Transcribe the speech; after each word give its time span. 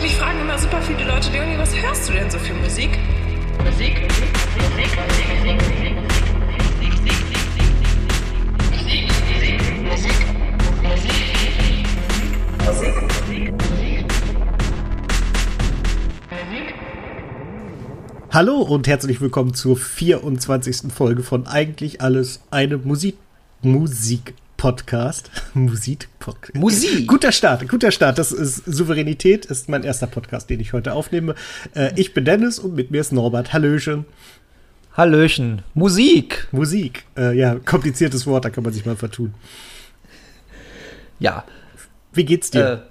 Mich 0.00 0.14
fragen 0.14 0.40
immer 0.40 0.56
super 0.56 0.80
viele 0.80 1.04
Leute, 1.04 1.30
Leonie, 1.32 1.58
was 1.58 1.74
hörst 1.74 2.08
du 2.08 2.12
denn 2.12 2.30
so 2.30 2.38
für 2.38 2.54
Musik? 2.54 2.90
Musik, 3.64 4.00
Musik, 4.00 4.10
Musik, 4.54 4.94
Musik, 5.44 5.60
Musik, 9.82 10.14
Musik, 12.64 13.52
Musik, 13.52 14.08
Hallo 18.30 18.58
und 18.58 18.86
herzlich 18.86 19.20
willkommen 19.20 19.52
zur 19.54 19.76
24. 19.76 20.92
Folge 20.92 21.24
von 21.24 21.48
Eigentlich 21.48 22.00
alles 22.00 22.40
eine 22.52 22.78
Musik 22.78 23.16
Musik 23.62 24.34
Podcast. 24.58 25.30
Musik 25.54 26.08
Podcast. 26.18 26.56
Musik. 26.56 27.06
Guter 27.06 27.30
Start, 27.32 27.66
guter 27.68 27.92
Start. 27.92 28.18
Das 28.18 28.32
ist 28.32 28.64
Souveränität, 28.66 29.46
ist 29.46 29.68
mein 29.68 29.84
erster 29.84 30.08
Podcast, 30.08 30.50
den 30.50 30.58
ich 30.58 30.72
heute 30.72 30.92
aufnehme. 30.92 31.36
Äh, 31.74 31.92
ich 31.94 32.12
bin 32.12 32.24
Dennis 32.24 32.58
und 32.58 32.74
mit 32.74 32.90
mir 32.90 33.00
ist 33.00 33.12
Norbert. 33.12 33.52
Hallöchen. 33.52 34.04
Hallöchen. 34.94 35.62
Musik. 35.74 36.48
Musik. 36.50 37.04
Äh, 37.16 37.38
ja, 37.38 37.54
kompliziertes 37.54 38.26
Wort, 38.26 38.44
da 38.44 38.50
kann 38.50 38.64
man 38.64 38.72
sich 38.72 38.84
mal 38.84 38.96
vertun. 38.96 39.32
Ja. 41.20 41.44
Wie 42.12 42.24
geht's 42.24 42.50
dir? 42.50 42.84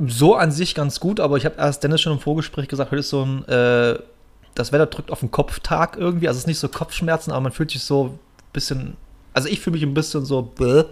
Äh, 0.00 0.06
so 0.08 0.34
an 0.34 0.50
sich 0.50 0.74
ganz 0.74 0.98
gut, 0.98 1.20
aber 1.20 1.36
ich 1.36 1.44
habe 1.44 1.56
erst 1.58 1.84
Dennis 1.84 2.00
schon 2.00 2.14
im 2.14 2.20
Vorgespräch 2.20 2.68
gesagt, 2.68 2.90
heute 2.90 3.00
ist 3.00 3.10
so 3.10 3.22
ein, 3.22 3.46
äh, 3.48 3.98
das 4.54 4.72
Wetter 4.72 4.86
drückt 4.86 5.10
auf 5.10 5.20
den 5.20 5.30
Kopftag 5.30 5.98
irgendwie. 5.98 6.26
Also 6.26 6.38
es 6.38 6.44
ist 6.44 6.48
nicht 6.48 6.58
so 6.58 6.68
Kopfschmerzen, 6.68 7.32
aber 7.32 7.42
man 7.42 7.52
fühlt 7.52 7.70
sich 7.70 7.82
so 7.82 8.06
ein 8.06 8.18
bisschen 8.54 8.96
also 9.36 9.48
ich 9.50 9.60
fühle 9.60 9.74
mich 9.74 9.82
ein 9.82 9.92
bisschen 9.92 10.24
so, 10.24 10.40
bäh. 10.40 10.84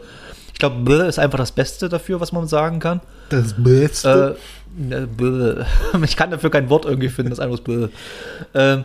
ich 0.53 0.59
glaube, 0.59 0.77
bäh 0.83 1.09
ist 1.09 1.19
einfach 1.19 1.39
das 1.39 1.51
Beste 1.51 1.89
dafür, 1.89 2.21
was 2.21 2.31
man 2.31 2.47
sagen 2.47 2.79
kann. 2.79 3.01
Das 3.31 3.55
Beste? 3.57 4.37
Äh, 4.79 5.65
ich 6.05 6.15
kann 6.15 6.31
dafür 6.31 6.51
kein 6.51 6.69
Wort 6.69 6.85
irgendwie 6.85 7.09
finden, 7.09 7.31
das 7.31 7.39
ist 7.39 7.45
einfach 7.45 7.61
bäh. 7.61 7.89
Äh, 8.53 8.85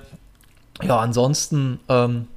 ja, 0.82 0.98
ansonsten 0.98 1.82
ähm, 1.90 2.28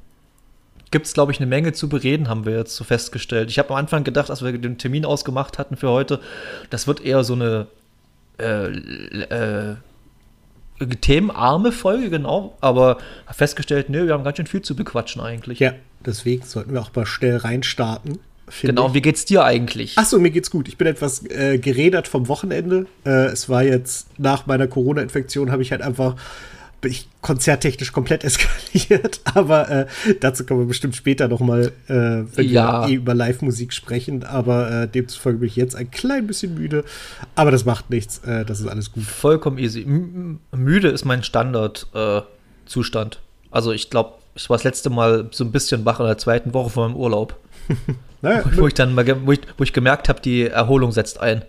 gibt 0.91 1.07
es, 1.07 1.15
glaube 1.15 1.31
ich, 1.31 1.39
eine 1.39 1.47
Menge 1.47 1.73
zu 1.73 1.89
bereden, 1.89 2.29
haben 2.29 2.45
wir 2.45 2.57
jetzt 2.57 2.75
so 2.75 2.83
festgestellt. 2.83 3.51
Ich 3.51 3.61
habe 3.61 3.71
am 3.71 3.77
Anfang 3.77 4.03
gedacht, 4.03 4.29
als 4.29 4.43
wir 4.43 4.59
den 4.59 4.77
Termin 4.77 5.05
ausgemacht 5.05 5.61
hatten 5.61 5.77
für 5.77 5.91
heute, 5.91 6.19
das 6.71 6.89
wird 6.89 7.05
eher 7.05 7.23
so 7.23 7.35
eine 7.35 7.69
äh, 8.39 8.67
äh, 8.67 9.77
themenarme 11.01 11.71
Folge, 11.71 12.11
genau, 12.11 12.57
aber 12.61 12.99
festgestellt, 13.31 13.91
ne, 13.91 14.07
wir 14.07 14.13
haben 14.13 14.25
ganz 14.25 14.39
schön 14.39 14.49
viel 14.49 14.63
zu 14.63 14.75
bequatschen 14.75 15.23
eigentlich. 15.23 15.61
Ja, 15.61 15.75
deswegen 16.07 16.45
sollten 16.45 16.73
wir 16.73 16.81
auch 16.81 16.95
mal 16.95 17.07
schnell 17.07 17.37
reinstarten. 17.37 18.19
Genau, 18.61 18.89
ich. 18.89 18.95
wie 18.95 19.03
geht's 19.03 19.25
dir 19.25 19.45
eigentlich? 19.45 19.97
Achso, 19.97 20.19
mir 20.19 20.31
geht's 20.31 20.51
gut. 20.51 20.69
Ich 20.69 20.77
bin 20.77 20.87
etwas 20.87 21.25
äh, 21.27 21.59
gerädert 21.59 22.09
vom 22.09 22.29
Wochenende. 22.29 22.87
Äh, 23.05 23.27
es 23.27 23.49
war 23.49 23.63
jetzt 23.63 24.09
nach 24.19 24.47
meiner 24.47 24.67
Corona-Infektion, 24.67 25.51
habe 25.51 25.63
ich 25.63 25.71
halt 25.73 25.81
einfach 25.83 26.17
bin 26.83 26.91
ich 26.91 27.09
konzerttechnisch 27.23 27.93
komplett 27.93 28.25
eskaliert, 28.29 29.21
aber 29.33 29.71
äh, 29.71 29.87
dazu 30.21 30.45
kommen 30.45 30.61
wir 30.61 30.67
bestimmt 30.67 30.95
später 30.97 31.29
noch 31.29 31.41
mal, 31.41 31.73
äh, 31.87 32.25
wenn 32.37 32.49
ja. 32.49 32.83
wir 32.83 32.93
eh 32.93 32.95
über 32.95 33.15
Live-Musik 33.15 33.73
sprechen. 33.73 34.25
Aber 34.25 34.83
äh, 34.83 34.89
demzufolge 34.89 35.39
bin 35.39 35.49
ich 35.49 35.57
jetzt 35.57 35.77
ein 35.77 35.91
klein 35.91 36.27
bisschen 36.27 36.55
müde, 36.55 36.85
aber 37.37 37.51
das 37.53 37.65
macht 37.65 37.89
nichts. 37.89 38.19
Äh, 38.19 38.45
das 38.45 38.61
ist 38.61 38.67
alles 38.67 38.93
gut. 38.93 39.05
Vollkommen 39.05 39.57
easy. 39.59 39.83
M 39.83 40.41
müde 40.51 40.89
ist 40.89 41.05
mein 41.05 41.23
Standardzustand. 41.23 43.21
also 43.51 43.73
ich 43.73 43.89
glaube, 43.89 44.15
ich 44.35 44.49
war 44.49 44.57
das 44.57 44.65
letzte 44.65 44.91
Mal 44.91 45.29
so 45.31 45.45
ein 45.45 45.53
bisschen 45.53 45.85
wach 45.85 46.01
in 46.01 46.07
der 46.07 46.19
zweiten 46.19 46.55
Woche 46.55 46.71
vor 46.71 46.89
meinem 46.89 46.97
Urlaub. 46.97 47.39
naja, 48.23 48.43
wo 48.55 48.67
ich 48.67 48.75
dann 48.75 48.95
mal, 48.95 49.07
wo 49.27 49.33
ich, 49.33 49.41
wo 49.57 49.65
ich 49.65 49.73
gemerkt 49.73 50.09
habe, 50.09 50.21
die 50.21 50.47
Erholung 50.47 50.93
setzt 50.93 51.21
ein. 51.21 51.43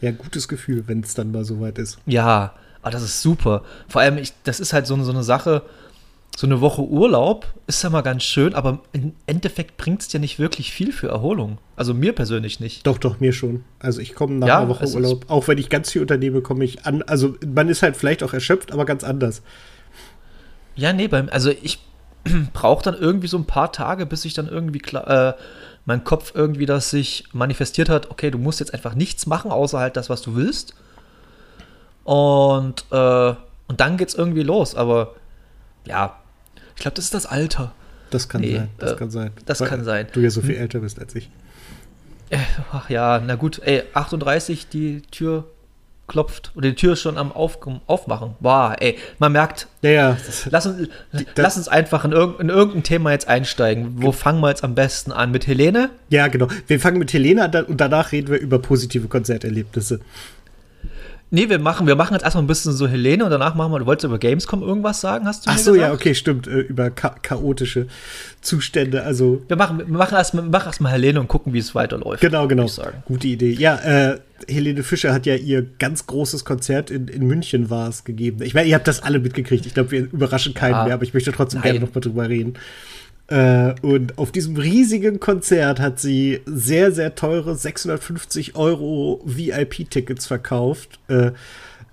Ja, 0.00 0.10
gutes 0.10 0.48
Gefühl, 0.48 0.84
wenn 0.86 1.00
es 1.00 1.14
dann 1.14 1.32
mal 1.32 1.44
soweit 1.44 1.78
ist. 1.78 1.98
Ja, 2.06 2.54
aber 2.82 2.90
das 2.90 3.02
ist 3.02 3.22
super. 3.22 3.62
Vor 3.88 4.00
allem, 4.00 4.18
ich, 4.18 4.32
das 4.44 4.60
ist 4.60 4.72
halt 4.72 4.86
so, 4.86 5.02
so 5.02 5.10
eine 5.10 5.22
Sache, 5.22 5.62
so 6.36 6.46
eine 6.46 6.60
Woche 6.60 6.82
Urlaub 6.82 7.46
ist 7.66 7.82
ja 7.82 7.88
mal 7.88 8.02
ganz 8.02 8.22
schön, 8.22 8.54
aber 8.54 8.80
im 8.92 9.14
Endeffekt 9.26 9.78
bringt 9.78 10.02
es 10.02 10.08
dir 10.08 10.20
nicht 10.20 10.38
wirklich 10.38 10.70
viel 10.70 10.92
für 10.92 11.08
Erholung. 11.08 11.58
Also 11.76 11.94
mir 11.94 12.12
persönlich 12.12 12.60
nicht. 12.60 12.86
Doch, 12.86 12.98
doch, 12.98 13.20
mir 13.20 13.32
schon. 13.32 13.64
Also 13.78 14.02
ich 14.02 14.14
komme 14.14 14.34
nach 14.34 14.46
ja, 14.46 14.58
einer 14.58 14.68
Woche 14.68 14.86
Urlaub, 14.86 15.24
auch 15.28 15.48
wenn 15.48 15.56
ich 15.56 15.70
ganz 15.70 15.90
viel 15.90 16.02
unternehme, 16.02 16.42
komme 16.42 16.64
ich 16.64 16.84
an. 16.84 17.02
Also 17.02 17.36
man 17.46 17.70
ist 17.70 17.82
halt 17.82 17.96
vielleicht 17.96 18.22
auch 18.22 18.34
erschöpft, 18.34 18.70
aber 18.70 18.84
ganz 18.84 19.02
anders. 19.02 19.40
Ja, 20.74 20.92
nee, 20.92 21.08
beim, 21.08 21.30
also 21.30 21.50
ich 21.50 21.78
brauche 22.52 22.82
dann 22.82 22.94
irgendwie 22.94 23.28
so 23.28 23.38
ein 23.38 23.44
paar 23.44 23.72
Tage, 23.72 24.06
bis 24.06 24.24
ich 24.24 24.34
dann 24.34 24.48
irgendwie 24.48 24.78
klar, 24.78 25.08
äh, 25.08 25.34
mein 25.84 26.02
Kopf 26.04 26.32
irgendwie, 26.34 26.66
das 26.66 26.90
sich 26.90 27.24
manifestiert 27.32 27.88
hat, 27.88 28.10
okay, 28.10 28.30
du 28.30 28.38
musst 28.38 28.60
jetzt 28.60 28.74
einfach 28.74 28.94
nichts 28.94 29.26
machen, 29.26 29.50
außer 29.52 29.78
halt 29.78 29.96
das, 29.96 30.10
was 30.10 30.20
du 30.20 30.34
willst. 30.34 30.74
Und, 32.04 32.84
äh, 32.90 33.34
und 33.68 33.80
dann 33.80 33.96
geht's 33.96 34.14
irgendwie 34.14 34.42
los. 34.42 34.74
Aber 34.74 35.14
ja, 35.86 36.18
ich 36.74 36.82
glaube, 36.82 36.96
das 36.96 37.06
ist 37.06 37.14
das 37.14 37.26
Alter. 37.26 37.72
Das 38.10 38.28
kann 38.28 38.40
nee, 38.40 38.56
sein. 38.56 38.68
Das 38.78 38.92
äh, 38.92 38.96
kann 38.96 39.10
sein. 39.10 39.30
Das 39.46 39.60
Weil 39.60 39.68
kann 39.68 39.84
sein. 39.84 40.06
Du 40.12 40.20
ja 40.20 40.30
so 40.30 40.40
viel 40.40 40.54
hm. 40.54 40.62
älter 40.62 40.80
bist 40.80 40.98
als 40.98 41.14
ich. 41.14 41.30
Äh, 42.30 42.38
ach 42.72 42.90
ja, 42.90 43.20
na 43.24 43.36
gut. 43.36 43.60
Ey, 43.64 43.84
38, 43.94 44.68
die 44.68 45.02
Tür 45.02 45.44
klopft 46.06 46.52
oder 46.54 46.68
die 46.68 46.74
Tür 46.74 46.92
ist 46.92 47.00
schon 47.00 47.18
am 47.18 47.32
Auf 47.32 47.58
Aufmachen. 47.86 48.34
Boah, 48.40 48.76
ey, 48.78 48.96
man 49.18 49.32
merkt. 49.32 49.66
Ja, 49.82 49.90
ja. 49.90 50.16
Lass 50.50 50.66
uns, 50.66 50.88
lass 51.36 51.56
uns 51.56 51.68
einfach 51.68 52.04
in, 52.04 52.12
irg 52.12 52.40
in, 52.40 52.48
irgendein 52.48 52.82
Thema 52.82 53.12
jetzt 53.12 53.28
einsteigen. 53.28 54.02
Wo 54.02 54.12
fangen 54.12 54.40
wir 54.40 54.48
jetzt 54.48 54.64
am 54.64 54.74
besten 54.74 55.12
an? 55.12 55.30
Mit 55.30 55.46
Helene? 55.46 55.90
Ja, 56.08 56.28
genau. 56.28 56.48
Wir 56.66 56.80
fangen 56.80 56.98
mit 56.98 57.12
Helene 57.12 57.44
an 57.44 57.64
und 57.64 57.80
danach 57.80 58.12
reden 58.12 58.28
wir 58.28 58.38
über 58.38 58.58
positive 58.58 59.08
Konzerterlebnisse. 59.08 60.00
Nee, 61.30 61.48
wir 61.48 61.58
machen, 61.58 61.88
wir 61.88 61.96
machen 61.96 62.14
jetzt 62.14 62.22
erstmal 62.22 62.44
ein 62.44 62.46
bisschen 62.46 62.72
so 62.72 62.86
Helene 62.86 63.24
und 63.24 63.30
danach 63.30 63.56
machen 63.56 63.72
wir, 63.72 63.80
du 63.80 63.86
wolltest 63.86 64.04
über 64.04 64.18
Gamescom 64.18 64.62
irgendwas 64.62 65.00
sagen, 65.00 65.26
hast 65.26 65.44
du 65.44 65.50
Ach 65.50 65.58
so, 65.58 65.72
gesagt? 65.72 65.88
ja, 65.88 65.94
okay, 65.94 66.14
stimmt, 66.14 66.46
äh, 66.46 66.60
über 66.60 66.94
cha 66.94 67.16
chaotische 67.20 67.88
Zustände, 68.42 69.02
also. 69.02 69.42
Wir 69.48 69.56
machen, 69.56 69.78
wir 69.78 69.86
machen 69.86 70.14
erstmal 70.14 70.48
erst 70.52 70.80
Helene 70.80 71.18
und 71.18 71.26
gucken, 71.26 71.52
wie 71.52 71.58
es 71.58 71.74
weiterläuft. 71.74 72.20
Genau, 72.20 72.46
genau. 72.46 72.68
Gute 73.06 73.26
Idee. 73.26 73.52
Ja, 73.52 73.76
äh, 73.76 74.20
Helene 74.46 74.84
Fischer 74.84 75.12
hat 75.12 75.26
ja 75.26 75.34
ihr 75.34 75.66
ganz 75.78 76.06
großes 76.06 76.44
Konzert 76.44 76.92
in, 76.92 77.08
in 77.08 77.26
München 77.26 77.70
war 77.70 77.88
es 77.88 78.04
gegeben. 78.04 78.42
Ich 78.42 78.54
meine, 78.54 78.68
ihr 78.68 78.76
habt 78.76 78.86
das 78.86 79.02
alle 79.02 79.18
mitgekriegt. 79.18 79.66
Ich 79.66 79.74
glaube, 79.74 79.90
wir 79.90 80.00
überraschen 80.02 80.54
keinen 80.54 80.74
ja. 80.74 80.84
mehr, 80.84 80.94
aber 80.94 81.02
ich 81.02 81.14
möchte 81.14 81.32
trotzdem 81.32 81.60
Nein. 81.60 81.72
gerne 81.72 81.86
noch 81.86 81.94
mal 81.94 82.00
drüber 82.00 82.28
reden. 82.28 82.54
Äh, 83.28 83.74
und 83.82 84.18
auf 84.18 84.30
diesem 84.30 84.56
riesigen 84.56 85.18
Konzert 85.18 85.80
hat 85.80 85.98
sie 85.98 86.40
sehr, 86.46 86.92
sehr 86.92 87.14
teure 87.14 87.56
650 87.56 88.54
Euro 88.54 89.20
VIP-Tickets 89.24 90.26
verkauft. 90.26 91.00
Äh, 91.08 91.32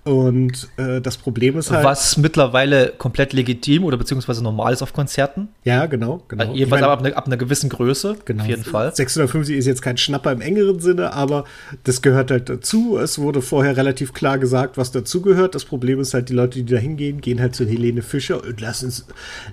und 0.04 0.68
äh, 0.76 1.00
das 1.00 1.16
Problem 1.16 1.56
ist 1.56 1.70
halt. 1.70 1.82
Was 1.82 2.18
mittlerweile 2.18 2.92
komplett 2.98 3.32
legitim 3.32 3.84
oder 3.84 3.96
beziehungsweise 3.96 4.44
normal 4.44 4.74
ist 4.74 4.82
auf 4.82 4.92
Konzerten. 4.92 5.48
Ja, 5.64 5.86
genau. 5.86 6.22
genau. 6.28 6.42
Also 6.42 6.54
jedenfalls 6.54 6.80
ich 6.80 6.82
mein, 6.82 6.84
aber 6.84 6.92
ab, 6.92 7.02
ne, 7.02 7.16
ab, 7.16 7.26
einer 7.26 7.38
gewissen 7.38 7.70
Größe. 7.70 8.16
Genau. 8.26 8.42
Auf 8.42 8.48
jeden 8.48 8.64
Fall. 8.64 8.94
650 8.94 9.56
ist 9.56 9.64
jetzt 9.64 9.80
kein 9.80 9.96
Schnapper 9.96 10.30
im 10.32 10.42
engeren 10.42 10.78
Sinne, 10.80 11.14
aber 11.14 11.44
das 11.84 12.02
gehört 12.02 12.30
halt 12.30 12.50
dazu. 12.50 12.98
Es 12.98 13.18
wurde 13.18 13.40
vorher 13.40 13.78
relativ 13.78 14.12
klar 14.12 14.38
gesagt, 14.38 14.76
was 14.76 14.92
dazugehört. 14.92 15.54
Das 15.54 15.64
Problem 15.64 15.98
ist 16.00 16.12
halt, 16.12 16.28
die 16.28 16.34
Leute, 16.34 16.62
die 16.62 16.70
da 16.70 16.78
hingehen, 16.78 17.22
gehen 17.22 17.40
halt 17.40 17.54
zu 17.54 17.64
Helene 17.64 18.02
Fischer 18.02 18.44
und 18.44 18.60
lassen, 18.60 18.92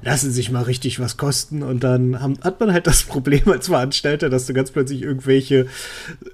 lassen 0.03 0.31
sich 0.31 0.51
mal 0.51 0.63
richtig 0.63 1.00
was 1.00 1.16
kosten. 1.16 1.63
Und 1.63 1.85
dann 1.85 2.19
haben, 2.22 2.38
hat 2.41 2.59
man 2.59 2.73
halt 2.73 2.88
das 2.88 3.03
Problem 3.12 3.47
als 3.47 3.68
Veranstalter, 3.68 4.29
dass 4.29 4.47
du 4.47 4.53
ganz 4.53 4.72
plötzlich 4.72 5.01
irgendwelche 5.01 5.68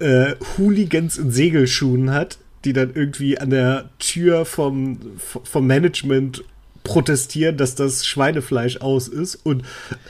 äh, 0.00 0.34
Hooligans 0.56 1.18
in 1.18 1.30
Segelschuhen 1.30 2.10
hat 2.10 2.38
die 2.64 2.72
dann 2.72 2.92
irgendwie 2.94 3.38
an 3.38 3.50
der 3.50 3.90
Tür 3.98 4.44
vom, 4.44 4.98
vom 5.18 5.66
Management 5.66 6.44
protestieren, 6.88 7.56
dass 7.56 7.74
das 7.74 8.06
Schweinefleisch 8.06 8.78
aus 8.78 9.08
ist. 9.08 9.34
Und 9.36 9.62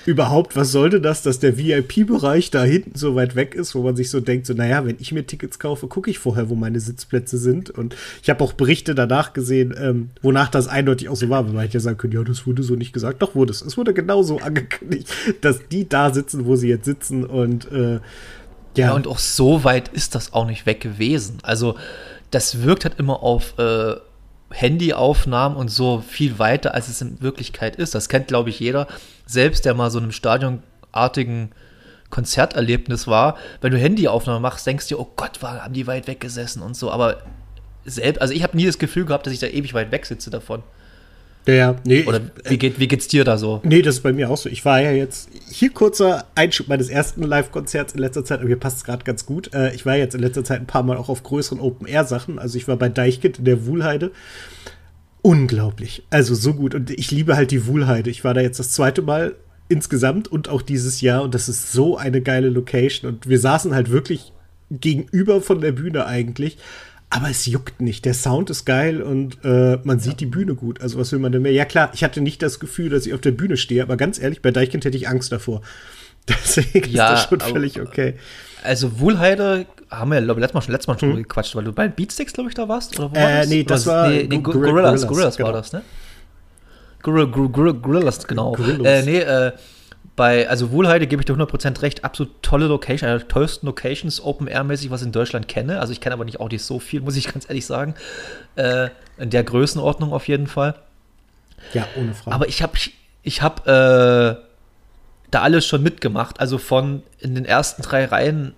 überhaupt, 0.07 0.57
was 0.57 0.71
sollte 0.71 1.01
das, 1.01 1.23
dass 1.23 1.41
der 1.41 1.59
VIP-Bereich 1.59 2.51
da 2.51 2.63
hinten 2.63 2.97
so 2.97 3.15
weit 3.17 3.35
weg 3.35 3.55
ist, 3.55 3.75
wo 3.75 3.83
man 3.83 3.97
sich 3.97 4.11
so 4.11 4.21
denkt, 4.21 4.47
so 4.47 4.55
naja, 4.55 4.87
wenn 4.87 4.97
ich 5.01 5.13
mir 5.13 5.27
Tickets 5.27 5.59
kaufe, 5.59 5.89
gucke 5.89 6.11
ich 6.11 6.19
vorher, 6.19 6.49
wo 6.49 6.55
meine 6.55 6.79
Sitzplätze 6.81 7.37
sind. 7.37 7.71
Und 7.71 7.97
ich 8.23 8.31
habe 8.31 8.43
auch 8.45 8.53
Berichte 8.53 8.95
danach 8.95 9.33
gesehen, 9.33 9.75
ähm, 9.79 10.11
wonach 10.23 10.49
das 10.49 10.69
eindeutig 10.69 11.09
auch 11.09 11.17
so 11.17 11.29
war, 11.29 11.45
weil 11.47 11.53
man 11.53 11.63
hätte 11.63 11.75
ja 11.75 11.81
sagen 11.81 11.99
können, 11.99 12.13
ja, 12.13 12.23
das 12.23 12.47
wurde 12.47 12.63
so 12.63 12.77
nicht 12.77 12.93
gesagt, 12.93 13.23
doch 13.23 13.35
wurde 13.35 13.53
es, 13.53 13.61
es 13.61 13.77
wurde 13.77 13.93
genauso 13.93 14.39
angekündigt, 14.39 15.09
dass 15.41 15.67
die 15.69 15.89
da 15.89 16.15
sitzen, 16.15 16.47
wo 16.47 16.55
sie 16.55 16.69
jetzt 16.69 16.85
sitzen. 16.85 17.25
Und 17.25 17.71
äh, 17.73 17.95
ja. 17.95 18.01
ja, 18.77 18.93
und 18.93 19.09
auch 19.09 19.19
so 19.19 19.65
weit 19.65 19.89
ist 19.89 20.15
das 20.15 20.33
auch 20.33 20.47
nicht 20.47 20.65
weg 20.65 20.81
gewesen, 20.81 21.39
also 21.43 21.75
das 22.31 22.63
wirkt 22.63 22.85
halt 22.85 22.99
immer 22.99 23.23
auf 23.23 23.59
äh, 23.59 23.97
Handyaufnahmen 24.51 25.57
und 25.57 25.69
so 25.69 26.01
viel 26.01 26.39
weiter, 26.39 26.75
als 26.75 26.89
es 26.89 27.01
in 27.01 27.21
Wirklichkeit 27.21 27.77
ist. 27.77 27.95
Das 27.95 28.09
kennt, 28.09 28.29
glaube 28.29 28.51
ich, 28.51 28.61
jeder. 28.61 28.87
Selbst 29.27 29.65
der 29.65 29.75
mal 29.75 29.91
so 29.91 29.99
einem 29.99 30.13
stadionartigen 30.13 31.53
Konzerterlebnis 32.11 33.07
war. 33.07 33.37
Wenn 33.61 33.73
du 33.73 33.79
Handyaufnahmen 33.79 34.41
machst, 34.41 34.67
denkst 34.67 34.89
du 34.89 34.99
oh 34.99 35.09
Gott, 35.17 35.43
war, 35.43 35.65
haben 35.65 35.75
die 35.75 35.87
weit 35.87 36.07
weg 36.07 36.21
gesessen 36.21 36.63
und 36.63 36.75
so. 36.75 36.91
Aber 36.91 37.23
selbst, 37.85 38.21
also 38.21 38.33
ich 38.33 38.43
habe 38.43 38.57
nie 38.57 38.67
das 38.67 38.79
Gefühl 38.79 39.05
gehabt, 39.05 39.27
dass 39.27 39.35
ich 39.35 39.41
da 39.41 39.47
ewig 39.47 39.75
weit 39.75 39.93
weg 39.93 40.07
sitze 40.07 40.31
davon. 40.31 40.63
Ja, 41.47 41.77
nee. 41.85 42.05
Oder 42.05 42.21
wie, 42.45 42.59
geht, 42.59 42.79
wie 42.79 42.89
geht's 42.89 43.09
dir 43.09 43.25
da 43.25 43.39
so? 43.39 43.61
Nee, 43.65 43.81
das 43.81 43.97
ist 43.97 44.03
bei 44.03 44.13
mir 44.13 44.29
auch 44.29 44.37
so. 44.37 44.49
Ich 44.51 44.65
war 44.65 44.81
ja 44.81 44.93
jetzt, 44.93 45.31
hier 45.51 45.71
kurzer 45.71 46.27
Einschub 46.35 46.69
meines 46.69 46.91
ersten 46.91 47.23
Live-Konzerts 47.23 47.95
in 47.95 48.01
letzter 48.01 48.25
Zeit, 48.25 48.41
aber 48.41 48.49
mir 48.49 48.59
passt 48.59 48.79
es 48.79 48.85
gerade 48.85 49.05
ganz 49.05 49.25
gut. 49.25 49.55
Äh, 49.55 49.75
ich 49.75 49.87
war 49.87 49.97
jetzt 49.97 50.15
in 50.15 50.21
letzter 50.21 50.45
Zeit 50.45 50.61
ein 50.61 50.67
paar 50.67 50.83
Mal 50.83 50.99
auch 50.99 51.09
auf 51.09 51.23
größeren 51.23 51.61
Open-Air-Sachen. 51.61 52.39
Also 52.39 52.59
ich 52.59 52.69
war 52.69 52.77
bei 52.77 52.91
Deichkind 52.91 53.39
in 53.39 53.45
der 53.47 53.65
Wuhlheide. 53.67 54.11
Unglaublich. 55.23 56.03
Also 56.11 56.35
so 56.35 56.53
gut. 56.53 56.75
Und 56.75 56.91
ich 56.91 57.11
liebe 57.11 57.35
halt 57.35 57.51
die 57.51 57.67
Wuhlheide. 57.67 58.11
Ich 58.11 58.25
war 58.25 58.35
da 58.35 58.43
jetzt 58.43 58.59
das 58.59 58.73
zweite 58.73 59.01
Mal 59.01 59.35
insgesamt 59.69 60.29
und 60.29 60.49
auch 60.49 60.63
dieses 60.63 61.01
Jahr 61.01 61.23
und 61.23 61.35
das 61.35 61.49
ist 61.49 61.73
so 61.73 61.97
eine 61.97 62.21
geile 62.21 62.49
Location. 62.49 63.11
Und 63.11 63.29
wir 63.29 63.39
saßen 63.39 63.75
halt 63.75 63.91
wirklich 63.91 64.33
gegenüber 64.71 65.41
von 65.41 65.61
der 65.61 65.73
Bühne 65.73 66.07
eigentlich 66.07 66.59
aber 67.11 67.31
es 67.31 67.47
juckt 67.47 67.81
nicht. 67.81 68.05
Der 68.05 68.15
Sound 68.15 68.51
ist 68.51 68.65
geil 68.65 69.03
und 69.03 69.39
äh, 69.45 69.79
man 69.83 69.99
sieht 69.99 70.21
die 70.21 70.27
Bühne 70.27 70.55
gut. 70.55 70.81
Also 70.83 70.99
was 70.99 71.11
will 71.13 71.19
man 71.19 71.33
denn 71.33 71.43
mehr? 71.43 71.53
Ja 71.53 71.65
klar, 71.65 71.91
ich 71.95 72.05
hatte 72.05 72.21
nicht 72.21 72.43
das 72.43 72.61
Gefühl, 72.61 72.91
dass 72.91 73.07
ich 73.07 73.15
auf 73.15 73.21
der 73.21 73.31
Bühne 73.31 73.57
stehe, 73.57 73.83
aber 73.83 73.97
ganz 73.97 74.21
ehrlich, 74.21 74.43
bei 74.43 74.51
Deichkind 74.51 74.85
hätte 74.85 74.97
ich 74.97 75.09
Angst 75.09 75.33
davor. 75.33 75.63
Deswegen 76.29 76.91
ja, 76.91 77.15
ist 77.15 77.23
das 77.23 77.29
schon 77.29 77.41
völlig 77.41 77.81
okay. 77.81 78.15
Also 78.63 79.01
Wohlheide 79.01 79.65
haben 79.91 80.11
wir, 80.11 80.21
glaube 80.21 80.41
ich, 80.41 80.43
letztes 80.43 80.55
Mal 80.55 80.63
schon, 80.63 80.73
letztes 80.73 80.89
Mal 80.89 80.99
schon 80.99 81.11
hm. 81.11 81.23
gequatscht, 81.23 81.57
weil 81.57 81.65
du 81.65 81.73
bei 81.73 81.89
Beatsticks, 81.89 82.35
glaube 82.35 82.51
ich, 82.51 82.55
da 82.55 82.69
warst? 82.69 82.99
Oder 82.99 83.11
wo 83.11 83.15
war 83.15 83.31
äh, 83.31 83.41
das? 83.41 83.49
Nee, 83.49 83.65
das 83.65 83.87
oder, 83.87 83.97
war 83.97 84.09
nee, 84.09 84.27
nee, 84.29 84.39
Gorillas, 84.39 85.07
Gorillas, 85.07 85.07
Gorillas 85.07 85.37
genau. 85.37 85.47
war 85.49 85.53
das, 85.55 85.73
ne? 85.73 85.83
Gorillas, 87.03 88.27
genau. 88.27 88.53
Gorillas. 88.53 88.87
Äh, 88.87 89.03
nee, 89.05 89.21
äh, 89.21 89.53
bei, 90.17 90.49
also 90.49 90.73
Wohlheide 90.73 91.07
gebe 91.07 91.23
ich 91.23 91.27
dir 91.27 91.35
100% 91.35 91.83
recht, 91.83 92.05
absolut 92.05 92.43
tolle 92.43 92.67
Location, 92.67 93.09
eine 93.09 93.19
der 93.19 93.29
tollsten 93.29 93.67
Locations, 93.67 94.21
Open-Air-mäßig, 94.21 94.91
was 94.91 95.03
ich 95.03 95.07
in 95.07 95.13
Deutschland 95.13 95.49
kenne. 95.49 95.81
Also 95.81 95.93
ich 95.93 96.01
kenne 96.01 96.15
aber 96.15 96.25
nicht 96.25 96.41
auch 96.41 96.51
nicht 96.51 96.65
so 96.65 96.79
viel, 96.79 97.01
muss 97.03 97.17
ich 97.17 97.33
ganz 97.33 97.49
ehrlich 97.49 97.67
sagen. 97.67 97.95
Äh, 98.57 98.89
in 99.19 99.31
der 99.31 99.45
Größenordnung 99.45 100.13
auf 100.13 100.29
jeden 100.29 100.47
Fall. 100.47 100.75
Ja, 101.73 101.87
ohne 101.97 102.15
Frage. 102.15 102.35
Aber 102.35 102.49
ich 102.49 102.63
habe 102.63 102.73
ich 103.23 103.43
hab, 103.43 103.67
äh, 103.67 104.37
da 105.31 105.43
alles 105.43 105.67
schon 105.67 105.83
mitgemacht. 105.83 106.41
Also 106.41 106.59
von 106.59 107.03
in 107.19 107.35
den 107.35 107.45
ersten 107.45 107.83
drei 107.83 108.05
Reihen 108.07 108.55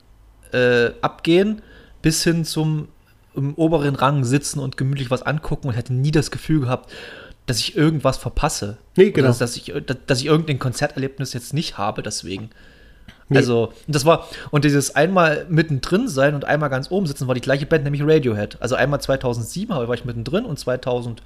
äh, 0.53 0.91
abgehen 1.01 1.63
bis 2.03 2.25
hin 2.25 2.45
zum 2.45 2.89
im 3.37 3.55
oberen 3.55 3.95
Rang 3.95 4.25
sitzen 4.25 4.59
und 4.59 4.77
gemütlich 4.77 5.11
was 5.11 5.23
angucken 5.23 5.69
und 5.69 5.75
hätte 5.75 5.95
nie 5.95 6.11
das 6.11 6.33
Gefühl 6.33 6.63
gehabt, 6.63 6.93
dass 7.51 7.59
ich 7.59 7.77
irgendwas 7.77 8.17
verpasse. 8.17 8.79
Nee, 8.97 9.11
genau. 9.11 9.29
Dass, 9.29 9.39
dass, 9.39 9.57
ich, 9.57 9.73
dass 10.07 10.21
ich 10.21 10.27
irgendein 10.27 10.61
Konzerterlebnis 10.61 11.33
jetzt 11.33 11.53
nicht 11.53 11.79
habe, 11.79 12.03
deswegen. 12.03 12.51
Nee. 13.29 13.39
Also, 13.39 13.73
das 13.89 14.05
war, 14.05 14.29
und 14.51 14.65
dieses 14.65 14.95
einmal 14.95 15.47
mittendrin 15.49 16.09
sein 16.09 16.35
und 16.35 16.45
einmal 16.45 16.71
ganz 16.71 16.91
oben 16.91 17.07
sitzen, 17.07 17.27
war 17.27 17.35
die 17.35 17.41
gleiche 17.41 17.67
Band, 17.67 17.85
nämlich 17.85 18.03
Radiohead. 18.03 18.57
Also 18.61 18.77
einmal 18.77 19.01
2007 19.01 19.69
war 19.75 19.93
ich 19.93 20.05
mittendrin 20.05 20.45
und 20.45 20.59
2000 20.59 21.23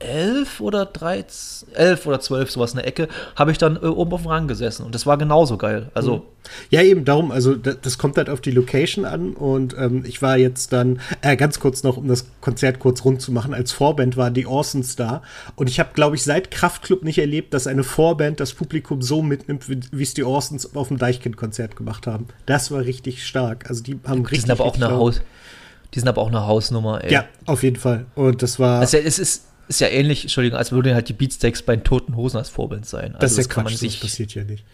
elf 0.00 0.60
oder 0.60 0.86
13, 0.86 1.74
elf 1.74 2.06
oder 2.06 2.20
zwölf, 2.20 2.50
sowas 2.50 2.72
in 2.72 2.78
der 2.78 2.86
Ecke, 2.86 3.08
habe 3.36 3.52
ich 3.52 3.58
dann 3.58 3.76
äh, 3.76 3.86
oben 3.86 4.12
auf 4.12 4.22
dem 4.22 4.28
Rang 4.28 4.48
gesessen. 4.48 4.84
Und 4.84 4.94
das 4.94 5.06
war 5.06 5.16
genauso 5.16 5.56
geil. 5.56 5.90
Also. 5.94 6.16
Mhm. 6.16 6.22
Ja, 6.70 6.82
eben 6.82 7.04
darum, 7.04 7.30
also 7.30 7.54
das, 7.54 7.76
das 7.82 7.98
kommt 7.98 8.16
halt 8.16 8.30
auf 8.30 8.40
die 8.40 8.50
Location 8.50 9.04
an. 9.04 9.34
Und 9.34 9.76
ähm, 9.78 10.04
ich 10.06 10.22
war 10.22 10.38
jetzt 10.38 10.72
dann, 10.72 11.00
äh, 11.20 11.36
ganz 11.36 11.60
kurz 11.60 11.82
noch, 11.82 11.98
um 11.98 12.08
das 12.08 12.26
Konzert 12.40 12.78
kurz 12.78 13.04
rund 13.04 13.20
zu 13.20 13.30
machen, 13.30 13.52
als 13.52 13.72
Vorband 13.72 14.16
war 14.16 14.30
die 14.30 14.46
Orsons 14.46 14.96
da. 14.96 15.22
Und 15.54 15.68
ich 15.68 15.78
habe, 15.78 15.90
glaube 15.92 16.16
ich, 16.16 16.24
seit 16.24 16.50
Kraftclub 16.50 17.04
nicht 17.04 17.18
erlebt, 17.18 17.52
dass 17.52 17.66
eine 17.66 17.84
Vorband 17.84 18.40
das 18.40 18.54
Publikum 18.54 19.02
so 19.02 19.22
mitnimmt, 19.22 19.68
wie 19.68 20.02
es 20.02 20.14
die 20.14 20.24
Orsons 20.24 20.74
auf 20.74 20.88
dem 20.88 20.96
Deichkind-Konzert 20.96 21.76
gemacht 21.76 22.06
haben. 22.06 22.26
Das 22.46 22.70
war 22.70 22.80
richtig 22.80 23.26
stark. 23.26 23.68
Also 23.68 23.82
die 23.82 24.00
haben 24.06 24.22
richtig. 24.22 24.30
Die 24.30 24.40
sind 24.46 24.50
aber 24.50 24.64
auch 24.64 24.76
eine 24.76 24.90
Haus. 24.90 25.20
Die 25.92 25.98
sind 25.98 26.08
aber 26.08 26.22
auch 26.22 26.28
eine 26.28 26.46
Hausnummer, 26.46 27.02
ey. 27.04 27.12
Ja, 27.12 27.24
auf 27.46 27.62
jeden 27.62 27.76
Fall. 27.76 28.06
Und 28.14 28.42
das 28.42 28.58
war. 28.58 28.80
Also, 28.80 28.96
es 28.96 29.18
ist 29.18 29.49
ist 29.70 29.80
ja 29.80 29.88
ähnlich, 29.88 30.22
Entschuldigung, 30.22 30.58
als 30.58 30.72
würden 30.72 30.94
halt 30.94 31.08
die 31.08 31.12
Beatsteaks 31.12 31.62
bei 31.62 31.76
den 31.76 31.84
Toten 31.84 32.16
Hosen 32.16 32.36
als 32.36 32.48
Vorbild 32.48 32.86
sein. 32.86 33.14
Also 33.14 33.18
das, 33.20 33.36
das 33.36 33.48
kann 33.48 33.64
Quatsch, 33.64 33.72
man 33.72 33.78
sich. 33.78 34.00
Das 34.00 34.10
passiert 34.10 34.34
ja 34.34 34.44
nicht. 34.44 34.64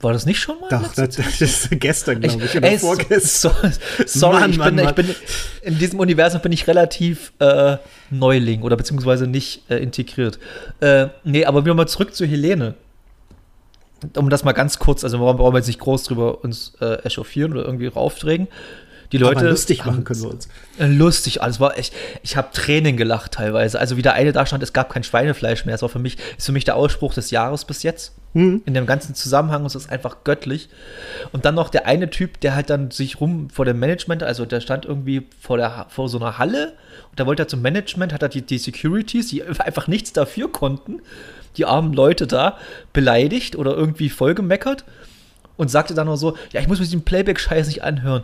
War 0.00 0.12
das 0.12 0.26
nicht 0.26 0.40
schon 0.40 0.60
mal? 0.60 0.68
Doch, 0.68 0.92
das, 0.94 1.16
das, 1.16 1.40
ist 1.40 1.70
gestern, 1.70 2.20
glaube 2.20 2.44
ich, 2.44 2.56
oder 2.56 2.68
ey, 2.68 2.78
vorgestern. 2.78 3.52
So, 3.62 3.70
sorry, 4.06 4.40
Mann, 4.40 4.50
ich, 4.50 4.58
bin, 4.58 4.74
Mann, 4.74 4.88
ich, 4.88 4.94
bin, 4.94 5.14
in 5.62 5.78
diesem 5.78 6.00
Universum 6.00 6.42
bin 6.42 6.52
ich 6.52 6.66
relativ 6.66 7.32
äh, 7.38 7.78
Neuling 8.10 8.62
oder 8.62 8.76
beziehungsweise 8.76 9.26
nicht 9.26 9.62
äh, 9.70 9.76
integriert. 9.76 10.38
Äh, 10.80 11.06
nee, 11.24 11.46
aber 11.46 11.64
wieder 11.64 11.74
mal 11.74 11.86
zurück 11.86 12.14
zu 12.14 12.26
Helene. 12.26 12.74
Um 14.16 14.28
das 14.28 14.44
mal 14.44 14.52
ganz 14.52 14.78
kurz, 14.78 15.02
also 15.04 15.18
warum 15.20 15.38
brauchen 15.38 15.54
wir 15.54 15.58
jetzt 15.60 15.68
nicht 15.68 15.80
groß 15.80 16.02
drüber 16.02 16.44
uns 16.44 16.74
äh, 16.82 17.02
echauffieren 17.04 17.52
oder 17.52 17.64
irgendwie 17.64 17.86
raufdrängen. 17.86 18.48
Die 19.12 19.18
Leute. 19.18 19.40
Aber 19.40 19.50
lustig 19.50 19.84
machen 19.84 20.04
können 20.04 20.22
wir 20.22 20.30
uns. 20.30 20.48
Äh, 20.78 20.86
lustig, 20.86 21.42
alles 21.42 21.60
war 21.60 21.78
echt. 21.78 21.94
Ich 22.22 22.36
habe 22.36 22.48
Tränen 22.52 22.96
gelacht 22.96 23.32
teilweise. 23.32 23.78
Also 23.78 23.96
wie 23.96 24.02
der 24.02 24.14
eine 24.14 24.32
da 24.32 24.46
stand, 24.46 24.62
es 24.62 24.72
gab 24.72 24.90
kein 24.90 25.04
Schweinefleisch 25.04 25.64
mehr. 25.64 25.74
Das 25.74 25.82
war 25.82 25.88
für 25.88 25.98
mich, 25.98 26.18
ist 26.36 26.46
für 26.46 26.52
mich 26.52 26.64
der 26.64 26.76
Ausspruch 26.76 27.14
des 27.14 27.30
Jahres 27.30 27.64
bis 27.64 27.82
jetzt. 27.82 28.12
Mhm. 28.34 28.62
In 28.66 28.74
dem 28.74 28.86
ganzen 28.86 29.14
Zusammenhang 29.14 29.64
ist 29.64 29.74
es 29.74 29.88
einfach 29.88 30.18
göttlich. 30.24 30.68
Und 31.32 31.44
dann 31.44 31.54
noch 31.54 31.70
der 31.70 31.86
eine 31.86 32.10
Typ, 32.10 32.40
der 32.40 32.54
halt 32.54 32.68
dann 32.68 32.90
sich 32.90 33.20
rum 33.20 33.48
vor 33.48 33.64
dem 33.64 33.78
Management, 33.78 34.22
also 34.22 34.44
der 34.44 34.60
stand 34.60 34.84
irgendwie 34.84 35.26
vor, 35.40 35.56
der, 35.56 35.86
vor 35.88 36.08
so 36.08 36.18
einer 36.18 36.38
Halle 36.38 36.74
und 37.10 37.18
da 37.18 37.26
wollte 37.26 37.44
er 37.44 37.48
zum 37.48 37.62
Management, 37.62 38.12
hat 38.12 38.22
er 38.22 38.28
die, 38.28 38.42
die 38.42 38.58
Securities, 38.58 39.28
die 39.28 39.42
einfach 39.60 39.86
nichts 39.88 40.12
dafür 40.12 40.52
konnten, 40.52 41.00
die 41.56 41.64
armen 41.64 41.94
Leute 41.94 42.26
da 42.26 42.58
beleidigt 42.92 43.56
oder 43.56 43.74
irgendwie 43.74 44.10
vollgemeckert 44.10 44.84
und 45.56 45.70
sagte 45.70 45.94
dann 45.94 46.06
nur 46.06 46.18
so, 46.18 46.36
ja, 46.52 46.60
ich 46.60 46.68
muss 46.68 46.78
mir 46.78 46.84
diesen 46.84 47.02
Playback-Scheiß 47.02 47.68
nicht 47.68 47.82
anhören 47.82 48.22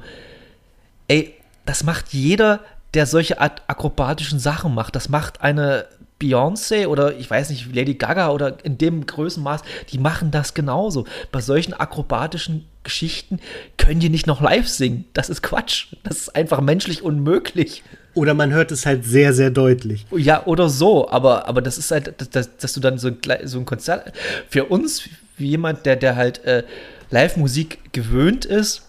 ey, 1.09 1.35
das 1.65 1.85
macht 1.85 2.13
jeder, 2.13 2.61
der 2.95 3.07
solche 3.07 3.41
akrobatischen 3.41 4.39
Sachen 4.39 4.75
macht. 4.75 4.97
Das 4.97 5.09
macht 5.09 5.41
eine 5.41 5.87
Beyoncé 6.21 6.87
oder 6.87 7.17
ich 7.17 7.29
weiß 7.29 7.51
nicht, 7.51 7.75
Lady 7.75 7.95
Gaga 7.95 8.31
oder 8.31 8.65
in 8.65 8.79
dem 8.79 9.07
Größenmaß, 9.07 9.63
die 9.91 9.99
machen 9.99 10.31
das 10.31 10.55
genauso. 10.55 11.07
Bei 11.33 11.41
solchen 11.41 11.75
akrobatischen 11.75 12.67
Geschichten 12.85 13.41
können 13.77 14.01
die 14.01 14.09
nicht 14.09 14.27
noch 14.27 14.41
live 14.41 14.69
singen. 14.69 15.05
Das 15.15 15.31
ist 15.31 15.43
Quatsch. 15.43 15.89
Das 16.05 16.19
ist 16.19 16.37
einfach 16.37 16.61
menschlich 16.61 17.03
unmöglich. 17.03 17.83
Oder 18.15 18.35
man 18.35 18.53
hört 18.53 18.73
es 18.73 18.85
halt 18.87 19.05
sehr, 19.05 19.33
sehr 19.33 19.51
deutlich. 19.51 20.07
Ja, 20.11 20.45
oder 20.47 20.69
so. 20.69 21.09
Aber, 21.09 21.49
aber 21.49 21.63
das 21.63 21.79
ist 21.79 21.91
halt, 21.91 22.35
dass, 22.35 22.57
dass 22.57 22.73
du 22.73 22.81
dann 22.81 22.99
so, 22.99 23.11
so 23.45 23.59
ein 23.59 23.65
Konzert. 23.65 24.13
Für 24.49 24.67
uns, 24.67 25.09
wie 25.39 25.49
jemand, 25.49 25.87
der, 25.87 25.97
der 25.97 26.17
halt 26.17 26.45
äh, 26.45 26.65
Live-Musik 27.11 27.93
gewöhnt 27.93 28.45
ist, 28.45 28.83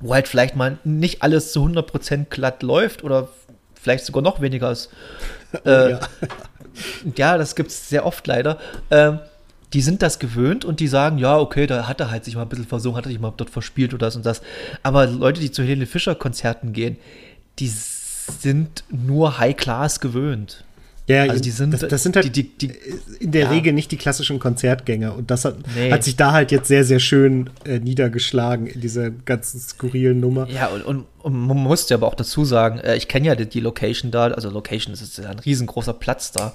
wo 0.00 0.14
halt 0.14 0.28
vielleicht 0.28 0.56
mal 0.56 0.78
nicht 0.84 1.22
alles 1.22 1.52
zu 1.52 1.64
100% 1.64 2.26
glatt 2.26 2.62
läuft 2.62 3.02
oder 3.02 3.28
vielleicht 3.74 4.04
sogar 4.04 4.22
noch 4.22 4.40
weniger 4.40 4.70
ist. 4.70 4.90
Oh, 5.64 5.68
äh, 5.70 5.92
ja. 5.92 6.00
ja. 7.14 7.38
das 7.38 7.54
gibt 7.54 7.70
es 7.70 7.88
sehr 7.88 8.04
oft 8.04 8.26
leider. 8.26 8.58
Ähm, 8.90 9.20
die 9.72 9.80
sind 9.80 10.02
das 10.02 10.18
gewöhnt 10.18 10.64
und 10.64 10.80
die 10.80 10.88
sagen, 10.88 11.18
ja, 11.18 11.38
okay, 11.38 11.66
da 11.66 11.86
hat 11.86 12.00
er 12.00 12.10
halt 12.10 12.24
sich 12.24 12.34
mal 12.34 12.42
ein 12.42 12.48
bisschen 12.48 12.66
versungen, 12.66 12.96
hat 12.96 13.06
er 13.06 13.10
sich 13.10 13.20
mal 13.20 13.32
dort 13.36 13.48
verspielt 13.48 13.94
oder 13.94 14.06
das 14.06 14.16
und 14.16 14.26
das. 14.26 14.42
Aber 14.82 15.06
Leute, 15.06 15.40
die 15.40 15.50
zu 15.50 15.62
Helene 15.62 15.86
Fischer 15.86 16.14
Konzerten 16.14 16.72
gehen, 16.72 16.98
die 17.58 17.68
sind 17.68 18.84
nur 18.90 19.38
High 19.38 19.56
Class 19.56 20.00
gewöhnt. 20.00 20.64
Ja, 21.08 21.22
also 21.22 21.40
die 21.40 21.50
sind, 21.50 21.72
das, 21.72 21.86
das 21.86 22.02
sind 22.02 22.16
halt 22.16 22.34
die, 22.34 22.42
die, 22.42 22.68
die, 22.68 22.72
in 23.20 23.30
der 23.30 23.42
ja. 23.42 23.50
Regel 23.50 23.72
nicht 23.72 23.92
die 23.92 23.96
klassischen 23.96 24.40
Konzertgänger. 24.40 25.14
Und 25.14 25.30
das 25.30 25.44
hat, 25.44 25.56
nee. 25.76 25.92
hat 25.92 26.02
sich 26.02 26.16
da 26.16 26.32
halt 26.32 26.50
jetzt 26.50 26.66
sehr, 26.66 26.84
sehr 26.84 26.98
schön 26.98 27.50
äh, 27.64 27.78
niedergeschlagen 27.78 28.66
in 28.66 28.80
dieser 28.80 29.10
ganzen 29.10 29.60
skurrilen 29.60 30.18
Nummer. 30.18 30.48
Ja, 30.50 30.66
und, 30.66 30.82
und, 30.82 31.04
und 31.22 31.46
man 31.46 31.58
muss 31.58 31.88
ja 31.88 31.96
aber 31.96 32.08
auch 32.08 32.16
dazu 32.16 32.44
sagen, 32.44 32.80
äh, 32.80 32.96
ich 32.96 33.06
kenne 33.06 33.28
ja 33.28 33.34
die, 33.36 33.60
Location 33.60 34.10
da, 34.10 34.26
also 34.26 34.50
Location 34.50 34.92
ist 34.92 35.18
ja 35.18 35.30
ein 35.30 35.38
riesengroßer 35.38 35.94
Platz 35.94 36.32
da. 36.32 36.54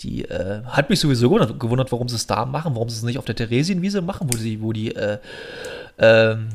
Die 0.00 0.24
äh, 0.24 0.62
hat 0.64 0.88
mich 0.88 0.98
sowieso 0.98 1.28
gewundert, 1.28 1.60
gewundert, 1.60 1.92
warum 1.92 2.08
sie 2.08 2.16
es 2.16 2.26
da 2.26 2.46
machen, 2.46 2.74
warum 2.74 2.88
sie 2.88 2.96
es 2.96 3.02
nicht 3.02 3.18
auf 3.18 3.26
der 3.26 3.36
Theresienwiese 3.36 4.00
machen, 4.00 4.28
wo, 4.32 4.36
sie, 4.36 4.62
wo 4.62 4.72
die 4.72 4.96
äh, 4.96 5.18
ähm, 5.98 6.48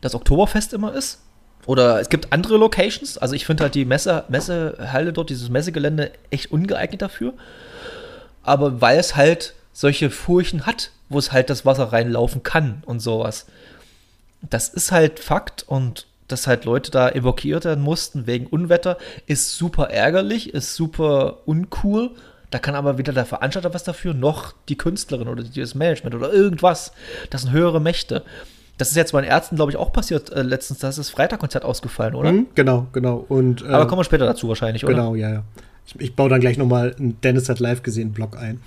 das 0.00 0.16
Oktoberfest 0.16 0.72
immer 0.72 0.94
ist. 0.94 1.20
Oder 1.66 2.00
es 2.00 2.08
gibt 2.08 2.32
andere 2.32 2.56
Locations. 2.56 3.18
Also 3.18 3.34
ich 3.34 3.46
finde 3.46 3.64
halt 3.64 3.74
die 3.74 3.84
Messe, 3.84 4.24
Messehalle 4.28 5.12
dort, 5.12 5.30
dieses 5.30 5.50
Messegelände, 5.50 6.12
echt 6.30 6.50
ungeeignet 6.50 7.02
dafür. 7.02 7.34
Aber 8.42 8.80
weil 8.80 8.98
es 8.98 9.16
halt 9.16 9.54
solche 9.72 10.10
Furchen 10.10 10.66
hat, 10.66 10.90
wo 11.08 11.18
es 11.18 11.32
halt 11.32 11.50
das 11.50 11.66
Wasser 11.66 11.92
reinlaufen 11.92 12.42
kann 12.42 12.82
und 12.86 13.00
sowas. 13.00 13.46
Das 14.42 14.68
ist 14.68 14.90
halt 14.90 15.20
Fakt 15.20 15.64
und 15.66 16.06
dass 16.28 16.46
halt 16.46 16.64
Leute 16.64 16.90
da 16.90 17.10
evakuiert 17.10 17.64
werden 17.64 17.82
mussten 17.82 18.26
wegen 18.26 18.46
Unwetter, 18.46 18.96
ist 19.26 19.56
super 19.56 19.90
ärgerlich, 19.90 20.54
ist 20.54 20.76
super 20.76 21.38
uncool. 21.44 22.10
Da 22.50 22.58
kann 22.58 22.74
aber 22.74 22.98
weder 22.98 23.12
der 23.12 23.26
Veranstalter 23.26 23.74
was 23.74 23.84
dafür, 23.84 24.14
noch 24.14 24.54
die 24.68 24.76
Künstlerin 24.76 25.28
oder 25.28 25.42
das 25.42 25.74
Management 25.74 26.14
oder 26.14 26.32
irgendwas. 26.32 26.92
Das 27.30 27.42
sind 27.42 27.52
höhere 27.52 27.80
Mächte. 27.80 28.24
Das 28.80 28.88
ist 28.88 28.96
jetzt 28.96 29.12
bei 29.12 29.20
den 29.20 29.30
Ärzten, 29.30 29.56
glaube 29.56 29.70
ich, 29.70 29.76
auch 29.76 29.92
passiert 29.92 30.32
äh, 30.32 30.40
letztens. 30.40 30.78
Da 30.78 30.88
ist 30.88 30.98
das 30.98 31.10
Freitagkonzert 31.10 31.66
ausgefallen, 31.66 32.14
oder? 32.14 32.32
Mhm, 32.32 32.46
genau, 32.54 32.86
genau. 32.92 33.26
Und, 33.28 33.62
äh, 33.62 33.66
Aber 33.66 33.86
kommen 33.86 34.00
wir 34.00 34.04
später 34.04 34.24
dazu 34.24 34.48
wahrscheinlich, 34.48 34.84
oder? 34.84 34.94
Genau, 34.94 35.14
ja, 35.14 35.30
ja. 35.30 35.42
Ich, 35.86 36.00
ich 36.00 36.16
baue 36.16 36.30
dann 36.30 36.40
gleich 36.40 36.56
nochmal 36.56 36.94
einen 36.98 37.20
Dennis 37.20 37.50
hat 37.50 37.60
live 37.60 37.82
gesehen 37.82 38.12
Blog 38.12 38.38
ein. 38.38 38.60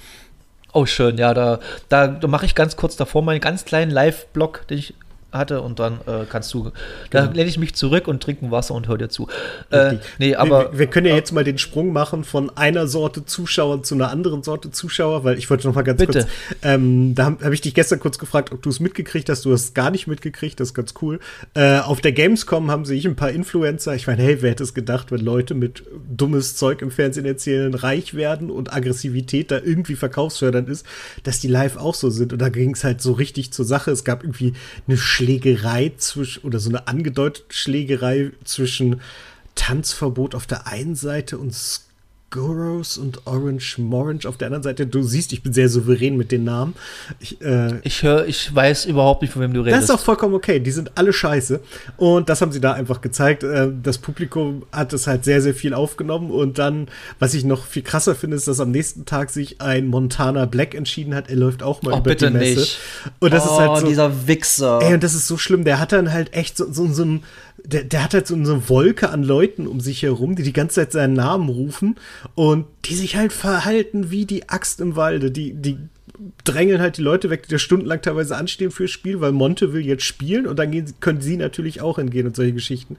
Oh, 0.72 0.86
schön, 0.86 1.18
ja, 1.18 1.34
da, 1.34 1.60
da, 1.90 2.08
da 2.08 2.28
mache 2.28 2.46
ich 2.46 2.54
ganz 2.54 2.76
kurz 2.76 2.96
davor 2.96 3.24
meinen 3.24 3.40
ganz 3.40 3.66
kleinen 3.66 3.92
Live-Blog, 3.92 4.68
den 4.68 4.80
ich 4.80 4.96
hatte 5.34 5.62
und 5.62 5.80
dann 5.80 5.96
äh, 6.06 6.26
kannst 6.30 6.54
du, 6.54 6.72
da 7.10 7.26
lehne 7.26 7.50
ich 7.50 7.58
mich 7.58 7.76
zurück 7.76 8.08
und 8.08 8.22
trinke 8.22 8.46
ein 8.46 8.52
Wasser 8.52 8.74
und 8.76 8.88
hör 8.88 8.98
dir 8.98 9.10
zu. 9.10 9.28
Äh, 9.70 9.96
nee, 10.20 10.36
aber 10.36 10.72
wir, 10.74 10.80
wir 10.80 10.88
können 10.88 11.08
ja 11.08 11.16
jetzt 11.16 11.32
mal 11.32 11.44
den 11.44 11.58
Sprung 11.58 11.92
machen 11.92 12.24
von 12.24 12.56
einer 12.56 12.88
Sorte 12.88 13.26
Zuschauer 13.26 13.84
zu 13.84 13.96
einer 13.96 14.10
anderen 14.10 14.44
Sorte 14.44 14.72
Zuschauer, 14.72 15.24
weil 15.24 15.38
ich 15.38 15.50
wollte 15.50 15.68
noch 15.68 15.76
mal 15.76 15.82
ganz 15.84 16.00
Bitte. 16.00 16.20
kurz, 16.20 16.28
ähm, 16.62 17.16
da 17.16 17.26
habe 17.26 17.46
hab 17.46 17.54
ich 17.54 17.62
dich 17.62 17.74
gestern 17.74 18.00
kurz 18.00 18.18
gefragt, 18.18 18.52
ob 18.52 18.62
du 18.62 18.70
es 18.70 18.80
mitgekriegt 18.80 19.30
hast. 19.30 19.46
Du 19.46 19.52
hast 19.52 19.64
es 19.64 19.74
gar 19.74 19.92
nicht 19.92 20.08
mitgekriegt, 20.08 20.60
das 20.60 20.70
ist 20.70 20.74
ganz 20.74 20.94
cool. 21.02 21.20
Äh, 21.54 21.80
auf 21.80 22.02
der 22.02 22.12
Gamescom 22.12 22.72
haben 22.72 22.86
sich 22.86 23.06
ein 23.06 23.16
paar 23.16 23.32
Influencer, 23.32 23.96
ich 23.96 24.08
meine, 24.08 24.22
hey, 24.22 24.42
wer 24.42 24.52
hätte 24.52 24.64
es 24.64 24.74
gedacht, 24.74 25.12
wenn 25.12 25.22
Leute 25.22 25.54
mit 25.54 25.84
dummes 26.10 26.56
Zeug 26.56 26.82
im 26.82 26.92
Fernsehen 26.92 27.26
erzählen, 27.26 27.74
reich 27.74 28.14
werden 28.14 28.50
und 28.50 28.74
Aggressivität 28.74 29.52
da 29.52 29.60
irgendwie 29.60 29.96
verkaufsfördernd 29.96 30.70
ist, 30.70 30.86
dass 31.24 31.40
die 31.40 31.48
live 31.48 31.78
auch 31.78 31.96
so 31.96 32.10
sind. 32.10 32.34
Und 32.34 32.40
da 32.40 32.50
ging 32.50 32.74
es 32.74 32.84
halt 32.84 33.02
so 33.02 33.14
richtig 33.14 33.52
zur 33.52 33.66
Sache. 33.66 33.92
Es 33.92 34.04
gab 34.04 34.24
irgendwie 34.24 34.54
eine 34.88 34.98
Schlägerei 35.24 35.94
zwischen, 35.98 36.44
oder 36.44 36.60
so 36.60 36.70
eine 36.70 36.88
angedeutete 36.88 37.54
Schlägerei 37.54 38.32
zwischen 38.44 39.02
Tanzverbot 39.56 40.36
auf 40.36 40.48
der 40.48 40.68
einen 40.68 40.96
Seite 40.96 41.38
und 41.38 41.54
Skurros 42.34 42.98
und 42.98 43.26
Orange 43.28 43.78
Morange 43.80 44.26
auf 44.28 44.38
der 44.38 44.48
anderen 44.48 44.64
Seite. 44.64 44.88
Du 44.88 45.04
siehst, 45.04 45.34
ich 45.34 45.44
bin 45.44 45.54
sehr 45.54 45.70
souverän 45.70 46.18
mit 46.18 46.32
den 46.32 46.44
Namen. 46.44 46.74
Ich, 47.20 47.40
äh, 47.42 47.80
ich 47.84 48.02
höre, 48.02 48.26
ich 48.26 48.54
weiß 48.54 48.86
überhaupt 48.86 49.22
nicht, 49.22 49.32
von 49.32 49.42
wem 49.42 49.54
du 49.54 49.62
redest. 49.62 49.84
das 49.84 49.90
ist 49.90 49.96
auch 49.96 50.04
vollkommen 50.04 50.34
okay. 50.34 50.60
Die 50.60 50.72
sind 50.72 50.92
alle 50.96 51.14
scheiße. 51.14 51.60
Und 51.98 52.30
das 52.30 52.42
haben 52.42 52.52
sie 52.52 52.60
da 52.60 52.74
einfach 52.74 53.02
gezeigt. 53.02 53.44
Äh, 53.44 53.70
Das 53.84 53.98
Publikum 54.00 54.64
hat 54.72 54.94
es 54.94 55.06
halt 55.08 55.24
sehr, 55.26 55.42
sehr 55.42 55.54
viel 55.54 55.74
aufgenommen. 55.74 56.32
Und 56.32 56.58
dann, 56.58 56.88
was 57.20 57.34
ich 57.36 57.44
noch 57.46 57.66
viel 57.66 57.84
krasser 57.84 58.16
finde, 58.16 58.38
ist, 58.38 58.48
dass 58.48 58.60
am 58.60 58.72
nächsten 58.72 59.06
Tag 59.06 59.30
sich 59.30 59.62
ein 59.62 59.88
Montana 59.88 60.46
Black 60.46 60.74
entschieden 60.74 61.14
hat. 61.14 61.30
Er 61.30 61.36
läuft 61.36 61.62
auch 61.62 61.82
mal 61.84 61.94
Oh, 61.94 61.98
über 61.98 62.10
bitte 62.12 62.32
die 62.32 62.38
Messe. 62.38 62.60
nicht. 62.62 62.80
Und 63.20 63.32
das 63.34 63.46
ist 63.46 63.52
halt 63.52 63.80
so. 63.82 63.88
dieser 63.88 64.28
Wichser. 64.28 64.80
Ey, 64.82 64.94
und 64.96 65.04
das 65.04 65.14
ist 65.14 65.28
so 65.28 65.38
schlimm. 65.38 65.64
Der 65.66 65.80
hat 65.80 65.92
dann 65.92 66.12
halt 66.12 66.34
echt 66.34 66.58
so, 66.58 66.72
so, 66.72 66.92
so 66.92 67.04
ein. 67.06 67.24
Der, 67.66 67.84
der 67.84 68.04
hat 68.04 68.14
halt 68.14 68.28
so 68.28 68.36
eine 68.36 68.68
Wolke 68.70 69.10
an 69.10 69.24
Leuten 69.24 69.68
um 69.68 69.80
sich 69.80 70.04
herum, 70.04 70.36
die 70.36 70.44
die 70.44 70.52
ganze 70.54 70.76
Zeit 70.76 70.92
seinen 70.92 71.14
Namen 71.14 71.48
rufen 71.50 71.96
und 72.36 72.66
die 72.86 72.96
sich 72.96 73.16
halt 73.16 73.32
verhalten 73.32 74.12
wie 74.12 74.26
die 74.26 74.50
Axt 74.50 74.82
im 74.82 74.96
Walde. 74.98 75.32
Die, 75.32 75.54
die 75.54 75.78
drängeln 76.44 76.82
halt 76.82 76.98
die 76.98 77.02
Leute 77.02 77.30
weg, 77.30 77.44
die 77.48 77.52
da 77.52 77.58
stundenlang 77.60 78.02
teilweise 78.02 78.36
anstehen 78.36 78.70
fürs 78.70 78.92
Spiel, 78.92 79.22
weil 79.22 79.32
Monte 79.32 79.72
will 79.74 79.86
jetzt 79.86 80.04
spielen 80.04 80.46
und 80.46 80.60
dann 80.60 80.72
gehen, 80.72 80.86
sie- 80.88 80.94
können 81.00 81.22
sie 81.22 81.38
natürlich 81.38 81.80
auch 81.82 81.98
entgehen 81.98 82.28
und 82.28 82.36
solche 82.36 82.54
Geschichten. 82.54 82.98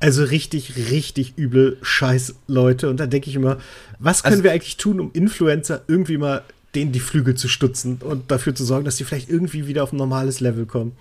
Also 0.00 0.24
richtig, 0.24 0.90
richtig 0.90 1.34
übel 1.36 1.78
Scheiß 1.82 2.34
Leute. 2.48 2.90
Und 2.90 2.98
da 3.00 3.06
denke 3.06 3.30
ich 3.30 3.36
immer, 3.36 3.58
was 4.00 4.22
können 4.24 4.32
Also- 4.34 4.44
wir 4.44 4.52
eigentlich 4.52 4.76
tun, 4.76 4.98
um 5.00 5.10
Influencer 5.12 5.82
irgendwie 5.86 6.18
mal 6.18 6.42
denen 6.74 6.92
die 6.92 7.00
Flügel 7.00 7.34
zu 7.36 7.48
stutzen 7.48 7.98
und 8.00 8.30
dafür 8.30 8.54
zu 8.54 8.64
sorgen, 8.64 8.84
dass 8.84 8.96
die 8.96 9.04
vielleicht 9.04 9.30
irgendwie 9.30 9.66
wieder 9.66 9.82
auf 9.84 9.92
ein 9.92 9.96
normales 9.96 10.40
Level 10.40 10.66
kommen. 10.66 10.92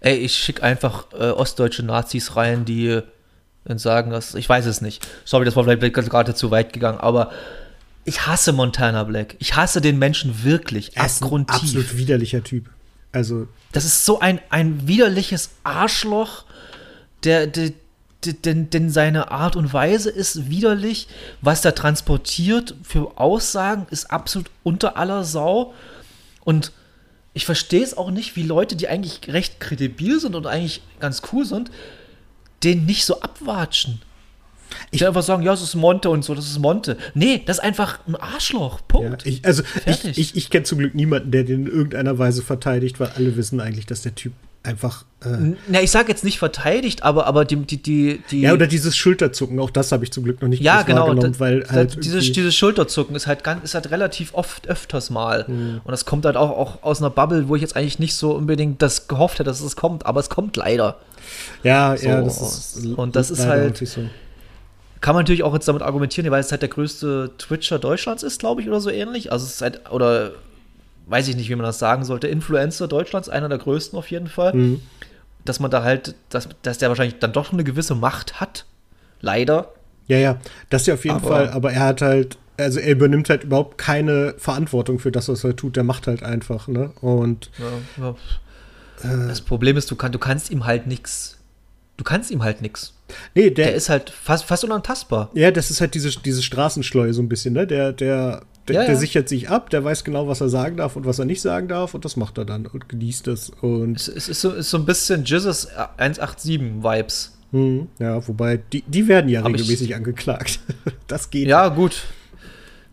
Ey, 0.00 0.16
ich 0.16 0.34
schicke 0.34 0.62
einfach 0.62 1.06
äh, 1.12 1.30
ostdeutsche 1.30 1.82
Nazis 1.82 2.36
rein, 2.36 2.64
die 2.64 3.00
dann 3.64 3.78
sagen, 3.78 4.10
dass 4.10 4.34
ich 4.34 4.48
weiß 4.48 4.66
es 4.66 4.80
nicht. 4.80 5.06
Sorry, 5.24 5.44
das 5.44 5.56
war 5.56 5.64
vielleicht 5.64 5.94
gerade 5.94 6.34
zu 6.34 6.50
weit 6.50 6.72
gegangen, 6.72 6.98
aber 6.98 7.30
ich 8.04 8.26
hasse 8.26 8.52
Montana 8.52 9.04
Black. 9.04 9.36
Ich 9.38 9.56
hasse 9.56 9.80
den 9.80 9.98
Menschen 9.98 10.42
wirklich 10.42 10.96
Er 10.96 11.06
ist 11.06 11.22
ein 11.22 11.48
absolut 11.48 11.96
widerlicher 11.96 12.42
Typ. 12.42 12.70
Also, 13.12 13.48
Das 13.72 13.84
ist 13.84 14.04
so 14.04 14.20
ein, 14.20 14.40
ein 14.50 14.86
widerliches 14.86 15.50
Arschloch, 15.64 16.44
der, 17.24 17.46
der, 17.46 17.72
der, 18.24 18.32
denn, 18.32 18.70
denn 18.70 18.90
seine 18.90 19.30
Art 19.30 19.56
und 19.56 19.72
Weise 19.72 20.10
ist 20.10 20.48
widerlich. 20.48 21.08
Was 21.42 21.64
er 21.64 21.74
transportiert 21.74 22.74
für 22.82 23.18
Aussagen 23.18 23.86
ist 23.90 24.10
absolut 24.10 24.50
unter 24.62 24.96
aller 24.96 25.24
Sau. 25.24 25.74
Und 26.44 26.72
ich 27.32 27.46
verstehe 27.46 27.82
es 27.82 27.96
auch 27.96 28.10
nicht, 28.10 28.36
wie 28.36 28.42
Leute, 28.42 28.76
die 28.76 28.88
eigentlich 28.88 29.20
recht 29.28 29.60
kredibil 29.60 30.20
sind 30.20 30.34
und 30.34 30.46
eigentlich 30.46 30.82
ganz 30.98 31.22
cool 31.32 31.44
sind, 31.44 31.70
den 32.64 32.86
nicht 32.86 33.04
so 33.04 33.20
abwatschen. 33.20 34.02
Ich 34.90 35.06
einfach 35.06 35.22
sagen, 35.22 35.42
ja, 35.42 35.50
das 35.52 35.62
ist 35.62 35.74
Monte 35.74 36.10
und 36.10 36.24
so, 36.24 36.34
das 36.34 36.46
ist 36.46 36.58
Monte. 36.58 36.96
Nee, 37.14 37.42
das 37.44 37.58
ist 37.58 37.64
einfach 37.64 38.00
ein 38.06 38.14
Arschloch. 38.16 38.78
ja, 38.78 38.84
Punkt. 38.86 39.26
ich, 39.26 39.44
also 39.44 39.62
ich, 39.62 39.96
Fertig. 39.96 40.18
ich, 40.18 40.36
ich 40.36 40.50
kenne 40.50 40.64
zum 40.64 40.78
Glück 40.78 40.94
niemanden, 40.94 41.30
der 41.30 41.44
den 41.44 41.66
in 41.66 41.72
irgendeiner 41.72 42.18
Weise 42.18 42.42
verteidigt, 42.42 43.00
weil 43.00 43.10
alle 43.16 43.36
wissen 43.36 43.60
eigentlich, 43.60 43.86
dass 43.86 44.02
der 44.02 44.14
Typ 44.14 44.32
einfach. 44.62 45.04
Äh, 45.24 45.54
Na, 45.68 45.80
ich 45.82 45.90
sage 45.90 46.08
jetzt 46.08 46.24
nicht 46.24 46.38
verteidigt, 46.38 47.02
aber, 47.02 47.26
aber 47.26 47.44
die, 47.44 47.56
die, 47.56 47.82
die, 47.82 48.22
die 48.30 48.40
ja, 48.42 48.52
oder 48.52 48.66
dieses 48.66 48.96
Schulterzucken, 48.96 49.58
auch 49.58 49.70
das 49.70 49.92
habe 49.92 50.04
ich 50.04 50.12
zum 50.12 50.24
Glück 50.24 50.40
noch 50.42 50.48
nicht 50.48 50.62
Ja, 50.62 50.82
genau. 50.82 51.06
wahrgenommen, 51.08 51.32
da- 51.34 51.40
weil 51.40 51.60
da- 51.60 51.70
halt 51.70 52.04
dieses, 52.04 52.32
dieses 52.32 52.54
Schulterzucken 52.54 53.14
ist 53.16 53.26
halt, 53.26 53.42
ganz, 53.44 53.64
ist 53.64 53.74
halt 53.74 53.90
relativ 53.90 54.34
oft 54.34 54.68
öfters 54.68 55.10
mal. 55.10 55.46
Hm. 55.46 55.80
Und 55.84 55.90
das 55.90 56.04
kommt 56.04 56.24
halt 56.26 56.36
auch, 56.36 56.50
auch 56.50 56.82
aus 56.82 57.00
einer 57.00 57.10
Bubble, 57.10 57.48
wo 57.48 57.56
ich 57.56 57.62
jetzt 57.62 57.76
eigentlich 57.76 57.98
nicht 57.98 58.14
so 58.14 58.32
unbedingt 58.32 58.80
das 58.82 59.08
gehofft 59.08 59.34
hätte, 59.38 59.44
dass 59.50 59.60
es 59.60 59.76
kommt, 59.76 60.04
aber 60.06 60.20
es 60.20 60.28
kommt 60.30 60.56
leider. 60.56 60.96
ja, 61.62 61.96
so, 61.96 62.08
ja, 62.08 62.20
das 62.22 62.40
ist 62.76 62.86
und 62.96 63.16
das 63.16 63.30
ist 63.30 63.46
halt- 63.46 63.76
so. 63.76 64.02
Kann 65.00 65.14
man 65.14 65.22
natürlich 65.22 65.42
auch 65.42 65.54
jetzt 65.54 65.66
damit 65.66 65.80
argumentieren, 65.82 66.30
weil 66.30 66.40
es 66.40 66.50
halt 66.50 66.60
der 66.60 66.68
größte 66.68 67.30
Twitcher 67.38 67.78
Deutschlands 67.78 68.22
ist, 68.22 68.38
glaube 68.38 68.60
ich, 68.60 68.68
oder 68.68 68.82
so 68.82 68.90
ähnlich. 68.90 69.32
Also 69.32 69.46
es 69.46 69.54
ist 69.54 69.62
halt, 69.62 69.90
oder 69.90 70.32
weiß 71.10 71.28
ich 71.28 71.36
nicht, 71.36 71.48
wie 71.50 71.54
man 71.56 71.66
das 71.66 71.78
sagen 71.78 72.04
sollte, 72.04 72.28
Influencer 72.28 72.88
Deutschlands, 72.88 73.28
einer 73.28 73.48
der 73.48 73.58
größten 73.58 73.98
auf 73.98 74.10
jeden 74.10 74.28
Fall. 74.28 74.54
Mhm. 74.54 74.80
Dass 75.44 75.58
man 75.60 75.70
da 75.70 75.82
halt, 75.82 76.14
dass, 76.28 76.48
dass 76.62 76.78
der 76.78 76.88
wahrscheinlich 76.90 77.18
dann 77.18 77.32
doch 77.32 77.52
eine 77.52 77.64
gewisse 77.64 77.94
Macht 77.94 78.40
hat. 78.40 78.66
Leider. 79.20 79.72
Ja, 80.06 80.18
ja, 80.18 80.38
das 80.70 80.86
ja 80.86 80.94
auf 80.94 81.04
jeden 81.04 81.16
Aber- 81.16 81.28
Fall, 81.28 81.48
aber 81.50 81.72
er 81.72 81.80
hat 81.86 82.02
halt, 82.02 82.36
also 82.58 82.78
er 82.80 82.92
übernimmt 82.92 83.30
halt 83.30 83.44
überhaupt 83.44 83.78
keine 83.78 84.34
Verantwortung 84.38 84.98
für 84.98 85.10
das, 85.12 85.28
was 85.28 85.44
er 85.44 85.56
tut, 85.56 85.76
der 85.76 85.84
macht 85.84 86.06
halt 86.06 86.22
einfach, 86.22 86.68
ne? 86.68 86.90
Und 87.00 87.50
Ja, 87.98 88.04
ja. 88.04 88.14
Das 89.28 89.40
Problem 89.40 89.76
ist, 89.78 89.90
du, 89.90 89.96
kann, 89.96 90.12
du 90.12 90.18
kannst 90.18 90.50
ihm 90.50 90.66
halt 90.66 90.86
nichts. 90.86 91.38
Du 91.96 92.04
kannst 92.04 92.30
ihm 92.30 92.42
halt 92.42 92.60
nichts. 92.60 92.92
nee, 93.34 93.50
der, 93.50 93.66
Der 93.68 93.74
ist 93.74 93.88
halt 93.88 94.10
fast, 94.10 94.44
fast 94.44 94.64
unantastbar. 94.64 95.30
Ja, 95.34 95.50
das 95.50 95.70
ist 95.70 95.80
halt 95.80 95.94
diese, 95.94 96.10
diese 96.20 96.42
Straßenschleue 96.42 97.12
so 97.14 97.22
ein 97.22 97.28
bisschen, 97.28 97.54
ne? 97.54 97.66
Der, 97.66 97.92
der, 97.92 98.42
der, 98.68 98.74
Ja, 98.76 98.80
der 98.82 98.92
ja. 98.94 98.96
sichert 98.98 99.28
sich 99.28 99.48
ab, 99.50 99.70
der 99.70 99.82
weiß 99.84 100.04
genau, 100.04 100.28
was 100.28 100.40
er 100.40 100.48
sagen 100.48 100.76
darf 100.76 100.96
und 100.96 101.06
was 101.06 101.18
er 101.18 101.24
nicht 101.24 101.40
sagen 101.40 101.66
darf 101.68 101.94
und 101.94 102.04
das 102.04 102.16
macht 102.16 102.38
er 102.38 102.44
dann 102.44 102.66
und 102.66 102.88
genießt 102.88 103.26
es. 103.28 103.50
Und 103.60 103.96
Es, 103.96 104.08
es 104.08 104.28
ist, 104.28 104.40
so, 104.40 104.50
ist 104.52 104.70
so 104.70 104.76
ein 104.78 104.84
bisschen 104.84 105.24
Jesus 105.24 105.68
187-Vibes. 105.98 107.30
hm, 107.52 107.88
ja, 107.98 108.26
wobei, 108.28 108.58
die, 108.72 108.82
die 108.82 109.08
werden 109.08 109.28
ja 109.28 109.40
ich- 109.40 109.46
regelmäßig 109.46 109.94
angeklagt. 109.94 110.60
Das 111.06 111.30
geht. 111.30 111.48
Ja, 111.48 111.68
gut. 111.68 112.04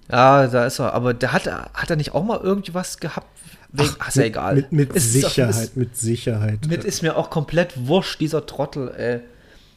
Ja, 0.09 0.47
da 0.47 0.65
ist 0.65 0.79
er. 0.79 0.93
Aber 0.93 1.13
der 1.13 1.33
hat, 1.33 1.45
hat 1.45 1.89
er 1.89 1.95
nicht 1.97 2.13
auch 2.15 2.23
mal 2.23 2.39
irgendwas 2.39 2.97
gehabt? 2.99 3.27
Wegen, 3.73 3.89
ach, 3.99 4.07
ist 4.07 4.15
ja 4.15 4.21
mit, 4.23 4.29
egal. 4.31 4.55
Mit, 4.55 4.71
mit 4.71 4.93
ist 4.93 5.13
Sicherheit, 5.13 5.49
ist- 5.63 5.77
mit 5.77 5.95
Sicherheit. 5.97 6.59
Mit 6.67 6.83
ist 6.83 7.03
mir 7.03 7.15
auch 7.17 7.29
komplett 7.29 7.73
wurscht, 7.87 8.19
dieser 8.21 8.45
Trottel, 8.47 8.89
ey. 8.97 9.19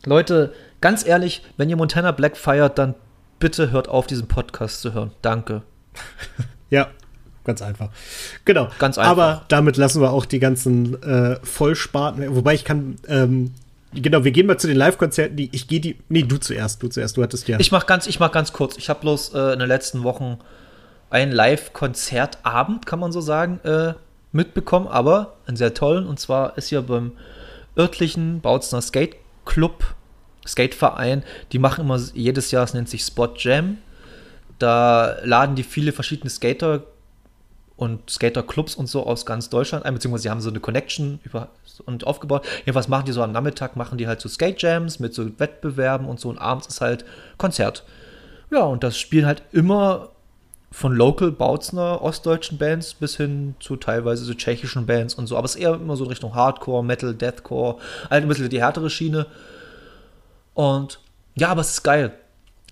Leute, 0.06 0.54
ganz 0.80 1.04
ehrlich, 1.04 1.42
wenn 1.58 1.68
ihr 1.68 1.76
Montana 1.76 2.12
Black 2.12 2.36
feiert, 2.38 2.78
dann 2.78 2.94
bitte 3.40 3.70
hört 3.72 3.88
auf, 3.88 4.06
diesen 4.06 4.28
Podcast 4.28 4.80
zu 4.80 4.94
hören. 4.94 5.10
Danke. 5.20 5.62
Ja, 6.70 6.88
ganz 7.44 7.62
einfach. 7.62 7.90
Genau. 8.44 8.68
Ganz 8.78 8.96
einfach. 8.96 9.10
Aber 9.10 9.44
damit 9.48 9.76
lassen 9.76 10.00
wir 10.00 10.12
auch 10.12 10.24
die 10.24 10.38
ganzen 10.38 11.02
äh, 11.02 11.36
Vollsparten. 11.42 12.36
Wobei 12.36 12.54
ich 12.54 12.64
kann, 12.64 12.94
ähm, 13.08 13.54
genau, 13.92 14.22
wir 14.22 14.30
gehen 14.30 14.46
mal 14.46 14.56
zu 14.56 14.68
den 14.68 14.76
Live-Konzerten, 14.76 15.36
die 15.36 15.48
ich 15.52 15.66
gehe 15.66 15.80
die. 15.80 15.98
Nee, 16.08 16.22
du 16.22 16.36
zuerst, 16.36 16.80
du 16.80 16.88
zuerst, 16.88 17.16
du 17.16 17.24
hattest 17.24 17.48
ja. 17.48 17.58
Ich 17.58 17.72
mach 17.72 17.86
ganz, 17.86 18.06
ich 18.06 18.20
mach 18.20 18.30
ganz 18.30 18.52
kurz. 18.52 18.76
Ich 18.76 18.88
habe 18.88 19.00
bloß 19.00 19.34
äh, 19.34 19.52
in 19.54 19.58
den 19.58 19.68
letzten 19.68 20.04
Wochen 20.04 20.38
einen 21.10 21.32
Live-Konzertabend, 21.32 22.86
kann 22.86 23.00
man 23.00 23.10
so 23.10 23.20
sagen, 23.20 23.58
äh, 23.64 23.94
mitbekommen, 24.32 24.86
aber 24.86 25.34
einen 25.46 25.56
sehr 25.56 25.74
tollen. 25.74 26.06
Und 26.06 26.20
zwar 26.20 26.56
ist 26.56 26.68
hier 26.68 26.82
beim 26.82 27.12
örtlichen 27.76 28.40
Bautzner 28.40 28.80
Skate 28.80 29.16
Club, 29.44 29.84
Skateverein, 30.46 31.24
die 31.52 31.58
machen 31.58 31.84
immer 31.84 31.98
jedes 32.14 32.50
Jahr, 32.50 32.64
es 32.64 32.74
nennt 32.74 32.88
sich 32.88 33.02
Spot 33.02 33.34
Jam. 33.36 33.78
Da 34.60 35.16
laden 35.24 35.56
die 35.56 35.64
viele 35.64 35.90
verschiedene 35.90 36.30
Skater 36.30 36.84
und 37.76 38.10
Skaterclubs 38.10 38.74
und 38.74 38.88
so 38.88 39.06
aus 39.06 39.24
ganz 39.24 39.48
Deutschland 39.48 39.86
ein, 39.86 39.94
beziehungsweise 39.94 40.24
sie 40.24 40.30
haben 40.30 40.42
so 40.42 40.50
eine 40.50 40.60
Connection 40.60 41.18
über 41.24 41.48
und 41.86 42.06
aufgebaut. 42.06 42.46
Jedenfalls 42.58 42.88
machen 42.88 43.06
die 43.06 43.12
so 43.12 43.22
am 43.22 43.32
Nachmittag, 43.32 43.74
machen 43.74 43.96
die 43.96 44.06
halt 44.06 44.20
so 44.20 44.28
Skate 44.28 44.60
Jams 44.60 45.00
mit 45.00 45.14
so 45.14 45.26
Wettbewerben 45.38 46.06
und 46.06 46.20
so 46.20 46.28
und 46.28 46.38
abends 46.38 46.66
ist 46.66 46.82
halt 46.82 47.06
Konzert. 47.38 47.84
Ja, 48.50 48.64
und 48.64 48.84
das 48.84 48.98
spielen 48.98 49.24
halt 49.24 49.42
immer 49.52 50.10
von 50.70 50.94
Local 50.94 51.32
Bautzner 51.32 52.02
ostdeutschen 52.02 52.58
Bands 52.58 52.92
bis 52.94 53.16
hin 53.16 53.54
zu 53.60 53.76
teilweise 53.76 54.24
so 54.24 54.34
tschechischen 54.34 54.84
Bands 54.84 55.14
und 55.14 55.26
so, 55.26 55.36
aber 55.36 55.46
es 55.46 55.54
ist 55.54 55.62
eher 55.62 55.74
immer 55.74 55.96
so 55.96 56.04
in 56.04 56.10
Richtung 56.10 56.34
Hardcore, 56.34 56.84
Metal, 56.84 57.14
Deathcore, 57.14 57.78
halt 58.10 58.22
ein 58.22 58.28
bisschen 58.28 58.50
die 58.50 58.60
härtere 58.60 58.90
Schiene. 58.90 59.26
Und 60.52 61.00
ja, 61.34 61.48
aber 61.48 61.62
es 61.62 61.70
ist 61.70 61.82
geil, 61.82 62.12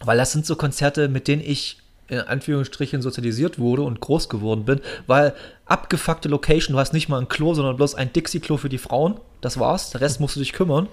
weil 0.05 0.19
das 0.19 0.33
sind 0.33 0.47
so 0.47 0.57
Konzerte, 0.57 1.09
mit 1.09 1.29
denen 1.29 1.43
ich 1.43 1.79
in 2.09 2.21
Anführungsstrichen 2.21 3.03
sozialisiert 3.03 3.59
wurde 3.59 3.83
und 3.83 4.01
groß 4.01 4.29
geworden 4.29 4.65
bin, 4.65 4.81
weil 5.07 5.35
abgefuckte 5.67 6.29
Location, 6.29 6.75
du 6.75 6.81
hast 6.81 6.95
nicht 6.95 7.09
mal 7.09 7.21
ein 7.21 7.29
Klo, 7.29 7.53
sondern 7.53 7.77
bloß 7.77 7.95
ein 7.95 8.13
Dixie-Klo 8.13 8.57
für 8.57 8.71
die 8.71 8.79
Frauen, 8.79 9.21
das 9.41 9.59
war's, 9.59 9.91
der 9.91 10.01
Rest 10.01 10.19
musst 10.21 10.37
du 10.37 10.41
dich 10.41 10.53
kümmern. 10.53 10.89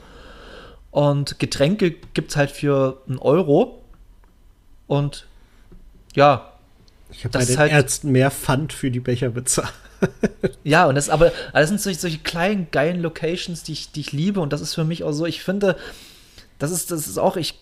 Und 0.92 1.40
Getränke 1.40 1.92
gibt's 2.14 2.36
halt 2.36 2.52
für 2.52 3.02
einen 3.08 3.20
Euro 3.20 3.82
und 4.88 5.26
ja, 6.16 6.52
ich 7.12 7.24
habe 7.24 7.38
bei 7.38 7.46
den 7.46 7.58
halt- 7.58 7.72
Ärzten 7.72 8.12
mehr 8.12 8.32
Pfand 8.32 8.74
für 8.74 8.92
die 8.92 9.00
Becher 9.00 9.30
bezahlt. 9.30 9.74
ja, 10.64 10.86
und 10.86 10.96
das 10.96 11.10
aber, 11.10 11.32
das 11.54 11.70
sind 11.70 11.82
solche, 11.82 12.00
solche 12.00 12.20
kleinen, 12.20 12.68
geilen 12.72 13.02
Locations, 13.02 13.64
die 13.64 13.74
ich, 13.74 13.92
die 13.92 14.02
ich 14.02 14.12
liebe. 14.12 14.40
Und 14.42 14.52
das 14.52 14.62
ist 14.62 14.74
für 14.74 14.84
mich 14.84 15.04
auch 15.04 15.14
so, 15.14 15.26
ich 15.26 15.42
finde, 15.42 15.78
das 16.60 16.72
ist, 16.72 16.92
das 16.92 17.08
ist 17.08 17.18
auch, 17.18 17.38
ich 17.38 17.56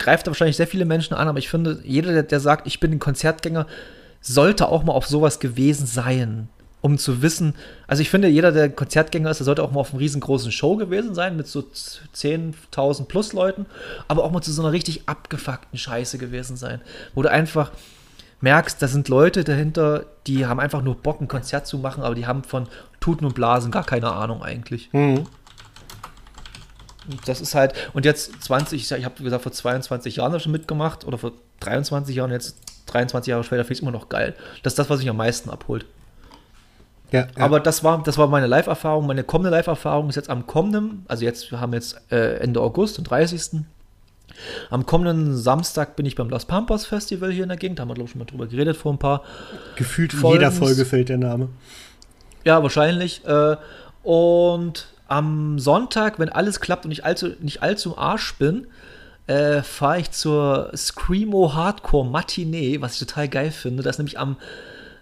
greife 0.00 0.24
da 0.24 0.32
wahrscheinlich 0.32 0.56
sehr 0.56 0.66
viele 0.66 0.84
Menschen 0.84 1.14
an, 1.14 1.28
aber 1.28 1.38
ich 1.38 1.48
finde, 1.48 1.80
jeder, 1.84 2.12
der, 2.12 2.24
der 2.24 2.40
sagt, 2.40 2.66
ich 2.66 2.80
bin 2.80 2.90
ein 2.90 2.98
Konzertgänger, 2.98 3.66
sollte 4.20 4.68
auch 4.68 4.82
mal 4.82 4.92
auf 4.92 5.06
sowas 5.06 5.38
gewesen 5.38 5.86
sein 5.86 6.48
um 6.80 6.98
zu 6.98 7.22
wissen, 7.22 7.54
also 7.86 8.02
ich 8.02 8.10
finde, 8.10 8.28
jeder, 8.28 8.52
der 8.52 8.70
Konzertgänger 8.70 9.30
ist, 9.30 9.38
der 9.38 9.44
sollte 9.44 9.62
auch 9.62 9.70
mal 9.70 9.80
auf 9.80 9.92
einer 9.92 10.00
riesengroßen 10.00 10.52
Show 10.52 10.76
gewesen 10.76 11.14
sein, 11.14 11.36
mit 11.36 11.46
so 11.46 11.60
10.000 11.60 13.04
plus 13.04 13.32
Leuten, 13.32 13.66
aber 14.08 14.24
auch 14.24 14.30
mal 14.30 14.40
zu 14.40 14.52
so 14.52 14.62
einer 14.62 14.72
richtig 14.72 15.02
abgefuckten 15.06 15.78
Scheiße 15.78 16.18
gewesen 16.18 16.56
sein, 16.56 16.80
wo 17.14 17.22
du 17.22 17.30
einfach 17.30 17.72
merkst, 18.40 18.80
da 18.80 18.88
sind 18.88 19.08
Leute 19.08 19.44
dahinter, 19.44 20.06
die 20.26 20.46
haben 20.46 20.60
einfach 20.60 20.80
nur 20.82 20.94
Bock, 20.94 21.20
ein 21.20 21.28
Konzert 21.28 21.66
zu 21.66 21.78
machen, 21.78 22.02
aber 22.02 22.14
die 22.14 22.26
haben 22.26 22.42
von 22.44 22.66
Tuten 22.98 23.26
und 23.26 23.34
Blasen 23.34 23.70
gar 23.70 23.84
keine 23.84 24.12
Ahnung 24.12 24.42
eigentlich. 24.42 24.88
Mhm. 24.92 25.26
Das 27.26 27.40
ist 27.40 27.54
halt, 27.54 27.74
und 27.92 28.04
jetzt 28.04 28.42
20, 28.42 28.92
ich 28.92 29.04
habe 29.04 29.22
gesagt, 29.22 29.42
vor 29.42 29.52
22 29.52 30.16
Jahren 30.16 30.38
schon 30.40 30.52
mitgemacht 30.52 31.04
oder 31.04 31.18
vor 31.18 31.32
23 31.60 32.14
Jahren, 32.16 32.30
jetzt 32.30 32.56
23 32.86 33.30
Jahre 33.30 33.44
später 33.44 33.64
finde 33.64 33.72
ich 33.72 33.78
es 33.78 33.82
immer 33.82 33.90
noch 33.90 34.08
geil. 34.08 34.34
Das 34.62 34.72
ist 34.72 34.78
das, 34.78 34.90
was 34.90 35.00
mich 35.00 35.08
am 35.08 35.16
meisten 35.16 35.50
abholt. 35.50 35.86
Ja, 37.12 37.20
ja. 37.20 37.26
Aber 37.36 37.60
das 37.60 37.82
war, 37.82 38.02
das 38.02 38.18
war 38.18 38.28
meine 38.28 38.46
Live-Erfahrung. 38.46 39.06
Meine 39.06 39.24
kommende 39.24 39.50
Live-Erfahrung 39.50 40.08
ist 40.08 40.16
jetzt 40.16 40.30
am 40.30 40.46
kommenden, 40.46 41.04
also 41.08 41.24
jetzt, 41.24 41.50
wir 41.50 41.60
haben 41.60 41.72
jetzt 41.72 42.00
äh, 42.10 42.36
Ende 42.36 42.60
August, 42.60 42.98
den 42.98 43.04
30. 43.04 43.62
Am 44.70 44.86
kommenden 44.86 45.36
Samstag 45.36 45.96
bin 45.96 46.06
ich 46.06 46.14
beim 46.14 46.30
Las 46.30 46.46
Pampas 46.46 46.86
Festival 46.86 47.30
hier 47.30 47.42
in 47.42 47.48
der 47.48 47.58
Gegend. 47.58 47.78
Da 47.78 47.82
haben 47.82 47.90
wir, 47.90 47.94
glaube 47.94 48.06
ich, 48.06 48.12
schon 48.12 48.20
mal 48.20 48.26
drüber 48.26 48.46
geredet 48.46 48.76
vor 48.76 48.92
ein 48.92 48.98
paar. 48.98 49.22
Gefühlt 49.76 50.14
in 50.14 50.24
jeder 50.24 50.52
Folge 50.52 50.84
fällt 50.84 51.08
der 51.08 51.18
Name. 51.18 51.48
Ja, 52.44 52.62
wahrscheinlich. 52.62 53.24
Äh, 53.26 53.56
und 54.02 54.88
am 55.10 55.58
Sonntag, 55.58 56.18
wenn 56.18 56.28
alles 56.28 56.60
klappt 56.60 56.84
und 56.84 56.92
ich 56.92 57.04
allzu, 57.04 57.30
nicht 57.40 57.62
allzu 57.62 57.98
Arsch 57.98 58.34
bin, 58.36 58.68
äh, 59.26 59.62
fahre 59.62 60.00
ich 60.00 60.10
zur 60.12 60.70
Screamo 60.74 61.52
Hardcore 61.52 62.08
Matinee, 62.08 62.80
was 62.80 62.94
ich 62.94 63.00
total 63.00 63.28
geil 63.28 63.50
finde. 63.50 63.82
Das 63.82 63.96
ist 63.96 63.98
nämlich 63.98 64.18
am 64.18 64.36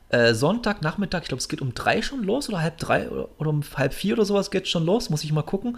äh, 0.09 0.33
Sonntagnachmittag, 0.33 1.23
ich 1.23 1.29
glaube, 1.29 1.41
es 1.41 1.49
geht 1.49 1.61
um 1.61 1.75
drei 1.75 2.01
schon 2.01 2.25
los 2.25 2.49
oder 2.49 2.63
halb 2.63 2.79
drei 2.79 3.09
oder, 3.11 3.29
oder 3.39 3.51
um 3.51 3.63
halb 3.77 3.93
vier 3.93 4.15
oder 4.15 4.25
sowas 4.25 4.51
geht 4.51 4.67
schon 4.67 4.87
los, 4.87 5.11
muss 5.11 5.25
ich 5.25 5.33
mal 5.33 5.43
gucken. 5.43 5.77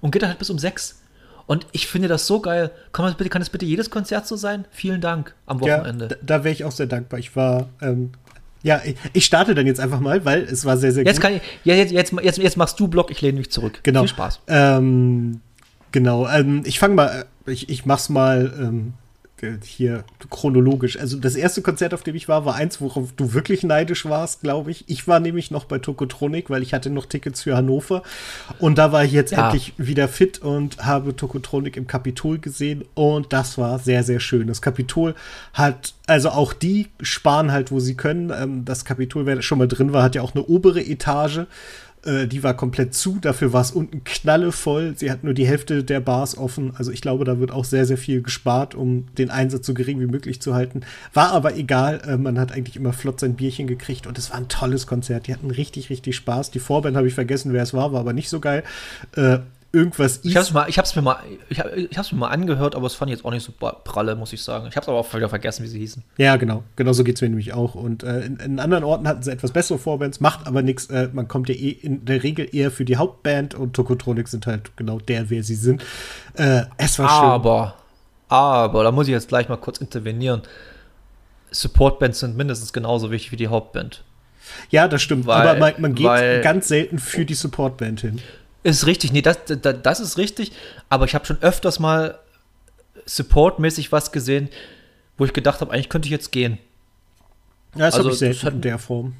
Und 0.00 0.10
geht 0.10 0.22
dann 0.22 0.30
halt 0.30 0.38
bis 0.38 0.50
um 0.50 0.58
sechs. 0.58 1.02
Und 1.46 1.66
ich 1.72 1.86
finde 1.86 2.08
das 2.08 2.26
so 2.26 2.40
geil. 2.40 2.70
Kann, 2.92 3.04
das 3.04 3.14
bitte, 3.14 3.30
kann 3.30 3.40
das 3.40 3.50
bitte 3.50 3.66
jedes 3.66 3.90
Konzert 3.90 4.26
so 4.26 4.36
sein? 4.36 4.64
Vielen 4.70 5.00
Dank 5.00 5.34
am 5.44 5.60
Wochenende. 5.60 6.06
Ja, 6.06 6.08
da, 6.08 6.16
da 6.22 6.44
wäre 6.44 6.52
ich 6.52 6.64
auch 6.64 6.72
sehr 6.72 6.86
dankbar. 6.86 7.20
Ich 7.20 7.36
war, 7.36 7.68
ähm, 7.80 8.12
ja, 8.66 8.82
ich 9.12 9.24
starte 9.24 9.54
dann 9.54 9.64
jetzt 9.64 9.78
einfach 9.78 10.00
mal, 10.00 10.24
weil 10.24 10.42
es 10.42 10.64
war 10.64 10.76
sehr, 10.76 10.90
sehr 10.90 11.04
jetzt 11.04 11.16
gut. 11.16 11.22
Kann 11.22 11.34
ich, 11.36 11.42
ja, 11.62 11.76
jetzt, 11.76 11.92
jetzt, 11.92 12.12
jetzt, 12.20 12.38
jetzt 12.38 12.56
machst 12.56 12.80
du 12.80 12.88
Block, 12.88 13.12
ich 13.12 13.20
lehne 13.20 13.38
mich 13.38 13.50
zurück. 13.52 13.78
Genau. 13.84 14.00
Viel 14.00 14.08
Spaß. 14.08 14.40
Ähm, 14.48 15.40
genau, 15.92 16.28
ähm, 16.28 16.62
ich 16.64 16.80
fange 16.80 16.96
mal, 16.96 17.26
ich, 17.46 17.68
ich 17.68 17.86
mach's 17.86 18.08
mal 18.08 18.52
ähm, 18.58 18.94
hier 19.62 20.04
chronologisch. 20.30 20.98
Also 20.98 21.18
das 21.18 21.36
erste 21.36 21.60
Konzert, 21.60 21.92
auf 21.92 22.02
dem 22.02 22.14
ich 22.14 22.28
war, 22.28 22.44
war 22.44 22.54
eins, 22.54 22.80
worauf 22.80 23.12
du 23.12 23.34
wirklich 23.34 23.62
neidisch 23.62 24.06
warst, 24.06 24.40
glaube 24.40 24.70
ich. 24.70 24.84
Ich 24.88 25.06
war 25.06 25.20
nämlich 25.20 25.50
noch 25.50 25.64
bei 25.64 25.78
Tokotronic, 25.78 26.48
weil 26.48 26.62
ich 26.62 26.72
hatte 26.72 26.88
noch 26.90 27.06
Tickets 27.06 27.42
für 27.42 27.56
Hannover. 27.56 28.02
Und 28.58 28.78
da 28.78 28.92
war 28.92 29.04
ich 29.04 29.12
jetzt 29.12 29.32
ja. 29.32 29.46
endlich 29.46 29.74
wieder 29.76 30.08
fit 30.08 30.38
und 30.38 30.78
habe 30.78 31.14
Tokotronic 31.14 31.76
im 31.76 31.86
Kapitol 31.86 32.38
gesehen. 32.38 32.84
Und 32.94 33.32
das 33.32 33.58
war 33.58 33.78
sehr, 33.78 34.02
sehr 34.04 34.20
schön. 34.20 34.46
Das 34.46 34.62
Kapitol 34.62 35.14
hat, 35.52 35.94
also 36.06 36.30
auch 36.30 36.52
die 36.52 36.88
sparen 37.00 37.52
halt, 37.52 37.70
wo 37.70 37.78
sie 37.78 37.94
können. 37.94 38.30
Ähm, 38.30 38.64
das 38.64 38.84
Kapitol, 38.84 39.26
wer 39.26 39.42
schon 39.42 39.58
mal 39.58 39.68
drin 39.68 39.92
war, 39.92 40.02
hat 40.02 40.14
ja 40.14 40.22
auch 40.22 40.34
eine 40.34 40.44
obere 40.44 40.80
Etage 40.80 41.46
äh, 42.06 42.26
die 42.26 42.42
war 42.42 42.54
komplett 42.54 42.94
zu, 42.94 43.18
dafür 43.20 43.52
war 43.52 43.60
es 43.60 43.70
unten 43.70 44.04
knallevoll. 44.04 44.94
Sie 44.96 45.10
hat 45.10 45.24
nur 45.24 45.34
die 45.34 45.46
Hälfte 45.46 45.84
der 45.84 46.00
Bars 46.00 46.38
offen. 46.38 46.72
Also 46.76 46.92
ich 46.92 47.00
glaube, 47.00 47.24
da 47.24 47.40
wird 47.40 47.50
auch 47.50 47.64
sehr, 47.64 47.84
sehr 47.84 47.98
viel 47.98 48.22
gespart, 48.22 48.74
um 48.74 49.06
den 49.16 49.30
Einsatz 49.30 49.66
so 49.66 49.74
gering 49.74 50.00
wie 50.00 50.06
möglich 50.06 50.40
zu 50.40 50.54
halten. 50.54 50.82
War 51.12 51.32
aber 51.32 51.56
egal, 51.56 52.00
äh, 52.06 52.16
man 52.16 52.38
hat 52.38 52.52
eigentlich 52.52 52.76
immer 52.76 52.92
flott 52.92 53.20
sein 53.20 53.34
Bierchen 53.34 53.66
gekriegt 53.66 54.06
und 54.06 54.18
es 54.18 54.30
war 54.30 54.38
ein 54.38 54.48
tolles 54.48 54.86
Konzert. 54.86 55.26
Die 55.26 55.34
hatten 55.34 55.50
richtig, 55.50 55.90
richtig 55.90 56.16
Spaß. 56.16 56.50
Die 56.50 56.60
Vorband 56.60 56.96
habe 56.96 57.08
ich 57.08 57.14
vergessen, 57.14 57.52
wer 57.52 57.62
es 57.62 57.74
war, 57.74 57.92
war 57.92 58.00
aber 58.00 58.12
nicht 58.12 58.28
so 58.28 58.40
geil. 58.40 58.62
Äh, 59.16 59.38
irgendwas 59.76 60.20
Ich 60.24 60.36
hab's, 60.36 60.52
mal, 60.52 60.68
ich 60.68 60.78
hab's 60.78 60.96
mir 60.96 61.02
mal, 61.02 61.18
ich, 61.48 61.60
hab, 61.60 61.74
ich 61.76 61.96
hab's 61.96 62.10
mir 62.10 62.18
mal 62.18 62.28
angehört, 62.28 62.74
aber 62.74 62.86
es 62.86 62.94
fand 62.94 63.10
ich 63.10 63.18
jetzt 63.18 63.24
auch 63.24 63.30
nicht 63.30 63.44
so 63.44 63.52
pralle, 63.52 64.16
muss 64.16 64.32
ich 64.32 64.42
sagen. 64.42 64.66
Ich 64.68 64.76
hab's 64.76 64.88
aber 64.88 64.98
auch 64.98 65.14
wieder 65.14 65.28
vergessen, 65.28 65.62
wie 65.64 65.68
sie 65.68 65.78
hießen. 65.78 66.02
Ja, 66.16 66.36
genau. 66.36 66.64
Genau 66.76 66.92
so 66.92 67.04
geht's 67.04 67.20
mir 67.20 67.28
nämlich 67.28 67.52
auch. 67.52 67.74
Und 67.74 68.02
äh, 68.02 68.22
in, 68.22 68.36
in, 68.36 68.58
anderen 68.58 68.84
Orten 68.84 69.06
hatten 69.06 69.22
sie 69.22 69.30
etwas 69.30 69.52
bessere 69.52 69.78
Vorbands, 69.78 70.20
macht 70.20 70.46
aber 70.46 70.62
nichts. 70.62 70.86
Äh, 70.86 71.10
man 71.12 71.28
kommt 71.28 71.48
ja 71.48 71.54
eh 71.54 71.70
in 71.70 72.04
der 72.04 72.22
Regel 72.22 72.48
eher 72.50 72.70
für 72.70 72.84
die 72.84 72.96
Hauptband 72.96 73.54
und 73.54 73.74
Tokotronic 73.74 74.28
sind 74.28 74.46
halt 74.46 74.76
genau 74.76 74.98
der, 74.98 75.30
wer 75.30 75.42
sie 75.42 75.54
sind. 75.54 75.82
Äh, 76.34 76.62
es 76.78 76.98
war 76.98 77.08
schön. 77.08 77.28
Aber, 77.28 77.74
aber, 78.28 78.82
da 78.82 78.90
muss 78.90 79.06
ich 79.06 79.12
jetzt 79.12 79.28
gleich 79.28 79.48
mal 79.48 79.56
kurz 79.56 79.78
intervenieren. 79.78 80.42
Supportbands 81.50 82.20
sind 82.20 82.36
mindestens 82.36 82.72
genauso 82.72 83.10
wichtig 83.10 83.32
wie 83.32 83.36
die 83.36 83.48
Hauptband. 83.48 84.02
Ja, 84.70 84.88
das 84.88 85.02
stimmt. 85.02 85.26
Weil, 85.26 85.46
aber 85.46 85.58
man, 85.58 85.74
man 85.78 85.94
geht 85.94 86.06
weil, 86.06 86.40
ganz 86.40 86.68
selten 86.68 86.98
für 86.98 87.24
die 87.24 87.34
Supportband 87.34 88.00
hin. 88.00 88.20
Ist 88.66 88.84
richtig, 88.84 89.12
nee, 89.12 89.22
das, 89.22 89.38
das, 89.46 89.76
das 89.80 90.00
ist 90.00 90.18
richtig, 90.18 90.50
aber 90.88 91.04
ich 91.04 91.14
habe 91.14 91.24
schon 91.24 91.40
öfters 91.40 91.78
mal 91.78 92.18
supportmäßig 93.04 93.92
was 93.92 94.10
gesehen, 94.10 94.48
wo 95.16 95.24
ich 95.24 95.32
gedacht 95.32 95.60
habe, 95.60 95.72
eigentlich 95.72 95.88
könnte 95.88 96.06
ich 96.06 96.10
jetzt 96.10 96.32
gehen. 96.32 96.58
Ja, 97.76 97.86
das 97.86 97.94
also, 97.94 98.06
habe 98.06 98.14
ich 98.14 98.18
selten 98.18 98.56
in 98.56 98.62
der 98.62 98.80
Form. 98.80 99.14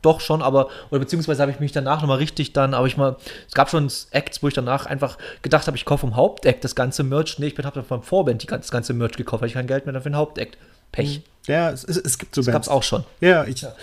Doch 0.00 0.20
schon, 0.20 0.40
aber, 0.40 0.70
oder 0.88 1.00
beziehungsweise 1.00 1.42
habe 1.42 1.52
ich 1.52 1.60
mich 1.60 1.72
danach 1.72 2.00
nochmal 2.00 2.16
richtig 2.16 2.54
dann, 2.54 2.72
aber 2.72 2.86
ich 2.86 2.96
mal, 2.96 3.16
es 3.46 3.52
gab 3.52 3.68
schon 3.68 3.92
Acts, 4.12 4.42
wo 4.42 4.48
ich 4.48 4.54
danach 4.54 4.86
einfach 4.86 5.18
gedacht 5.42 5.66
habe, 5.66 5.76
ich 5.76 5.84
kaufe 5.84 6.00
vom 6.00 6.16
Hauptact 6.16 6.64
das 6.64 6.74
ganze 6.74 7.02
Merch. 7.02 7.38
Nee, 7.38 7.48
ich 7.48 7.64
habe 7.66 7.82
vom 7.82 8.02
Vorband 8.02 8.42
die, 8.42 8.46
das 8.46 8.70
ganze 8.70 8.94
Merch 8.94 9.18
gekauft, 9.18 9.42
weil 9.42 9.48
ich 9.48 9.54
kein 9.54 9.66
Geld 9.66 9.84
mehr 9.84 9.94
für 10.00 10.08
den 10.08 10.16
Hauptact. 10.16 10.56
Pech. 10.90 11.20
Ja, 11.46 11.70
es, 11.70 11.84
es 11.84 12.16
gibt 12.16 12.34
so 12.34 12.40
Das 12.40 12.50
gab 12.50 12.62
es 12.62 12.70
auch 12.70 12.82
schon. 12.82 13.04
Ja, 13.20 13.44
ich, 13.44 13.60
ja. 13.60 13.74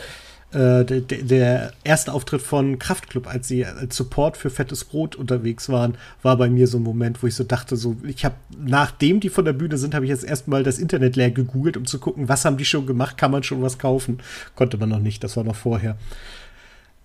Äh, 0.54 0.86
der, 0.86 1.02
der, 1.02 1.74
erste 1.84 2.14
Auftritt 2.14 2.42
von 2.44 2.78
Kraftklub, 2.78 3.28
als 3.28 3.48
sie 3.48 3.66
als 3.66 3.98
Support 3.98 4.38
für 4.38 4.52
Fettes 4.52 4.84
Brot 4.84 5.16
unterwegs 5.16 5.68
waren, 5.68 5.98
war 6.22 6.38
bei 6.38 6.48
mir 6.48 6.68
so 6.68 6.78
ein 6.78 6.84
Moment, 6.84 7.24
wo 7.24 7.28
ich 7.28 7.34
so 7.34 7.44
dachte, 7.44 7.76
so, 7.76 7.98
ich 8.04 8.24
habe, 8.24 8.36
nachdem 8.64 9.20
die 9.20 9.30
von 9.30 9.46
der 9.46 9.54
Bühne 9.54 9.80
sind, 9.80 9.96
habe 9.96 10.06
ich 10.06 10.10
jetzt 10.10 10.24
erstmal 10.24 10.62
das 10.62 10.78
Internet 10.78 11.16
leer 11.16 11.32
gegoogelt, 11.32 11.76
um 11.76 11.86
zu 11.86 11.98
gucken, 11.98 12.30
was 12.30 12.46
haben 12.46 12.58
die 12.58 12.66
schon 12.66 12.86
gemacht, 12.86 13.18
kann 13.18 13.32
man 13.32 13.42
schon 13.42 13.64
was 13.64 13.80
kaufen? 13.80 14.20
Konnte 14.56 14.78
man 14.78 14.90
noch 14.90 15.00
nicht, 15.00 15.24
das 15.24 15.36
war 15.38 15.44
noch 15.44 15.56
vorher. 15.56 15.98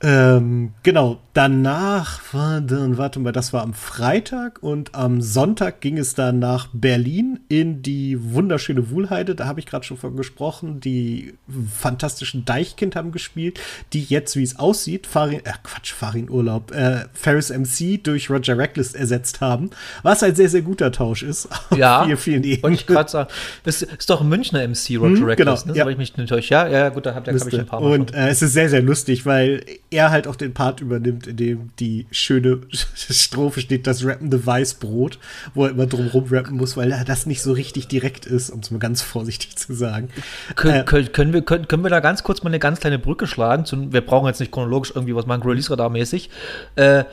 Ähm, 0.01 0.75
genau, 0.85 1.19
danach 1.33 2.33
war 2.33 2.61
dann, 2.61 2.99
warte 2.99 3.19
mal, 3.19 3.33
das 3.33 3.53
war 3.53 3.63
am 3.63 3.75
Freitag 3.75 4.63
und 4.63 4.95
am 4.95 5.21
Sonntag 5.21 5.81
ging 5.81 5.99
es 5.99 6.15
dann 6.15 6.39
nach 6.39 6.69
Berlin 6.73 7.41
in 7.49 7.83
die 7.83 8.33
wunderschöne 8.33 8.91
Wuhlheide. 8.91 9.35
Da 9.35 9.47
habe 9.47 9.59
ich 9.59 9.67
gerade 9.67 9.85
schon 9.85 9.97
von 9.97 10.17
gesprochen. 10.17 10.79
Die 10.79 11.35
fantastischen 11.77 12.45
Deichkind 12.45 12.95
haben 12.95 13.11
gespielt, 13.11 13.59
die 13.93 14.05
jetzt, 14.05 14.37
wie 14.37 14.45
es 14.45 14.59
aussieht, 14.59 15.09
Farin, 15.09 15.41
äh, 15.41 15.53
Quatsch, 15.65 15.93
Farin 15.93 16.31
Urlaub, 16.31 16.71
äh, 16.71 17.07
Ferris 17.13 17.51
MC 17.51 18.01
durch 18.01 18.31
Roger 18.31 18.57
Reckless 18.57 18.95
ersetzt 18.95 19.41
haben, 19.41 19.71
was 20.05 20.23
ein 20.23 20.37
sehr, 20.37 20.49
sehr 20.49 20.63
guter 20.63 20.93
Tausch 20.93 21.23
ist. 21.23 21.49
Ja, 21.77 22.05
vielen, 22.05 22.17
vielen 22.17 22.45
Ebenen. 22.45 22.75
ich 22.75 22.87
gerade 22.87 23.09
sagen. 23.09 23.31
Das 23.63 23.83
ist 23.83 24.11
doch 24.11 24.21
ein 24.21 24.29
Münchner 24.29 24.67
MC, 24.67 24.97
Roger 24.99 25.19
hm, 25.19 25.25
Reckless, 25.25 25.63
genau, 25.63 25.73
ne? 25.73 25.79
Ja. 25.79 25.85
So, 25.85 25.91
ich 25.91 25.99
mich 25.99 26.17
nicht 26.17 26.29
täusche. 26.29 26.55
Ja, 26.55 26.67
ja, 26.67 26.89
gut, 26.89 27.07
da 27.07 27.15
habe 27.15 27.31
hab 27.31 27.47
ich 27.49 27.59
ein 27.59 27.67
paar 27.67 27.81
Mal 27.81 27.93
Und 27.93 28.15
äh, 28.15 28.29
es 28.29 28.43
ist 28.43 28.55
sehr, 28.55 28.69
sehr 28.69 28.83
lustig, 28.83 29.27
weil 29.27 29.63
er 29.91 30.11
halt 30.11 30.27
auch 30.27 30.37
den 30.37 30.53
Part 30.53 30.81
übernimmt, 30.81 31.27
in 31.27 31.37
dem 31.37 31.71
die 31.79 32.07
schöne 32.11 32.61
Strophe 32.95 33.61
steht, 33.61 33.87
das 33.87 34.05
rappende 34.05 34.45
Weißbrot, 34.45 35.19
wo 35.55 35.65
er 35.65 35.71
immer 35.71 35.87
drum 35.87 36.11
rappen 36.13 36.57
muss, 36.57 36.77
weil 36.77 36.93
er 36.93 37.05
das 37.05 37.27
nicht 37.27 37.43
so 37.43 37.53
richtig 37.53 37.89
direkt 37.89 38.27
ist, 38.27 38.51
um 38.51 38.61
es 38.61 38.71
mal 38.71 38.79
ganz 38.79 39.03
vorsichtig 39.03 39.57
zu 39.57 39.73
sagen. 39.73 40.11
Kön 40.57 40.75
äh, 40.75 40.85
können, 40.85 41.33
wir, 41.33 41.43
können, 41.43 41.69
können 41.69 41.83
wir 41.83 41.91
da 41.91 42.01
ganz 42.01 42.23
kurz 42.23 42.43
mal 42.43 42.51
eine 42.51 42.59
ganz 42.59 42.81
kleine 42.81 42.99
Brücke 42.99 43.27
schlagen? 43.27 43.65
Zu, 43.65 43.93
wir 43.93 44.03
brauchen 44.03 44.27
jetzt 44.27 44.41
nicht 44.41 44.53
chronologisch 44.53 44.93
irgendwie 44.95 45.15
was 45.15 45.27
machen, 45.27 45.43
Release-Radar-mäßig. 45.43 46.31
Äh, 46.77 47.05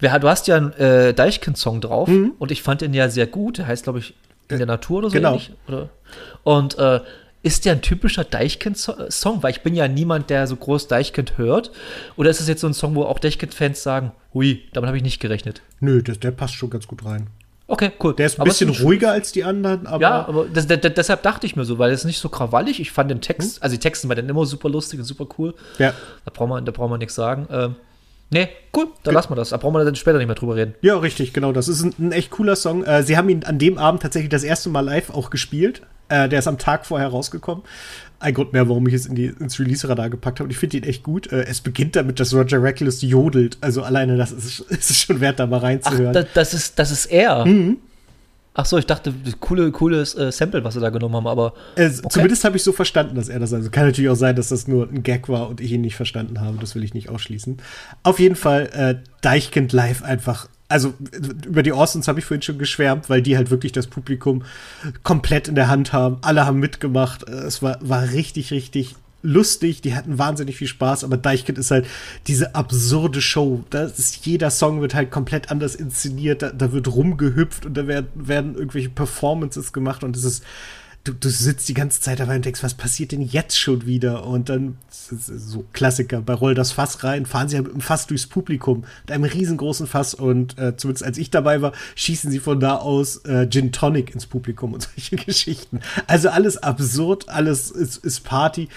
du 0.00 0.28
hast 0.28 0.46
ja 0.46 0.56
einen 0.56 0.72
äh, 0.72 1.12
Deichkind-Song 1.14 1.80
drauf 1.80 2.08
mhm. 2.08 2.32
und 2.38 2.50
ich 2.50 2.62
fand 2.62 2.82
ihn 2.82 2.94
ja 2.94 3.08
sehr 3.08 3.26
gut. 3.26 3.58
Der 3.58 3.66
heißt, 3.66 3.84
glaube 3.84 3.98
ich, 3.98 4.14
in 4.48 4.58
der 4.58 4.66
Natur 4.66 4.98
oder 4.98 5.10
so 5.10 5.14
genau. 5.14 5.30
ähnlich. 5.30 5.52
Oder? 5.68 5.90
Und 6.44 6.78
äh, 6.78 7.00
ist 7.42 7.64
der 7.64 7.72
ein 7.72 7.82
typischer 7.82 8.24
Deichkind-Song? 8.24 9.42
Weil 9.42 9.50
ich 9.50 9.62
bin 9.62 9.74
ja 9.74 9.88
niemand, 9.88 10.30
der 10.30 10.46
so 10.46 10.56
groß 10.56 10.88
Deichkind 10.88 11.38
hört. 11.38 11.72
Oder 12.16 12.30
ist 12.30 12.40
das 12.40 12.48
jetzt 12.48 12.60
so 12.60 12.66
ein 12.66 12.74
Song, 12.74 12.94
wo 12.94 13.04
auch 13.04 13.18
Deichkind-Fans 13.18 13.82
sagen, 13.82 14.12
hui, 14.32 14.62
damit 14.72 14.88
habe 14.88 14.96
ich 14.96 15.02
nicht 15.02 15.20
gerechnet? 15.20 15.62
Nö, 15.80 16.02
das, 16.02 16.20
der 16.20 16.30
passt 16.30 16.54
schon 16.54 16.70
ganz 16.70 16.86
gut 16.86 17.04
rein. 17.04 17.28
Okay, 17.72 17.90
cool. 18.02 18.14
Der 18.14 18.26
ist 18.26 18.38
ein 18.38 18.42
aber 18.42 18.50
bisschen 18.50 18.70
ist 18.70 18.82
ruhiger 18.82 19.12
als 19.12 19.32
die 19.32 19.44
anderen, 19.44 19.86
aber. 19.86 20.02
Ja, 20.02 20.28
aber 20.28 20.46
das, 20.52 20.66
das, 20.66 20.80
deshalb 20.82 21.22
dachte 21.22 21.46
ich 21.46 21.56
mir 21.56 21.64
so, 21.64 21.78
weil 21.78 21.90
es 21.90 22.04
nicht 22.04 22.18
so 22.18 22.28
krawallig. 22.28 22.80
Ich 22.80 22.90
fand 22.90 23.10
den 23.10 23.20
Text, 23.22 23.56
hm? 23.56 23.62
also 23.62 23.74
die 23.74 23.80
Texte 23.80 24.08
waren 24.08 24.16
dann 24.16 24.28
immer 24.28 24.44
super 24.44 24.68
lustig 24.68 24.98
und 24.98 25.06
super 25.06 25.26
cool. 25.38 25.54
Ja. 25.78 25.94
Da 26.24 26.30
brauchen 26.34 26.50
wir, 26.50 26.60
da 26.60 26.70
brauchen 26.70 26.90
wir 26.90 26.98
nichts 26.98 27.14
sagen. 27.14 27.46
Ähm, 27.50 27.76
nee, 28.30 28.48
cool, 28.76 28.88
dann 29.04 29.14
lassen 29.14 29.30
wir 29.30 29.36
das. 29.36 29.50
Da 29.50 29.56
brauchen 29.56 29.74
wir 29.74 29.84
dann 29.84 29.96
später 29.96 30.18
nicht 30.18 30.26
mehr 30.26 30.36
drüber 30.36 30.56
reden. 30.56 30.74
Ja, 30.82 30.98
richtig, 30.98 31.32
genau. 31.32 31.52
Das 31.52 31.66
ist 31.66 31.82
ein, 31.82 31.94
ein 31.98 32.12
echt 32.12 32.30
cooler 32.30 32.56
Song. 32.56 32.84
Äh, 32.84 33.04
sie 33.04 33.16
haben 33.16 33.28
ihn 33.30 33.44
an 33.44 33.58
dem 33.58 33.78
Abend 33.78 34.02
tatsächlich 34.02 34.30
das 34.30 34.44
erste 34.44 34.68
Mal 34.68 34.80
live 34.80 35.08
auch 35.08 35.30
gespielt. 35.30 35.82
Äh, 36.12 36.28
der 36.28 36.40
ist 36.40 36.48
am 36.48 36.58
Tag 36.58 36.84
vorher 36.84 37.08
rausgekommen. 37.08 37.64
Ein 38.18 38.34
Grund 38.34 38.52
mehr, 38.52 38.68
warum 38.68 38.86
ich 38.86 38.94
es 38.94 39.06
in 39.06 39.14
die, 39.14 39.26
ins 39.26 39.58
Release-Radar 39.58 40.10
gepackt 40.10 40.38
habe. 40.38 40.44
Und 40.44 40.50
ich 40.50 40.58
finde 40.58 40.76
ihn 40.76 40.84
echt 40.84 41.02
gut. 41.02 41.32
Äh, 41.32 41.44
es 41.44 41.60
beginnt 41.60 41.96
damit, 41.96 42.20
dass 42.20 42.34
Roger 42.34 42.62
Reckless 42.62 43.00
jodelt. 43.02 43.56
Also 43.62 43.82
alleine 43.82 44.16
das 44.16 44.30
ist, 44.30 44.60
ist 44.68 45.06
schon 45.06 45.20
wert, 45.20 45.40
da 45.40 45.46
mal 45.46 45.60
reinzuhören. 45.60 46.08
Ach, 46.08 46.12
da, 46.12 46.24
das, 46.34 46.54
ist, 46.54 46.78
das 46.78 46.90
ist 46.90 47.06
er. 47.06 47.46
Mhm. 47.46 47.78
Ach 48.54 48.66
so, 48.66 48.76
ich 48.76 48.84
dachte, 48.84 49.14
coole, 49.40 49.72
cooles 49.72 50.14
äh, 50.14 50.30
Sample, 50.30 50.62
was 50.62 50.74
sie 50.74 50.80
da 50.80 50.90
genommen 50.90 51.16
haben, 51.16 51.26
aber. 51.26 51.54
Äh, 51.76 51.86
okay. 51.86 52.08
Zumindest 52.10 52.44
habe 52.44 52.58
ich 52.58 52.62
so 52.62 52.72
verstanden, 52.72 53.16
dass 53.16 53.30
er 53.30 53.40
das 53.40 53.54
also 53.54 53.70
kann 53.70 53.86
natürlich 53.86 54.10
auch 54.10 54.16
sein, 54.16 54.36
dass 54.36 54.48
das 54.48 54.68
nur 54.68 54.88
ein 54.90 55.02
Gag 55.02 55.30
war 55.30 55.48
und 55.48 55.62
ich 55.62 55.72
ihn 55.72 55.80
nicht 55.80 55.96
verstanden 55.96 56.40
habe. 56.42 56.58
Das 56.60 56.74
will 56.74 56.84
ich 56.84 56.92
nicht 56.92 57.08
ausschließen. 57.08 57.56
Auf 58.02 58.18
jeden 58.18 58.36
Fall 58.36 58.68
äh, 58.74 59.08
Deichkind 59.22 59.72
live 59.72 60.02
einfach. 60.02 60.48
Also 60.72 60.94
über 61.46 61.62
die 61.62 61.72
Austins 61.72 62.08
habe 62.08 62.18
ich 62.18 62.24
vorhin 62.24 62.42
schon 62.42 62.58
geschwärmt, 62.58 63.08
weil 63.08 63.22
die 63.22 63.36
halt 63.36 63.50
wirklich 63.50 63.72
das 63.72 63.86
Publikum 63.86 64.42
komplett 65.02 65.48
in 65.48 65.54
der 65.54 65.68
Hand 65.68 65.92
haben. 65.92 66.18
Alle 66.22 66.46
haben 66.46 66.58
mitgemacht. 66.58 67.28
Es 67.28 67.62
war, 67.62 67.78
war 67.80 68.10
richtig, 68.10 68.50
richtig 68.50 68.96
lustig, 69.22 69.80
die 69.80 69.94
hatten 69.94 70.18
wahnsinnig 70.18 70.56
viel 70.56 70.66
Spaß, 70.66 71.04
aber 71.04 71.16
Deichkind 71.16 71.58
ist 71.58 71.70
halt 71.70 71.86
diese 72.26 72.54
absurde 72.54 73.20
Show. 73.20 73.64
Da 73.70 73.84
ist 73.84 74.26
jeder 74.26 74.50
Song 74.50 74.80
wird 74.80 74.94
halt 74.94 75.10
komplett 75.10 75.50
anders 75.50 75.74
inszeniert, 75.74 76.42
da, 76.42 76.50
da 76.50 76.72
wird 76.72 76.88
rumgehüpft 76.88 77.66
und 77.66 77.74
da 77.74 77.86
werden, 77.86 78.08
werden 78.14 78.54
irgendwelche 78.54 78.90
Performances 78.90 79.72
gemacht 79.72 80.04
und 80.04 80.16
es 80.16 80.24
ist 80.24 80.44
du, 81.04 81.12
du 81.12 81.28
sitzt 81.28 81.68
die 81.68 81.74
ganze 81.74 82.00
Zeit 82.00 82.20
dabei 82.20 82.36
und 82.36 82.44
denkst, 82.44 82.62
was 82.62 82.74
passiert 82.74 83.12
denn 83.12 83.22
jetzt 83.22 83.58
schon 83.58 83.86
wieder? 83.86 84.24
Und 84.26 84.48
dann, 84.48 84.78
so 84.90 85.64
Klassiker, 85.72 86.20
bei 86.20 86.34
Roll 86.34 86.54
das 86.54 86.72
Fass 86.72 87.02
rein, 87.02 87.26
fahren 87.26 87.48
sie 87.48 87.56
ja 87.56 87.62
mit 87.62 87.72
einem 87.72 87.80
Fass 87.80 88.06
durchs 88.06 88.26
Publikum, 88.26 88.84
mit 89.02 89.12
einem 89.12 89.24
riesengroßen 89.24 89.86
Fass 89.86 90.14
und 90.14 90.58
äh, 90.58 90.76
zumindest 90.76 91.04
als 91.04 91.18
ich 91.18 91.30
dabei 91.30 91.60
war, 91.60 91.72
schießen 91.96 92.30
sie 92.30 92.38
von 92.38 92.60
da 92.60 92.76
aus 92.76 93.24
äh, 93.24 93.48
Gin 93.48 93.72
Tonic 93.72 94.14
ins 94.14 94.26
Publikum 94.26 94.74
und 94.74 94.88
solche 94.94 95.16
Geschichten. 95.16 95.80
Also 96.06 96.28
alles 96.30 96.58
absurd, 96.58 97.28
alles 97.28 97.70
ist, 97.70 98.04
ist 98.04 98.22
Party 98.24 98.68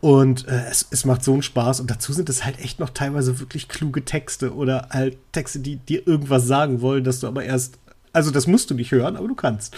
und 0.00 0.46
äh, 0.48 0.64
es, 0.70 0.86
es 0.90 1.04
macht 1.04 1.24
so 1.24 1.32
einen 1.32 1.42
Spaß 1.42 1.80
und 1.80 1.90
dazu 1.90 2.12
sind 2.12 2.28
es 2.28 2.44
halt 2.44 2.58
echt 2.60 2.78
noch 2.78 2.90
teilweise 2.90 3.40
wirklich 3.40 3.68
kluge 3.68 4.04
Texte 4.04 4.54
oder 4.54 4.88
halt 4.90 5.16
Texte, 5.32 5.60
die 5.60 5.76
dir 5.76 6.06
irgendwas 6.06 6.46
sagen 6.46 6.82
wollen, 6.82 7.04
dass 7.04 7.20
du 7.20 7.26
aber 7.26 7.44
erst, 7.44 7.78
also 8.12 8.30
das 8.30 8.46
musst 8.46 8.70
du 8.70 8.74
nicht 8.74 8.92
hören, 8.92 9.16
aber 9.16 9.28
du 9.28 9.34
kannst. 9.34 9.74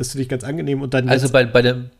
Das 0.00 0.12
finde 0.12 0.22
ich 0.22 0.28
ganz 0.30 0.44
angenehm. 0.44 0.80
Und 0.80 0.94
dann 0.94 1.10
also 1.10 1.28
bei, 1.28 1.44
bei, 1.44 1.60
dem, 1.60 1.90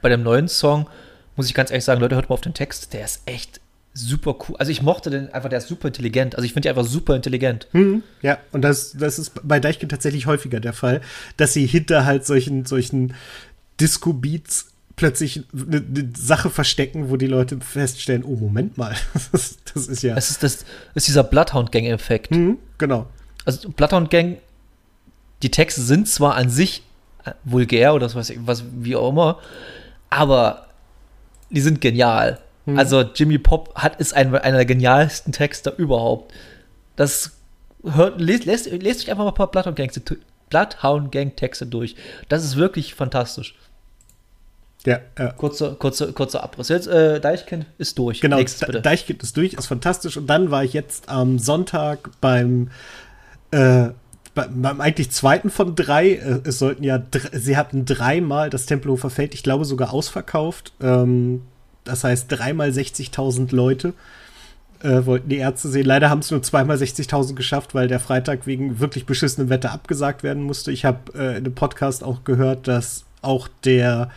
bei 0.00 0.08
dem 0.08 0.22
neuen 0.22 0.48
Song 0.48 0.88
muss 1.36 1.46
ich 1.46 1.52
ganz 1.52 1.70
ehrlich 1.70 1.84
sagen, 1.84 2.00
Leute, 2.00 2.14
hört 2.14 2.30
mal 2.30 2.34
auf 2.34 2.40
den 2.40 2.54
Text, 2.54 2.94
der 2.94 3.04
ist 3.04 3.20
echt 3.26 3.60
super 3.92 4.34
cool. 4.48 4.56
Also 4.58 4.72
ich 4.72 4.80
mochte 4.80 5.10
den 5.10 5.32
einfach, 5.34 5.50
der 5.50 5.58
ist 5.58 5.68
super 5.68 5.88
intelligent. 5.88 6.36
Also 6.36 6.46
ich 6.46 6.54
finde 6.54 6.62
die 6.62 6.68
einfach 6.70 6.86
super 6.86 7.14
intelligent. 7.14 7.68
Hm, 7.72 8.02
ja, 8.22 8.38
und 8.52 8.62
das, 8.62 8.92
das 8.92 9.18
ist 9.18 9.46
bei 9.46 9.60
Deichkind 9.60 9.90
tatsächlich 9.90 10.26
häufiger 10.26 10.58
der 10.58 10.72
Fall, 10.72 11.02
dass 11.36 11.52
sie 11.52 11.66
hinter 11.66 12.06
halt 12.06 12.24
solchen, 12.24 12.64
solchen 12.64 13.12
Disco-Beats 13.78 14.72
plötzlich 14.96 15.42
eine, 15.52 15.76
eine, 15.76 16.10
Sache 16.16 16.48
verstecken, 16.48 17.10
wo 17.10 17.18
die 17.18 17.26
Leute 17.26 17.58
feststellen, 17.60 18.24
oh, 18.24 18.36
Moment 18.36 18.78
mal, 18.78 18.94
das, 19.32 19.58
das 19.74 19.86
ist 19.86 20.02
ja. 20.02 20.14
Das 20.14 20.30
ist, 20.30 20.42
das 20.42 20.64
ist 20.94 21.08
dieser 21.08 21.24
Bloodhound-Gang-Effekt. 21.24 22.30
Mhm, 22.30 22.56
genau. 22.78 23.06
Also 23.44 23.68
Bloodhound-Gang, 23.68 24.38
die 25.42 25.50
Texte 25.50 25.82
sind 25.82 26.08
zwar 26.08 26.36
an 26.36 26.48
sich 26.48 26.84
vulgär 27.44 27.94
oder 27.94 28.12
was, 28.14 28.32
was 28.46 28.64
wie 28.72 28.96
auch 28.96 29.10
immer. 29.10 29.38
Aber 30.08 30.66
die 31.50 31.60
sind 31.60 31.80
genial. 31.80 32.38
Hm. 32.66 32.78
Also 32.78 33.02
Jimmy 33.02 33.38
Pop 33.38 33.74
hat 33.74 34.00
ist 34.00 34.14
ein, 34.14 34.34
einer 34.34 34.58
der 34.58 34.66
genialsten 34.66 35.32
Texter 35.32 35.76
überhaupt. 35.76 36.32
Das 36.96 37.32
hört, 37.84 38.20
lest, 38.20 38.44
lest, 38.44 38.70
lest 38.70 39.00
euch 39.02 39.10
einfach 39.10 39.24
mal 39.24 39.30
ein 39.30 39.34
paar 39.34 39.50
Bloodhound 39.50 39.76
Gang, 39.76 39.90
Bloodhound 40.50 41.12
Gang 41.12 41.36
Texte 41.36 41.66
durch. 41.66 41.96
Das 42.28 42.44
ist 42.44 42.56
wirklich 42.56 42.94
fantastisch. 42.94 43.54
Ja, 44.86 45.00
ja. 45.18 45.32
Kurzer, 45.32 45.74
kurzer, 45.74 46.12
kurzer 46.12 46.42
Abriss. 46.42 46.68
Jetzt, 46.68 46.86
äh, 46.86 47.20
Deichkind 47.20 47.66
ist 47.76 47.98
durch. 47.98 48.20
Genau, 48.20 48.36
Nächstes, 48.36 48.66
bitte. 48.66 48.80
Deichkind 48.80 49.22
ist 49.22 49.36
durch, 49.36 49.52
ist 49.52 49.66
fantastisch. 49.66 50.16
Und 50.16 50.26
dann 50.26 50.50
war 50.50 50.64
ich 50.64 50.72
jetzt 50.72 51.08
am 51.08 51.38
Sonntag 51.38 52.10
beim 52.20 52.70
äh, 53.50 53.90
beim 54.34 54.80
eigentlich 54.80 55.10
zweiten 55.10 55.50
von 55.50 55.74
drei, 55.74 56.12
äh, 56.12 56.40
es 56.44 56.58
sollten 56.58 56.84
ja, 56.84 57.02
sie 57.32 57.56
hatten 57.56 57.84
dreimal 57.84 58.50
das 58.50 58.66
Tempelhofer 58.66 59.10
Feld, 59.10 59.34
ich 59.34 59.42
glaube 59.42 59.64
sogar 59.64 59.92
ausverkauft. 59.92 60.72
Ähm, 60.80 61.42
das 61.84 62.04
heißt, 62.04 62.26
dreimal 62.28 62.70
60.000 62.70 63.54
Leute 63.54 63.94
äh, 64.82 65.04
wollten 65.04 65.28
die 65.28 65.38
Ärzte 65.38 65.68
sehen. 65.68 65.86
Leider 65.86 66.10
haben 66.10 66.20
es 66.20 66.30
nur 66.30 66.42
zweimal 66.42 66.76
60.000 66.76 67.34
geschafft, 67.34 67.74
weil 67.74 67.88
der 67.88 68.00
Freitag 68.00 68.46
wegen 68.46 68.80
wirklich 68.80 69.06
beschissenem 69.06 69.48
Wetter 69.48 69.72
abgesagt 69.72 70.22
werden 70.22 70.42
musste. 70.42 70.72
Ich 70.72 70.84
habe 70.84 71.12
äh, 71.18 71.38
in 71.38 71.44
dem 71.44 71.54
Podcast 71.54 72.04
auch 72.04 72.24
gehört, 72.24 72.68
dass 72.68 73.04
auch 73.22 73.48
der 73.64 74.10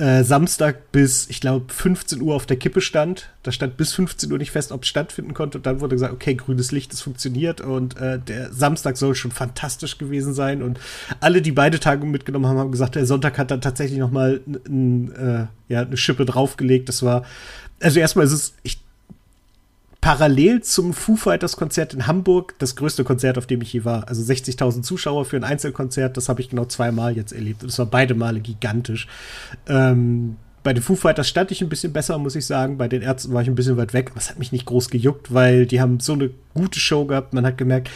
äh, 0.00 0.24
Samstag 0.24 0.92
bis, 0.92 1.28
ich 1.28 1.40
glaube, 1.40 1.72
15 1.72 2.22
Uhr 2.22 2.34
auf 2.34 2.46
der 2.46 2.56
Kippe 2.56 2.80
stand. 2.80 3.30
Da 3.42 3.52
stand 3.52 3.76
bis 3.76 3.92
15 3.92 4.32
Uhr 4.32 4.38
nicht 4.38 4.50
fest, 4.50 4.72
ob 4.72 4.82
es 4.82 4.88
stattfinden 4.88 5.34
konnte. 5.34 5.58
Und 5.58 5.66
dann 5.66 5.80
wurde 5.80 5.94
gesagt, 5.94 6.12
okay, 6.12 6.34
grünes 6.34 6.72
Licht, 6.72 6.92
es 6.92 7.02
funktioniert. 7.02 7.60
Und 7.60 7.98
äh, 7.98 8.18
der 8.18 8.52
Samstag 8.52 8.96
soll 8.96 9.14
schon 9.14 9.30
fantastisch 9.30 9.98
gewesen 9.98 10.32
sein. 10.32 10.62
Und 10.62 10.80
alle, 11.20 11.42
die 11.42 11.52
beide 11.52 11.78
Tage 11.78 12.06
mitgenommen 12.06 12.46
haben, 12.46 12.58
haben 12.58 12.72
gesagt, 12.72 12.94
der 12.94 13.04
Sonntag 13.06 13.38
hat 13.38 13.50
dann 13.50 13.60
tatsächlich 13.60 13.98
noch 13.98 14.10
mal 14.10 14.40
äh, 14.46 15.72
ja, 15.72 15.82
eine 15.82 15.96
Schippe 15.96 16.24
draufgelegt. 16.24 16.88
Das 16.88 17.02
war, 17.02 17.24
also 17.80 18.00
erstmal 18.00 18.24
ist 18.24 18.32
es, 18.32 18.54
ich 18.62 18.78
parallel 20.00 20.62
zum 20.62 20.94
Foo 20.94 21.16
Fighters 21.16 21.56
Konzert 21.56 21.92
in 21.94 22.06
Hamburg 22.06 22.54
das 22.58 22.76
größte 22.76 23.04
Konzert, 23.04 23.36
auf 23.36 23.46
dem 23.46 23.60
ich 23.60 23.72
je 23.72 23.84
war. 23.84 24.08
Also 24.08 24.22
60.000 24.22 24.82
Zuschauer 24.82 25.24
für 25.24 25.36
ein 25.36 25.44
Einzelkonzert, 25.44 26.16
das 26.16 26.28
habe 26.28 26.40
ich 26.40 26.50
genau 26.50 26.64
zweimal 26.64 27.16
jetzt 27.16 27.32
erlebt. 27.32 27.62
Und 27.62 27.70
das 27.70 27.78
war 27.78 27.86
beide 27.86 28.14
Male 28.14 28.40
gigantisch. 28.40 29.06
Ähm, 29.66 30.36
bei 30.62 30.72
den 30.72 30.82
Foo 30.82 30.96
Fighters 30.96 31.28
stand 31.28 31.50
ich 31.50 31.62
ein 31.62 31.68
bisschen 31.68 31.92
besser, 31.92 32.18
muss 32.18 32.36
ich 32.36 32.46
sagen. 32.46 32.78
Bei 32.78 32.88
den 32.88 33.02
Ärzten 33.02 33.32
war 33.32 33.42
ich 33.42 33.48
ein 33.48 33.54
bisschen 33.54 33.76
weit 33.76 33.92
weg, 33.92 34.12
es 34.16 34.30
hat 34.30 34.38
mich 34.38 34.52
nicht 34.52 34.66
groß 34.66 34.90
gejuckt, 34.90 35.32
weil 35.32 35.66
die 35.66 35.80
haben 35.80 36.00
so 36.00 36.14
eine 36.14 36.30
gute 36.54 36.80
Show 36.80 37.04
gehabt. 37.04 37.34
Man 37.34 37.46
hat 37.46 37.58
gemerkt, 37.58 37.90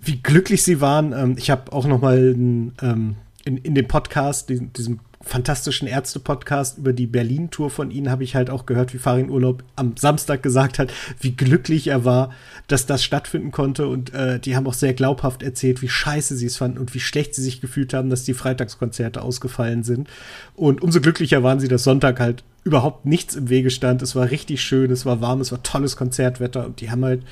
wie 0.00 0.20
glücklich 0.20 0.62
sie 0.62 0.80
waren. 0.80 1.12
Ähm, 1.12 1.34
ich 1.36 1.50
habe 1.50 1.72
auch 1.72 1.86
noch 1.86 2.00
mal 2.00 2.18
ähm, 2.18 3.16
in, 3.44 3.58
in 3.58 3.74
dem 3.74 3.86
Podcast, 3.86 4.48
diesem, 4.48 4.72
diesem 4.72 5.00
fantastischen 5.24 5.88
Ärzte-Podcast 5.88 6.78
über 6.78 6.92
die 6.92 7.06
Berlin-Tour 7.06 7.70
von 7.70 7.90
ihnen 7.90 8.10
habe 8.10 8.24
ich 8.24 8.34
halt 8.34 8.50
auch 8.50 8.66
gehört, 8.66 8.92
wie 8.92 8.98
Farin 8.98 9.30
Urlaub 9.30 9.64
am 9.74 9.96
Samstag 9.96 10.42
gesagt 10.42 10.78
hat, 10.78 10.92
wie 11.20 11.32
glücklich 11.32 11.88
er 11.88 12.04
war, 12.04 12.30
dass 12.68 12.86
das 12.86 13.02
stattfinden 13.02 13.50
konnte. 13.50 13.88
Und 13.88 14.12
äh, 14.12 14.38
die 14.38 14.54
haben 14.54 14.66
auch 14.66 14.74
sehr 14.74 14.92
glaubhaft 14.92 15.42
erzählt, 15.42 15.82
wie 15.82 15.88
scheiße 15.88 16.36
sie 16.36 16.46
es 16.46 16.58
fanden 16.58 16.78
und 16.78 16.94
wie 16.94 17.00
schlecht 17.00 17.34
sie 17.34 17.42
sich 17.42 17.60
gefühlt 17.60 17.94
haben, 17.94 18.10
dass 18.10 18.24
die 18.24 18.34
Freitagskonzerte 18.34 19.22
ausgefallen 19.22 19.82
sind. 19.82 20.08
Und 20.56 20.82
umso 20.82 21.00
glücklicher 21.00 21.42
waren 21.42 21.60
sie, 21.60 21.68
dass 21.68 21.84
Sonntag 21.84 22.20
halt 22.20 22.44
überhaupt 22.62 23.06
nichts 23.06 23.34
im 23.34 23.48
Wege 23.48 23.70
stand. 23.70 24.02
Es 24.02 24.14
war 24.14 24.30
richtig 24.30 24.62
schön, 24.62 24.90
es 24.90 25.06
war 25.06 25.20
warm, 25.20 25.40
es 25.40 25.52
war 25.52 25.62
tolles 25.62 25.96
Konzertwetter 25.96 26.64
und 26.64 26.80
die 26.80 26.90
haben 26.90 27.04
halt 27.04 27.22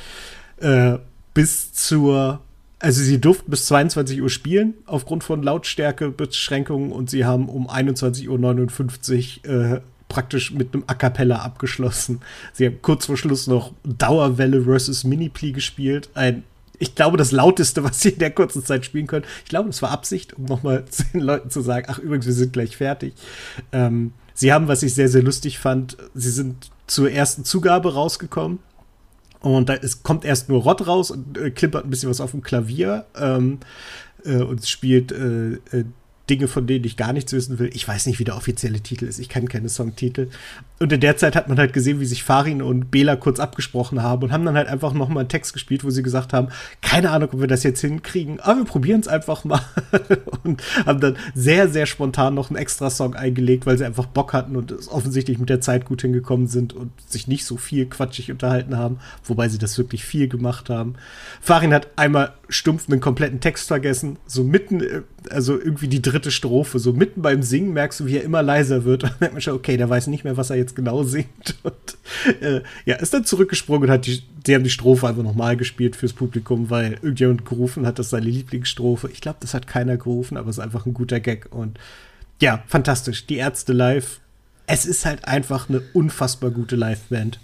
äh, 0.60 0.98
bis 1.34 1.72
zur 1.72 2.40
also 2.82 3.00
sie 3.02 3.20
durften 3.20 3.50
bis 3.50 3.66
22 3.66 4.20
Uhr 4.20 4.28
spielen 4.28 4.74
aufgrund 4.86 5.22
von 5.22 5.42
Lautstärkebeschränkungen 5.42 6.90
und 6.90 7.10
sie 7.10 7.24
haben 7.24 7.48
um 7.48 7.70
21.59 7.70 9.48
Uhr 9.48 9.76
äh, 9.76 9.80
praktisch 10.08 10.52
mit 10.52 10.74
einem 10.74 10.82
A 10.88 10.94
Cappella 10.94 11.36
abgeschlossen. 11.36 12.20
Sie 12.52 12.66
haben 12.66 12.82
kurz 12.82 13.06
vor 13.06 13.16
Schluss 13.16 13.46
noch 13.46 13.72
Dauerwelle 13.84 14.62
versus 14.64 15.04
Mini-Pli 15.04 15.52
gespielt. 15.52 16.10
Ein, 16.14 16.42
ich 16.78 16.96
glaube, 16.96 17.16
das 17.16 17.30
lauteste, 17.30 17.84
was 17.84 18.00
sie 18.00 18.10
in 18.10 18.18
der 18.18 18.32
kurzen 18.32 18.64
Zeit 18.64 18.84
spielen 18.84 19.06
können. 19.06 19.26
Ich 19.44 19.48
glaube, 19.48 19.68
das 19.68 19.80
war 19.80 19.92
Absicht, 19.92 20.34
um 20.34 20.44
nochmal 20.46 20.84
den 21.14 21.20
Leuten 21.20 21.50
zu 21.50 21.60
sagen, 21.60 21.86
ach 21.88 22.00
übrigens, 22.00 22.26
wir 22.26 22.32
sind 22.32 22.52
gleich 22.52 22.76
fertig. 22.76 23.14
Ähm, 23.70 24.12
sie 24.34 24.52
haben, 24.52 24.66
was 24.66 24.82
ich 24.82 24.92
sehr, 24.92 25.08
sehr 25.08 25.22
lustig 25.22 25.60
fand, 25.60 25.96
sie 26.14 26.30
sind 26.30 26.72
zur 26.88 27.12
ersten 27.12 27.44
Zugabe 27.44 27.94
rausgekommen 27.94 28.58
und 29.42 29.68
da 29.68 29.74
ist, 29.74 30.02
kommt 30.02 30.24
erst 30.24 30.48
nur 30.48 30.62
Rott 30.62 30.86
raus 30.86 31.10
und 31.10 31.36
äh, 31.36 31.50
klimpert 31.50 31.84
ein 31.84 31.90
bisschen 31.90 32.10
was 32.10 32.20
auf 32.20 32.30
dem 32.30 32.42
Klavier 32.42 33.06
ähm, 33.16 33.58
äh, 34.24 34.36
und 34.36 34.66
spielt 34.66 35.12
äh, 35.12 35.54
äh 35.76 35.84
Dinge, 36.32 36.48
von 36.48 36.66
denen 36.66 36.86
ich 36.86 36.96
gar 36.96 37.12
nichts 37.12 37.34
wissen 37.34 37.58
will. 37.58 37.68
Ich 37.74 37.86
weiß 37.86 38.06
nicht, 38.06 38.18
wie 38.18 38.24
der 38.24 38.36
offizielle 38.36 38.80
Titel 38.80 39.04
ist. 39.04 39.18
Ich 39.18 39.28
kenne 39.28 39.48
keine 39.48 39.68
Songtitel. 39.68 40.30
Und 40.80 40.90
in 40.90 41.00
der 41.00 41.18
Zeit 41.18 41.36
hat 41.36 41.46
man 41.46 41.58
halt 41.58 41.74
gesehen, 41.74 42.00
wie 42.00 42.06
sich 42.06 42.24
Farin 42.24 42.62
und 42.62 42.90
Bela 42.90 43.16
kurz 43.16 43.38
abgesprochen 43.38 44.02
haben 44.02 44.22
und 44.22 44.32
haben 44.32 44.46
dann 44.46 44.56
halt 44.56 44.66
einfach 44.66 44.94
noch 44.94 45.10
mal 45.10 45.20
einen 45.20 45.28
Text 45.28 45.52
gespielt, 45.52 45.84
wo 45.84 45.90
sie 45.90 46.02
gesagt 46.02 46.32
haben, 46.32 46.48
keine 46.80 47.10
Ahnung, 47.10 47.28
ob 47.34 47.40
wir 47.40 47.48
das 47.48 47.64
jetzt 47.64 47.82
hinkriegen, 47.82 48.40
aber 48.40 48.60
wir 48.60 48.64
probieren 48.64 49.00
es 49.00 49.08
einfach 49.08 49.44
mal. 49.44 49.60
und 50.42 50.62
haben 50.86 51.00
dann 51.00 51.16
sehr, 51.34 51.68
sehr 51.68 51.84
spontan 51.84 52.34
noch 52.34 52.48
einen 52.48 52.56
extra 52.56 52.88
Song 52.88 53.14
eingelegt, 53.14 53.66
weil 53.66 53.76
sie 53.76 53.84
einfach 53.84 54.06
Bock 54.06 54.32
hatten 54.32 54.56
und 54.56 54.70
es 54.70 54.88
offensichtlich 54.88 55.38
mit 55.38 55.50
der 55.50 55.60
Zeit 55.60 55.84
gut 55.84 56.00
hingekommen 56.00 56.46
sind 56.46 56.72
und 56.72 56.92
sich 57.06 57.28
nicht 57.28 57.44
so 57.44 57.58
viel 57.58 57.84
quatschig 57.84 58.30
unterhalten 58.30 58.78
haben, 58.78 59.00
wobei 59.24 59.50
sie 59.50 59.58
das 59.58 59.76
wirklich 59.76 60.02
viel 60.02 60.28
gemacht 60.28 60.70
haben. 60.70 60.94
Farin 61.42 61.74
hat 61.74 61.88
einmal 61.96 62.32
stumpf 62.52 62.88
einen 62.88 63.00
kompletten 63.00 63.40
Text 63.40 63.68
vergessen, 63.68 64.18
so 64.26 64.44
mitten, 64.44 64.80
äh, 64.80 65.02
also 65.30 65.58
irgendwie 65.58 65.88
die 65.88 66.02
dritte 66.02 66.30
Strophe, 66.30 66.78
so 66.78 66.92
mitten 66.92 67.22
beim 67.22 67.42
Singen 67.42 67.72
merkst 67.72 68.00
du, 68.00 68.06
wie 68.06 68.16
er 68.16 68.24
immer 68.24 68.42
leiser 68.42 68.84
wird. 68.84 69.04
Und 69.04 69.20
merkt 69.20 69.34
man 69.34 69.42
schon, 69.42 69.54
okay, 69.54 69.76
der 69.76 69.88
weiß 69.88 70.06
nicht 70.06 70.24
mehr, 70.24 70.36
was 70.36 70.50
er 70.50 70.56
jetzt 70.56 70.76
genau 70.76 71.02
singt. 71.02 71.56
Und 71.62 72.42
äh, 72.42 72.62
ja, 72.84 72.96
ist 72.96 73.14
dann 73.14 73.24
zurückgesprungen 73.24 73.88
und 73.88 73.90
hat 73.90 74.06
die, 74.06 74.22
die 74.46 74.54
haben 74.54 74.64
die 74.64 74.70
Strophe 74.70 75.08
einfach 75.08 75.22
nochmal 75.22 75.56
gespielt 75.56 75.96
fürs 75.96 76.12
Publikum, 76.12 76.70
weil 76.70 76.94
irgendjemand 76.94 77.44
gerufen 77.44 77.86
hat, 77.86 77.98
das 77.98 78.06
ist 78.06 78.10
seine 78.10 78.26
Lieblingsstrophe. 78.26 79.08
Ich 79.10 79.20
glaube, 79.20 79.38
das 79.40 79.54
hat 79.54 79.66
keiner 79.66 79.96
gerufen, 79.96 80.36
aber 80.36 80.50
es 80.50 80.58
ist 80.58 80.64
einfach 80.64 80.86
ein 80.86 80.94
guter 80.94 81.20
Gag. 81.20 81.48
Und 81.50 81.78
ja, 82.40 82.62
fantastisch. 82.66 83.26
Die 83.26 83.36
Ärzte 83.36 83.72
live. 83.72 84.20
Es 84.66 84.86
ist 84.86 85.04
halt 85.04 85.26
einfach 85.26 85.68
eine 85.68 85.82
unfassbar 85.92 86.50
gute 86.50 86.76
Live-Band. 86.76 87.40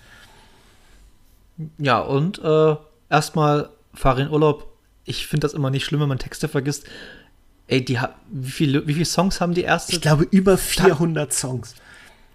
Ja, 1.79 2.01
und 2.01 2.39
äh, 2.39 2.77
erstmal 3.11 3.71
fahre 3.95 4.23
in 4.23 4.31
Urlaub. 4.31 4.73
Ich 5.09 5.27
finde 5.27 5.47
das 5.47 5.55
immer 5.55 5.71
nicht 5.71 5.85
schlimm, 5.85 6.01
wenn 6.01 6.09
man 6.09 6.19
Texte 6.19 6.49
vergisst. 6.49 6.85
Ey, 7.67 7.85
die 7.85 7.99
wie 8.31 8.51
viele, 8.51 8.87
wie 8.87 8.95
viele 8.95 9.07
Songs 9.07 9.41
haben 9.41 9.55
die 9.55 9.63
erste? 9.63 9.93
Ich 9.93 10.01
glaube, 10.01 10.27
über 10.31 10.57
400 10.57 11.33
Songs. 11.33 11.75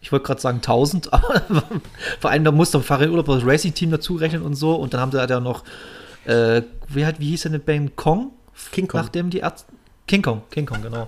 Ich 0.01 0.11
wollte 0.11 0.25
gerade 0.25 0.41
sagen 0.41 0.57
1000, 0.57 1.13
aber 1.13 1.63
vor 2.19 2.31
allem, 2.31 2.43
da 2.43 2.51
muss 2.51 2.71
doch 2.71 2.83
Farin 2.83 3.09
Urlaub 3.09 3.27
das 3.27 3.45
Racing-Team 3.45 3.91
dazu 3.91 4.15
rechnen 4.15 4.41
und 4.41 4.55
so. 4.55 4.75
Und 4.75 4.93
dann 4.93 5.01
haben 5.01 5.11
sie 5.11 5.19
halt 5.19 5.29
ja 5.29 5.39
noch, 5.39 5.63
äh, 6.25 6.61
wie, 6.89 7.05
hat, 7.05 7.19
wie 7.19 7.29
hieß 7.29 7.43
denn 7.43 7.53
der 7.53 7.59
Band? 7.59 7.95
Kong? 7.95 8.31
King 8.71 8.87
Kong. 8.87 9.01
Nachdem 9.01 9.29
die 9.29 9.39
Ärzte. 9.39 9.71
King 10.07 10.21
Kong, 10.21 10.41
King 10.51 10.65
Kong, 10.65 10.81
genau. 10.81 11.07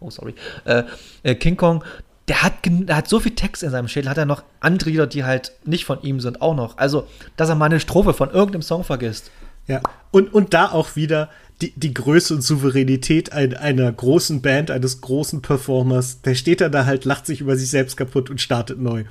Oh, 0.00 0.10
sorry. 0.10 0.34
Äh, 0.64 0.82
äh, 1.22 1.34
King 1.34 1.56
Kong, 1.56 1.84
der 2.28 2.42
hat, 2.42 2.54
der 2.64 2.96
hat 2.96 3.08
so 3.08 3.20
viel 3.20 3.34
Text 3.34 3.62
in 3.62 3.70
seinem 3.70 3.88
Schädel, 3.88 4.10
hat 4.10 4.18
er 4.18 4.26
noch 4.26 4.42
andere 4.60 4.90
Lieder, 4.90 5.06
die 5.06 5.24
halt 5.24 5.52
nicht 5.64 5.84
von 5.84 6.02
ihm 6.02 6.20
sind, 6.20 6.42
auch 6.42 6.54
noch. 6.54 6.78
Also, 6.78 7.06
dass 7.36 7.48
er 7.48 7.54
mal 7.54 7.66
eine 7.66 7.80
Strophe 7.80 8.14
von 8.14 8.30
irgendeinem 8.30 8.62
Song 8.62 8.84
vergisst. 8.84 9.30
Ja, 9.66 9.80
und, 10.10 10.32
und 10.34 10.54
da 10.54 10.70
auch 10.70 10.96
wieder 10.96 11.30
die, 11.60 11.72
die 11.76 11.94
Größe 11.94 12.34
und 12.34 12.42
Souveränität 12.42 13.32
ein, 13.32 13.54
einer 13.54 13.90
großen 13.90 14.42
Band, 14.42 14.70
eines 14.70 15.00
großen 15.00 15.42
Performers. 15.42 16.20
Der 16.22 16.34
steht 16.34 16.60
dann 16.60 16.72
da 16.72 16.84
halt, 16.84 17.04
lacht 17.04 17.26
sich 17.26 17.40
über 17.40 17.56
sich 17.56 17.70
selbst 17.70 17.96
kaputt 17.96 18.28
und 18.28 18.40
startet 18.40 18.80
neu. 18.80 19.04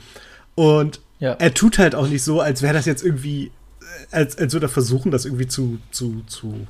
Und 0.56 1.00
ja. 1.20 1.34
er 1.34 1.54
tut 1.54 1.80
halt 1.80 1.96
auch 1.96 2.08
nicht 2.08 2.24
so, 2.24 2.42
als 2.42 2.62
wäre 2.62 2.74
das 2.74 2.86
jetzt 2.86 3.04
irgendwie, 3.04 3.46
äh, 3.46 4.16
als, 4.16 4.38
als 4.38 4.54
würde 4.54 4.66
er 4.66 4.70
versuchen, 4.70 5.12
das 5.12 5.26
irgendwie 5.26 5.48
zu, 5.48 5.80
zu, 5.92 6.24
zu 6.28 6.68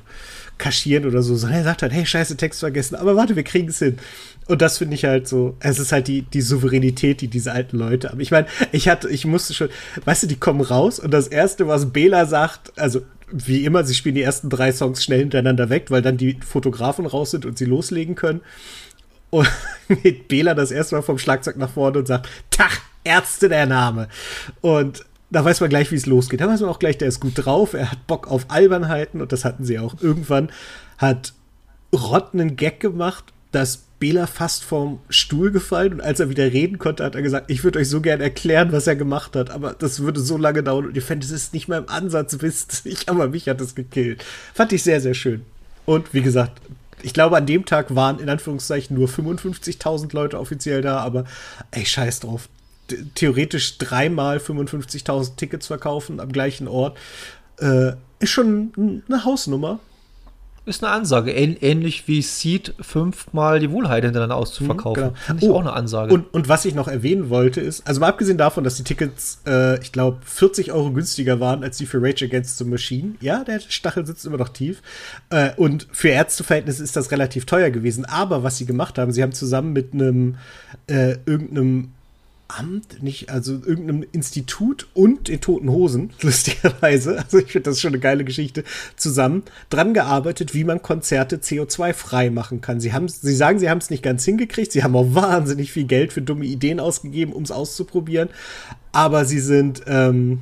kaschieren 0.58 1.06
oder 1.06 1.22
so, 1.22 1.34
sondern 1.34 1.58
er 1.58 1.64
sagt 1.64 1.82
halt, 1.82 1.92
hey, 1.92 2.06
scheiße, 2.06 2.36
Text 2.36 2.60
vergessen, 2.60 2.94
aber 2.94 3.16
warte, 3.16 3.34
wir 3.34 3.42
kriegen 3.42 3.68
es 3.68 3.80
hin. 3.80 3.98
Und 4.46 4.62
das 4.62 4.78
finde 4.78 4.94
ich 4.94 5.04
halt 5.04 5.26
so, 5.26 5.56
es 5.60 5.78
ist 5.78 5.90
halt 5.90 6.06
die, 6.06 6.22
die 6.22 6.40
Souveränität, 6.40 7.20
die 7.20 7.28
diese 7.28 7.52
alten 7.52 7.78
Leute 7.78 8.10
haben. 8.10 8.20
Ich 8.20 8.30
meine, 8.30 8.46
ich 8.70 8.88
hatte, 8.88 9.08
ich 9.08 9.24
musste 9.24 9.54
schon, 9.54 9.70
weißt 10.04 10.24
du, 10.24 10.26
die 10.28 10.36
kommen 10.36 10.60
raus 10.60 11.00
und 11.00 11.10
das 11.10 11.26
erste, 11.26 11.66
was 11.66 11.92
Bela 11.92 12.26
sagt, 12.26 12.72
also 12.78 13.02
wie 13.32 13.64
immer, 13.64 13.84
sie 13.84 13.94
spielen 13.94 14.14
die 14.14 14.22
ersten 14.22 14.50
drei 14.50 14.72
Songs 14.72 15.02
schnell 15.02 15.20
hintereinander 15.20 15.70
weg, 15.70 15.90
weil 15.90 16.02
dann 16.02 16.16
die 16.16 16.38
Fotografen 16.46 17.06
raus 17.06 17.30
sind 17.30 17.46
und 17.46 17.58
sie 17.58 17.64
loslegen 17.64 18.14
können. 18.14 18.42
Und 19.30 19.48
geht 20.02 20.28
Bela 20.28 20.54
das 20.54 20.70
erste 20.70 20.94
Mal 20.94 21.02
vom 21.02 21.18
Schlagzeug 21.18 21.56
nach 21.56 21.70
vorne 21.70 21.98
und 21.98 22.06
sagt, 22.06 22.28
Tach, 22.50 22.80
Ärzte 23.04 23.48
der 23.48 23.66
Name. 23.66 24.08
Und 24.60 25.04
da 25.30 25.44
weiß 25.44 25.60
man 25.60 25.70
gleich, 25.70 25.90
wie 25.90 25.96
es 25.96 26.06
losgeht. 26.06 26.40
Da 26.40 26.48
weiß 26.48 26.60
man 26.60 26.70
auch 26.70 26.78
gleich, 26.78 26.98
der 26.98 27.08
ist 27.08 27.20
gut 27.20 27.32
drauf, 27.36 27.72
er 27.72 27.90
hat 27.90 28.06
Bock 28.06 28.28
auf 28.28 28.46
Albernheiten 28.48 29.22
und 29.22 29.32
das 29.32 29.44
hatten 29.44 29.64
sie 29.64 29.78
auch. 29.78 30.00
Irgendwann 30.00 30.50
hat 30.98 31.32
Rott 31.94 32.34
einen 32.34 32.56
Gag 32.56 32.80
gemacht, 32.80 33.24
dass 33.50 33.84
Bela 34.02 34.26
fast 34.26 34.64
vom 34.64 34.98
Stuhl 35.08 35.52
gefallen 35.52 35.92
und 35.92 36.00
als 36.00 36.18
er 36.18 36.28
wieder 36.28 36.52
reden 36.52 36.80
konnte, 36.80 37.04
hat 37.04 37.14
er 37.14 37.22
gesagt, 37.22 37.48
ich 37.52 37.62
würde 37.62 37.78
euch 37.78 37.88
so 37.88 38.00
gern 38.00 38.20
erklären, 38.20 38.72
was 38.72 38.88
er 38.88 38.96
gemacht 38.96 39.36
hat, 39.36 39.48
aber 39.50 39.76
das 39.78 40.00
würde 40.00 40.18
so 40.18 40.36
lange 40.36 40.64
dauern 40.64 40.86
und 40.86 40.96
ihr 40.96 41.02
fändet 41.02 41.30
es 41.30 41.52
nicht 41.52 41.68
mal 41.68 41.78
im 41.78 41.88
Ansatz 41.88 42.38
wisst. 42.40 42.84
Ich, 42.84 43.08
aber 43.08 43.28
mich 43.28 43.48
hat 43.48 43.60
es 43.60 43.76
gekillt. 43.76 44.24
Fand 44.54 44.72
ich 44.72 44.82
sehr, 44.82 45.00
sehr 45.00 45.14
schön. 45.14 45.42
Und 45.86 46.12
wie 46.14 46.22
gesagt, 46.22 46.60
ich 47.04 47.14
glaube, 47.14 47.36
an 47.36 47.46
dem 47.46 47.64
Tag 47.64 47.94
waren 47.94 48.18
in 48.18 48.28
Anführungszeichen 48.28 48.96
nur 48.96 49.06
55.000 49.06 50.12
Leute 50.12 50.40
offiziell 50.40 50.82
da, 50.82 50.98
aber 50.98 51.24
ey, 51.70 51.86
scheiß 51.86 52.18
drauf. 52.18 52.48
Theoretisch 53.14 53.78
dreimal 53.78 54.38
55.000 54.38 55.36
Tickets 55.36 55.68
verkaufen 55.68 56.18
am 56.18 56.32
gleichen 56.32 56.66
Ort 56.66 56.98
äh, 57.60 57.92
ist 58.18 58.30
schon 58.30 59.04
eine 59.08 59.24
Hausnummer. 59.24 59.78
Ist 60.64 60.84
eine 60.84 60.92
Ansage. 60.92 61.32
Ähnlich 61.32 62.06
wie 62.06 62.22
Seed 62.22 62.74
fünfmal 62.80 63.58
die 63.58 63.72
Wohlheit 63.72 64.04
hintereinander 64.04 64.36
auszuverkaufen. 64.36 65.06
Mhm, 65.06 65.14
genau. 65.26 65.38
Ich 65.40 65.48
oh, 65.48 65.54
auch 65.56 65.60
eine 65.60 65.72
Ansage. 65.72 66.14
Und, 66.14 66.32
und, 66.32 66.48
was 66.48 66.64
ich 66.64 66.76
noch 66.76 66.86
erwähnen 66.86 67.30
wollte, 67.30 67.60
ist, 67.60 67.84
also 67.84 68.00
mal 68.00 68.06
abgesehen 68.06 68.38
davon, 68.38 68.62
dass 68.62 68.76
die 68.76 68.84
Tickets, 68.84 69.40
äh, 69.44 69.80
ich 69.82 69.90
glaube, 69.90 70.18
40 70.24 70.70
Euro 70.70 70.92
günstiger 70.92 71.40
waren 71.40 71.64
als 71.64 71.78
die 71.78 71.86
für 71.86 72.00
Rage 72.00 72.26
Against 72.26 72.58
the 72.58 72.64
Machine. 72.64 73.16
Ja, 73.20 73.42
der 73.42 73.58
Stachel 73.58 74.06
sitzt 74.06 74.24
immer 74.24 74.36
noch 74.36 74.50
tief. 74.50 74.82
Äh, 75.30 75.50
und 75.56 75.88
für 75.90 76.10
Ärzteverhältnisse 76.10 76.84
ist 76.84 76.94
das 76.94 77.10
relativ 77.10 77.44
teuer 77.44 77.70
gewesen. 77.70 78.04
Aber 78.04 78.44
was 78.44 78.58
sie 78.58 78.66
gemacht 78.66 78.98
haben, 78.98 79.10
sie 79.10 79.24
haben 79.24 79.32
zusammen 79.32 79.72
mit 79.72 79.92
einem 79.92 80.36
äh, 80.86 81.16
irgendeinem 81.26 81.88
Amt, 82.58 83.02
nicht, 83.02 83.30
also 83.30 83.52
irgendeinem 83.52 84.04
Institut 84.12 84.86
und 84.94 85.28
den 85.28 85.40
Toten 85.40 85.70
Hosen, 85.70 86.10
lustigerweise, 86.20 87.18
also 87.18 87.38
ich 87.38 87.52
finde 87.52 87.70
das 87.70 87.80
schon 87.80 87.92
eine 87.92 88.00
geile 88.00 88.24
Geschichte, 88.24 88.64
zusammen 88.96 89.42
dran 89.70 89.94
gearbeitet, 89.94 90.54
wie 90.54 90.64
man 90.64 90.82
Konzerte 90.82 91.36
CO2-frei 91.36 92.30
machen 92.30 92.60
kann. 92.60 92.80
Sie, 92.80 92.92
haben, 92.92 93.08
sie 93.08 93.34
sagen, 93.34 93.58
sie 93.58 93.70
haben 93.70 93.78
es 93.78 93.90
nicht 93.90 94.02
ganz 94.02 94.24
hingekriegt, 94.24 94.72
sie 94.72 94.82
haben 94.82 94.96
auch 94.96 95.14
wahnsinnig 95.14 95.72
viel 95.72 95.84
Geld 95.84 96.12
für 96.12 96.22
dumme 96.22 96.44
Ideen 96.44 96.80
ausgegeben, 96.80 97.32
um 97.32 97.42
es 97.42 97.50
auszuprobieren, 97.50 98.28
aber 98.92 99.24
sie 99.24 99.40
sind 99.40 99.82
ähm, 99.86 100.40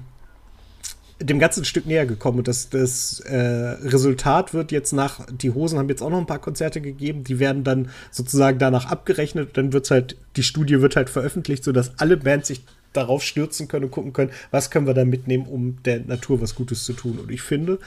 dem 1.20 1.38
ganzen 1.38 1.64
Stück 1.64 1.86
näher 1.86 2.06
gekommen. 2.06 2.38
Und 2.38 2.48
das, 2.48 2.70
das 2.70 3.20
äh, 3.20 3.36
Resultat 3.36 4.54
wird 4.54 4.72
jetzt 4.72 4.92
nach, 4.92 5.20
die 5.30 5.50
Hosen 5.50 5.78
haben 5.78 5.88
jetzt 5.88 6.02
auch 6.02 6.10
noch 6.10 6.18
ein 6.18 6.26
paar 6.26 6.38
Konzerte 6.38 6.80
gegeben, 6.80 7.24
die 7.24 7.38
werden 7.38 7.62
dann 7.62 7.90
sozusagen 8.10 8.58
danach 8.58 8.86
abgerechnet. 8.86 9.56
Dann 9.56 9.72
wird 9.72 9.90
halt, 9.90 10.16
die 10.36 10.42
Studie 10.42 10.80
wird 10.80 10.96
halt 10.96 11.10
veröffentlicht, 11.10 11.64
sodass 11.64 11.92
alle 11.98 12.16
Bands 12.16 12.48
sich 12.48 12.62
darauf 12.92 13.22
stürzen 13.22 13.68
können 13.68 13.84
und 13.84 13.90
gucken 13.90 14.12
können, 14.12 14.30
was 14.50 14.70
können 14.70 14.86
wir 14.86 14.94
da 14.94 15.04
mitnehmen, 15.04 15.46
um 15.46 15.82
der 15.84 16.00
Natur 16.00 16.40
was 16.40 16.54
Gutes 16.54 16.84
zu 16.84 16.92
tun. 16.92 17.18
Und 17.18 17.30
ich 17.30 17.42
finde, 17.42 17.78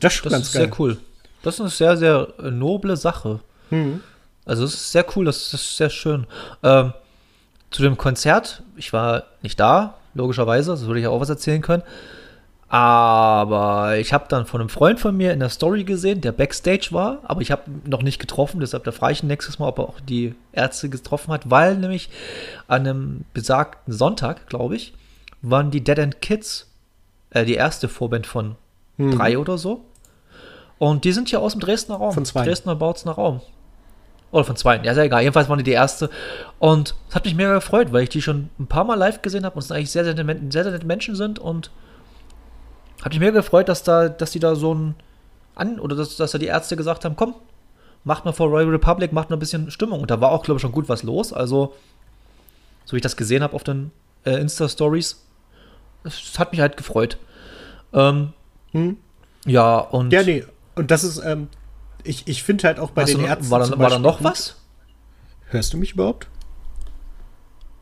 das 0.00 0.12
ist 0.14 0.18
schon 0.20 0.30
das 0.30 0.32
ganz 0.32 0.46
ist 0.46 0.52
geil. 0.52 0.62
sehr 0.62 0.80
cool. 0.80 0.96
Das 1.42 1.54
ist 1.54 1.60
eine 1.60 1.70
sehr, 1.70 1.96
sehr 1.96 2.28
äh, 2.38 2.50
noble 2.50 2.96
Sache. 2.96 3.40
Mhm. 3.70 4.00
Also 4.44 4.64
es 4.64 4.74
ist 4.74 4.92
sehr 4.92 5.06
cool, 5.16 5.24
das 5.24 5.52
ist 5.52 5.76
sehr 5.76 5.90
schön. 5.90 6.26
Ähm, 6.62 6.92
zu 7.70 7.82
dem 7.82 7.96
Konzert, 7.96 8.62
ich 8.76 8.92
war 8.92 9.24
nicht 9.42 9.58
da, 9.58 9.94
logischerweise, 10.14 10.70
das 10.70 10.86
würde 10.86 11.00
ich 11.00 11.06
auch 11.06 11.20
was 11.20 11.30
erzählen 11.30 11.62
können. 11.62 11.82
Aber 12.68 13.96
ich 13.98 14.12
habe 14.12 14.24
dann 14.28 14.46
von 14.46 14.60
einem 14.60 14.70
Freund 14.70 14.98
von 14.98 15.16
mir 15.16 15.32
in 15.32 15.40
der 15.40 15.50
Story 15.50 15.84
gesehen, 15.84 16.20
der 16.20 16.32
Backstage 16.32 16.88
war, 16.90 17.20
aber 17.24 17.40
ich 17.40 17.52
habe 17.52 17.62
noch 17.84 18.02
nicht 18.02 18.18
getroffen, 18.18 18.60
deshalb 18.60 18.84
da 18.84 18.92
frage 18.92 19.12
ich 19.12 19.22
ihn 19.22 19.28
nächstes 19.28 19.58
Mal, 19.58 19.68
ob 19.68 19.78
er 19.78 19.88
auch 19.88 20.00
die 20.00 20.34
Ärzte 20.52 20.88
getroffen 20.88 21.32
hat, 21.32 21.50
weil 21.50 21.76
nämlich 21.76 22.08
an 22.66 22.80
einem 22.80 23.24
besagten 23.34 23.92
Sonntag, 23.92 24.48
glaube 24.48 24.76
ich, 24.76 24.94
waren 25.42 25.70
die 25.70 25.84
Dead 25.84 25.98
End 25.98 26.22
Kids 26.22 26.68
äh, 27.30 27.44
die 27.44 27.54
erste 27.54 27.88
Vorband 27.88 28.26
von 28.26 28.56
mhm. 28.96 29.16
drei 29.16 29.38
oder 29.38 29.58
so. 29.58 29.84
Und 30.78 31.04
die 31.04 31.12
sind 31.12 31.30
ja 31.30 31.38
aus 31.38 31.52
dem 31.52 31.60
Dresdner 31.60 31.96
Raum. 31.96 32.12
Von 32.12 32.24
zwei. 32.24 32.44
Dresdner 32.44 32.74
Bautzner 32.76 33.12
Raum. 33.12 33.40
Oder 34.32 34.44
von 34.44 34.56
zwei. 34.56 34.80
Ja, 34.82 34.94
sehr 34.94 35.04
egal. 35.04 35.22
Jedenfalls 35.22 35.48
waren 35.48 35.58
die 35.58 35.64
die 35.64 35.70
erste. 35.70 36.10
Und 36.58 36.96
es 37.08 37.14
hat 37.14 37.24
mich 37.24 37.36
mega 37.36 37.54
gefreut, 37.54 37.92
weil 37.92 38.02
ich 38.02 38.08
die 38.08 38.22
schon 38.22 38.50
ein 38.58 38.66
paar 38.66 38.84
Mal 38.84 38.96
live 38.96 39.22
gesehen 39.22 39.44
habe 39.44 39.54
und 39.54 39.62
es 39.62 39.70
eigentlich 39.70 39.92
sehr, 39.92 40.04
sehr, 40.04 40.16
sehr, 40.16 40.64
sehr 40.64 40.72
nette 40.72 40.86
Menschen 40.86 41.14
sind 41.14 41.38
und 41.38 41.70
hat 43.02 43.12
mich 43.12 43.20
mehr 43.20 43.32
gefreut, 43.32 43.68
dass 43.68 43.82
da, 43.82 44.08
dass 44.08 44.30
die 44.30 44.38
da 44.38 44.54
so 44.54 44.74
ein 44.74 44.94
an 45.54 45.78
oder 45.78 45.96
dass, 45.96 46.16
dass 46.16 46.32
da 46.32 46.38
die 46.38 46.46
Ärzte 46.46 46.76
gesagt 46.76 47.04
haben, 47.04 47.16
komm, 47.16 47.34
macht 48.04 48.24
mal 48.24 48.32
vor 48.32 48.48
Royal 48.48 48.68
Republic, 48.68 49.12
macht 49.12 49.30
mal 49.30 49.36
ein 49.36 49.40
bisschen 49.40 49.70
Stimmung. 49.70 50.00
Und 50.00 50.10
da 50.10 50.20
war 50.20 50.30
auch, 50.30 50.42
glaube 50.42 50.58
ich, 50.58 50.62
schon 50.62 50.72
gut 50.72 50.88
was 50.88 51.02
los. 51.02 51.32
Also, 51.32 51.74
so 52.84 52.92
wie 52.92 52.96
ich 52.96 53.02
das 53.02 53.16
gesehen 53.16 53.42
habe 53.42 53.54
auf 53.54 53.64
den 53.64 53.92
äh, 54.24 54.32
Insta-Stories, 54.32 55.24
es 56.04 56.38
hat 56.38 56.52
mich 56.52 56.60
halt 56.60 56.76
gefreut. 56.76 57.18
Ähm, 57.92 58.32
hm. 58.72 58.96
Ja, 59.46 59.78
und. 59.78 60.12
Ja, 60.12 60.22
nee, 60.22 60.44
und 60.74 60.90
das 60.90 61.04
ist, 61.04 61.18
ähm, 61.18 61.48
ich, 62.02 62.26
ich 62.26 62.42
finde 62.42 62.66
halt 62.66 62.78
auch 62.78 62.90
bei 62.90 63.04
den 63.04 63.22
noch, 63.22 63.28
Ärzten. 63.28 63.50
War 63.50 63.60
da, 63.60 63.78
war 63.78 63.90
da 63.90 63.98
noch 63.98 64.22
was? 64.22 64.56
Hörst 65.48 65.72
du 65.72 65.78
mich 65.78 65.92
überhaupt? 65.92 66.28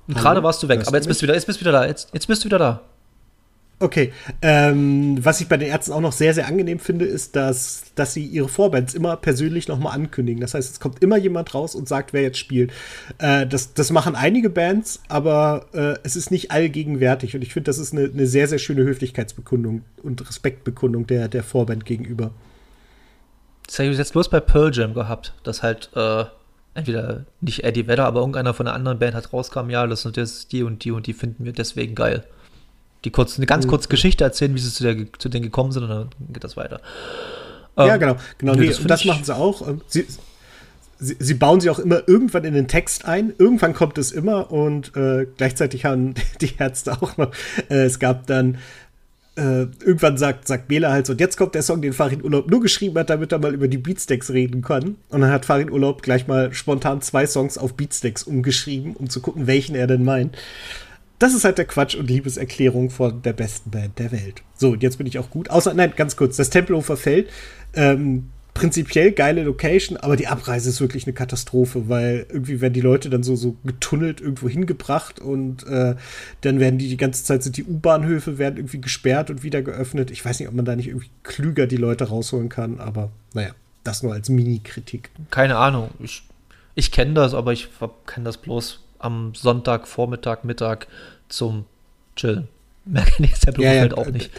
Gerade 0.09 0.43
warst 0.43 0.63
du 0.63 0.69
weg, 0.69 0.87
aber 0.87 0.97
jetzt 0.97 1.07
bist 1.07 1.23
du 1.23 1.25
wieder, 1.25 1.35
jetzt 1.35 1.47
bist 1.47 1.61
du 1.61 1.65
wieder 1.65 1.73
da. 1.73 1.87
Jetzt, 1.87 2.11
jetzt 2.13 2.27
bist 2.27 2.43
du 2.43 2.47
wieder 2.47 2.59
da. 2.59 2.83
Okay. 3.83 4.13
Ähm, 4.43 5.19
was 5.25 5.41
ich 5.41 5.49
bei 5.49 5.57
den 5.57 5.69
Ärzten 5.69 5.93
auch 5.93 6.01
noch 6.01 6.13
sehr, 6.13 6.35
sehr 6.35 6.47
angenehm 6.47 6.79
finde, 6.79 7.05
ist, 7.05 7.35
dass, 7.35 7.83
dass 7.97 8.15
sie 8.15 8.25
ihre 8.25 8.49
Vorbands 8.49 8.95
immer 8.95 9.17
persönlich 9.17 9.67
nochmal 9.67 9.95
ankündigen. 9.95 10.41
Das 10.41 10.55
heißt, 10.55 10.75
es 10.75 10.79
kommt 10.79 11.03
immer 11.03 11.17
jemand 11.17 11.53
raus 11.53 11.75
und 11.75 11.89
sagt, 11.89 12.13
wer 12.13 12.23
jetzt 12.23 12.39
spielt. 12.39 12.73
Äh, 13.19 13.45
das, 13.45 13.75
das 13.75 13.91
machen 13.91 14.15
einige 14.15 14.51
Bands, 14.51 15.03
aber 15.09 15.67
äh, 15.73 15.95
es 16.05 16.15
ist 16.15 16.31
nicht 16.31 16.53
allgegenwärtig. 16.53 17.35
Und 17.35 17.43
ich 17.43 17.53
finde, 17.53 17.71
das 17.71 17.79
ist 17.79 17.93
eine, 17.93 18.05
eine 18.05 18.29
sehr, 18.29 18.47
sehr 18.47 18.59
schöne 18.59 18.85
Höflichkeitsbekundung 18.85 19.83
und 20.05 20.29
Respektbekundung 20.29 21.09
der, 21.09 21.27
der 21.27 21.43
Vorband 21.43 21.85
gegenüber. 21.85 22.31
Das 23.67 23.81
habe 23.81 23.89
ich 23.89 23.99
jetzt 23.99 24.13
bloß 24.13 24.29
bei 24.29 24.39
Pearl 24.39 24.71
Jam 24.73 24.95
gehabt, 24.95 25.35
dass 25.43 25.65
halt 25.65 25.91
äh, 25.97 26.25
entweder 26.75 27.27
nicht 27.41 27.65
Eddie 27.65 27.89
Vedder, 27.89 28.07
aber 28.07 28.21
irgendeiner 28.21 28.55
von 28.55 28.69
einer 28.69 28.77
anderen 28.77 29.01
Band 29.01 29.17
hat 29.17 29.33
rauskam, 29.33 29.71
ja, 29.71 29.85
das 29.89 30.03
sind 30.03 30.17
jetzt 30.17 30.53
die 30.53 30.63
und 30.63 30.85
die 30.85 30.93
und 30.93 31.09
die 31.09 31.15
finden 31.15 31.45
wir 31.45 31.53
deswegen 31.53 31.97
geil 31.97 32.23
die 33.05 33.11
kurz, 33.11 33.37
eine 33.37 33.47
ganz 33.47 33.67
kurze 33.67 33.89
Geschichte 33.89 34.25
erzählen, 34.25 34.55
wie 34.55 34.61
sie 34.61 34.73
zu, 34.73 34.83
der, 34.85 35.07
zu 35.19 35.29
denen 35.29 35.45
gekommen 35.45 35.73
sind 35.73 35.85
und 35.85 35.91
dann 35.91 36.11
geht 36.33 36.45
das 36.45 36.57
weiter. 36.57 36.81
Ja, 37.77 37.95
ähm, 37.95 38.01
genau. 38.01 38.17
genau 38.39 38.55
nee, 38.55 38.67
das, 38.67 38.83
das 38.83 39.05
machen 39.05 39.25
sie 39.25 39.35
auch. 39.35 39.67
Ähm, 39.67 39.81
sie, 39.87 40.07
sie, 40.99 41.17
sie, 41.19 41.35
bauen 41.35 41.61
sie 41.61 41.71
auch 41.71 41.79
immer 41.79 42.07
irgendwann 42.07 42.45
in 42.45 42.55
den 42.55 42.69
Text 42.69 43.05
ein. 43.07 43.33
Irgendwann 43.39 43.75
kommt 43.75 43.99
es 43.99 44.13
immer 44.13 44.53
und 44.53 44.95
äh, 44.97 45.27
gleichzeitig 45.37 45.85
haben 45.85 46.15
die 46.41 46.53
Ärzte 46.59 46.93
auch 47.01 47.17
noch. 47.17 47.33
Äh, 47.71 47.85
es 47.85 47.99
gab 47.99 48.27
dann 48.27 48.59
äh, 49.37 49.63
irgendwann 49.63 50.19
sagt, 50.19 50.47
sagt 50.47 50.69
Bela 50.69 50.93
halt 50.93 51.07
so, 51.07 51.15
und 51.15 51.21
jetzt 51.21 51.39
kommt 51.39 51.55
der 51.55 51.63
Song, 51.63 51.81
den 51.81 51.95
Farin 51.95 52.23
Urlaub 52.23 52.51
nur 52.51 52.61
geschrieben 52.61 52.99
hat, 52.99 53.09
damit 53.09 53.33
er 53.33 53.39
mal 53.39 53.55
über 53.55 53.69
die 53.69 53.79
Beatsteaks 53.79 54.31
reden 54.31 54.61
kann. 54.61 54.97
Und 55.09 55.23
dann 55.23 55.31
hat 55.31 55.47
Farin 55.47 55.71
Urlaub 55.71 56.03
gleich 56.03 56.27
mal 56.27 56.53
spontan 56.53 57.01
zwei 57.01 57.27
Songs 57.27 57.57
auf 57.57 57.75
Beatsteaks 57.75 58.25
umgeschrieben, 58.25 58.95
um 58.95 59.09
zu 59.09 59.21
gucken, 59.21 59.47
welchen 59.47 59.75
er 59.75 59.87
denn 59.87 60.05
meint. 60.05 60.37
Das 61.23 61.35
ist 61.35 61.45
halt 61.45 61.57
der 61.57 61.67
Quatsch 61.67 61.95
und 61.95 62.09
Liebeserklärung 62.09 62.91
von 62.91 63.23
der 63.23 63.33
besten 63.33 63.71
Band 63.71 63.97
der 64.01 64.11
Welt. 64.11 64.43
So, 64.57 64.71
und 64.71 64.83
jetzt 64.83 64.99
bin 64.99 65.07
ich 65.07 65.21
auch 65.21 65.31
gut. 65.31 65.51
Außer, 65.51 65.73
nein, 65.73 65.93
ganz 65.95 66.17
kurz, 66.17 66.37
das 66.37 66.51
Tempelhofer 66.51 66.97
Feld. 66.97 67.31
Ähm, 67.75 68.31
prinzipiell 68.55 69.13
geile 69.13 69.45
Location, 69.45 69.97
aber 69.97 70.17
die 70.17 70.27
Abreise 70.27 70.69
ist 70.69 70.81
wirklich 70.81 71.07
eine 71.07 71.13
Katastrophe, 71.13 71.89
weil 71.89 72.27
irgendwie 72.29 72.61
werden 72.61 72.73
die 72.75 72.81
Leute 72.81 73.09
dann 73.09 73.23
so, 73.23 73.37
so 73.37 73.57
getunnelt 73.65 74.21
irgendwo 74.21 74.49
hingebracht 74.49 75.21
und 75.21 75.65
äh, 75.69 75.95
dann 76.41 76.59
werden 76.59 76.79
die 76.79 76.89
die 76.89 76.97
ganze 76.97 77.23
Zeit 77.23 77.45
sind 77.45 77.57
die 77.57 77.65
U-Bahnhöfe 77.65 78.39
werden 78.39 78.57
irgendwie 78.57 78.81
gesperrt 78.81 79.31
und 79.31 79.45
wieder 79.45 79.63
geöffnet. 79.63 80.11
Ich 80.11 80.25
weiß 80.25 80.41
nicht, 80.41 80.49
ob 80.49 80.55
man 80.55 80.65
da 80.65 80.75
nicht 80.75 80.89
irgendwie 80.89 81.11
klüger 81.23 81.69
die 81.69 81.77
Leute 81.77 82.09
rausholen 82.09 82.49
kann, 82.49 82.81
aber 82.81 83.13
naja, 83.33 83.53
das 83.85 84.03
nur 84.03 84.13
als 84.13 84.29
Mini-Kritik. 84.29 85.11
Keine 85.31 85.57
Ahnung. 85.57 85.91
Ich, 86.01 86.25
ich 86.75 86.91
kenne 86.91 87.15
das, 87.15 87.33
aber 87.33 87.53
ich 87.53 87.69
kenne 88.07 88.25
das 88.25 88.39
bloß 88.39 88.81
am 89.03 89.35
Sonntag, 89.35 89.89
Vormittag, 89.89 90.45
Mittag 90.45 90.87
zum 91.33 91.65
Chillen. 92.17 92.49
Mehr 92.85 93.05
ich 93.07 93.19
jetzt 93.19 93.47
ja, 93.59 93.73
ja, 93.73 93.81
halt 93.81 93.97
auch 93.97 94.07
nicht. 94.07 94.31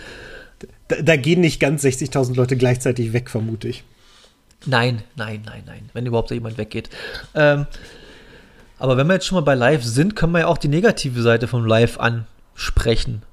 Da, 0.87 1.01
da, 1.01 1.15
gehen 1.15 1.41
nicht 1.41 1.59
ganz 1.59 1.83
60.000 1.83 2.35
Leute 2.35 2.57
gleichzeitig 2.57 3.13
weg, 3.13 3.29
vermute 3.29 3.67
ich. 3.67 3.83
Nein, 4.65 5.01
nein, 5.15 5.41
nein, 5.45 5.63
nein. 5.65 5.89
Wenn 5.93 6.05
überhaupt 6.05 6.31
jemand 6.31 6.57
weggeht. 6.57 6.89
Ähm, 7.35 7.65
aber 8.79 8.97
wenn 8.97 9.07
wir 9.07 9.13
jetzt 9.13 9.25
schon 9.25 9.37
mal 9.37 9.41
bei 9.41 9.55
Live 9.55 9.83
sind, 9.83 10.15
können 10.15 10.33
wir 10.33 10.39
ja 10.39 10.47
auch 10.47 10.57
die 10.57 10.67
negative 10.67 11.21
Seite 11.21 11.47
vom 11.47 11.65
Live 11.65 11.99
ansprechen. 11.99 13.23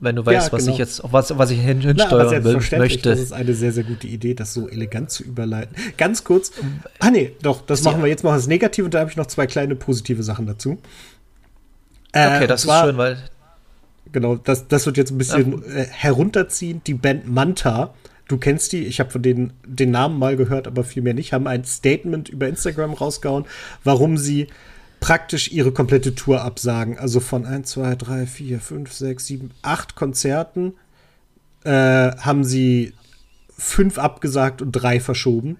Wenn 0.00 0.16
du 0.16 0.26
weißt, 0.26 0.48
ja, 0.48 0.52
was 0.52 0.62
genau. 0.62 0.72
ich 0.72 0.78
jetzt, 0.78 1.04
auf 1.04 1.12
was, 1.12 1.38
was 1.38 1.50
ich 1.50 1.60
hin, 1.60 1.80
hinsteuern 1.80 2.28
Na, 2.30 2.44
will, 2.44 2.78
möchte. 2.78 3.08
Das 3.08 3.20
ist 3.20 3.32
eine 3.32 3.54
sehr, 3.54 3.72
sehr 3.72 3.84
gute 3.84 4.06
Idee, 4.06 4.34
das 4.34 4.52
so 4.52 4.68
elegant 4.68 5.10
zu 5.10 5.22
überleiten. 5.22 5.76
Ganz 5.96 6.24
kurz. 6.24 6.52
Ah, 6.98 7.10
nee, 7.10 7.32
doch, 7.42 7.64
das 7.64 7.82
machen 7.84 8.02
wir 8.02 8.08
jetzt 8.08 8.24
mal 8.24 8.32
als 8.32 8.46
negativ 8.46 8.84
und 8.84 8.92
da 8.92 9.00
habe 9.00 9.10
ich 9.10 9.16
noch 9.16 9.26
zwei 9.26 9.46
kleine 9.46 9.76
positive 9.76 10.22
Sachen 10.22 10.46
dazu. 10.46 10.78
Äh, 12.14 12.36
okay, 12.36 12.46
das 12.46 12.62
zwar, 12.62 12.84
ist 12.84 12.90
schön, 12.90 12.98
weil. 12.98 13.18
Genau, 14.12 14.36
das, 14.36 14.68
das 14.68 14.86
wird 14.86 14.96
jetzt 14.96 15.10
ein 15.10 15.18
bisschen 15.18 15.62
ja. 15.62 15.74
äh, 15.74 15.86
herunterziehen. 15.90 16.82
Die 16.86 16.94
Band 16.94 17.28
Manta 17.28 17.92
du 18.28 18.38
kennst 18.38 18.72
die, 18.72 18.84
ich 18.84 19.00
habe 19.00 19.10
von 19.10 19.22
denen 19.22 19.52
den 19.66 19.90
Namen 19.90 20.18
mal 20.18 20.36
gehört, 20.36 20.66
aber 20.66 20.84
viel 20.84 21.02
mehr 21.02 21.14
nicht, 21.14 21.32
haben 21.32 21.46
ein 21.46 21.64
Statement 21.64 22.28
über 22.28 22.48
Instagram 22.48 22.94
rausgehauen, 22.94 23.44
warum 23.82 24.16
sie 24.16 24.48
praktisch 25.00 25.52
ihre 25.52 25.72
komplette 25.72 26.14
Tour 26.14 26.42
absagen. 26.42 26.98
Also 26.98 27.20
von 27.20 27.44
1, 27.44 27.70
2, 27.70 27.94
3, 27.96 28.26
4, 28.26 28.60
5, 28.60 28.92
6, 28.92 29.26
7, 29.26 29.50
8 29.62 29.94
Konzerten 29.94 30.74
äh, 31.64 31.70
haben 32.16 32.44
sie 32.44 32.94
fünf 33.56 33.98
abgesagt 33.98 34.62
und 34.62 34.72
drei 34.72 35.00
verschoben. 35.00 35.58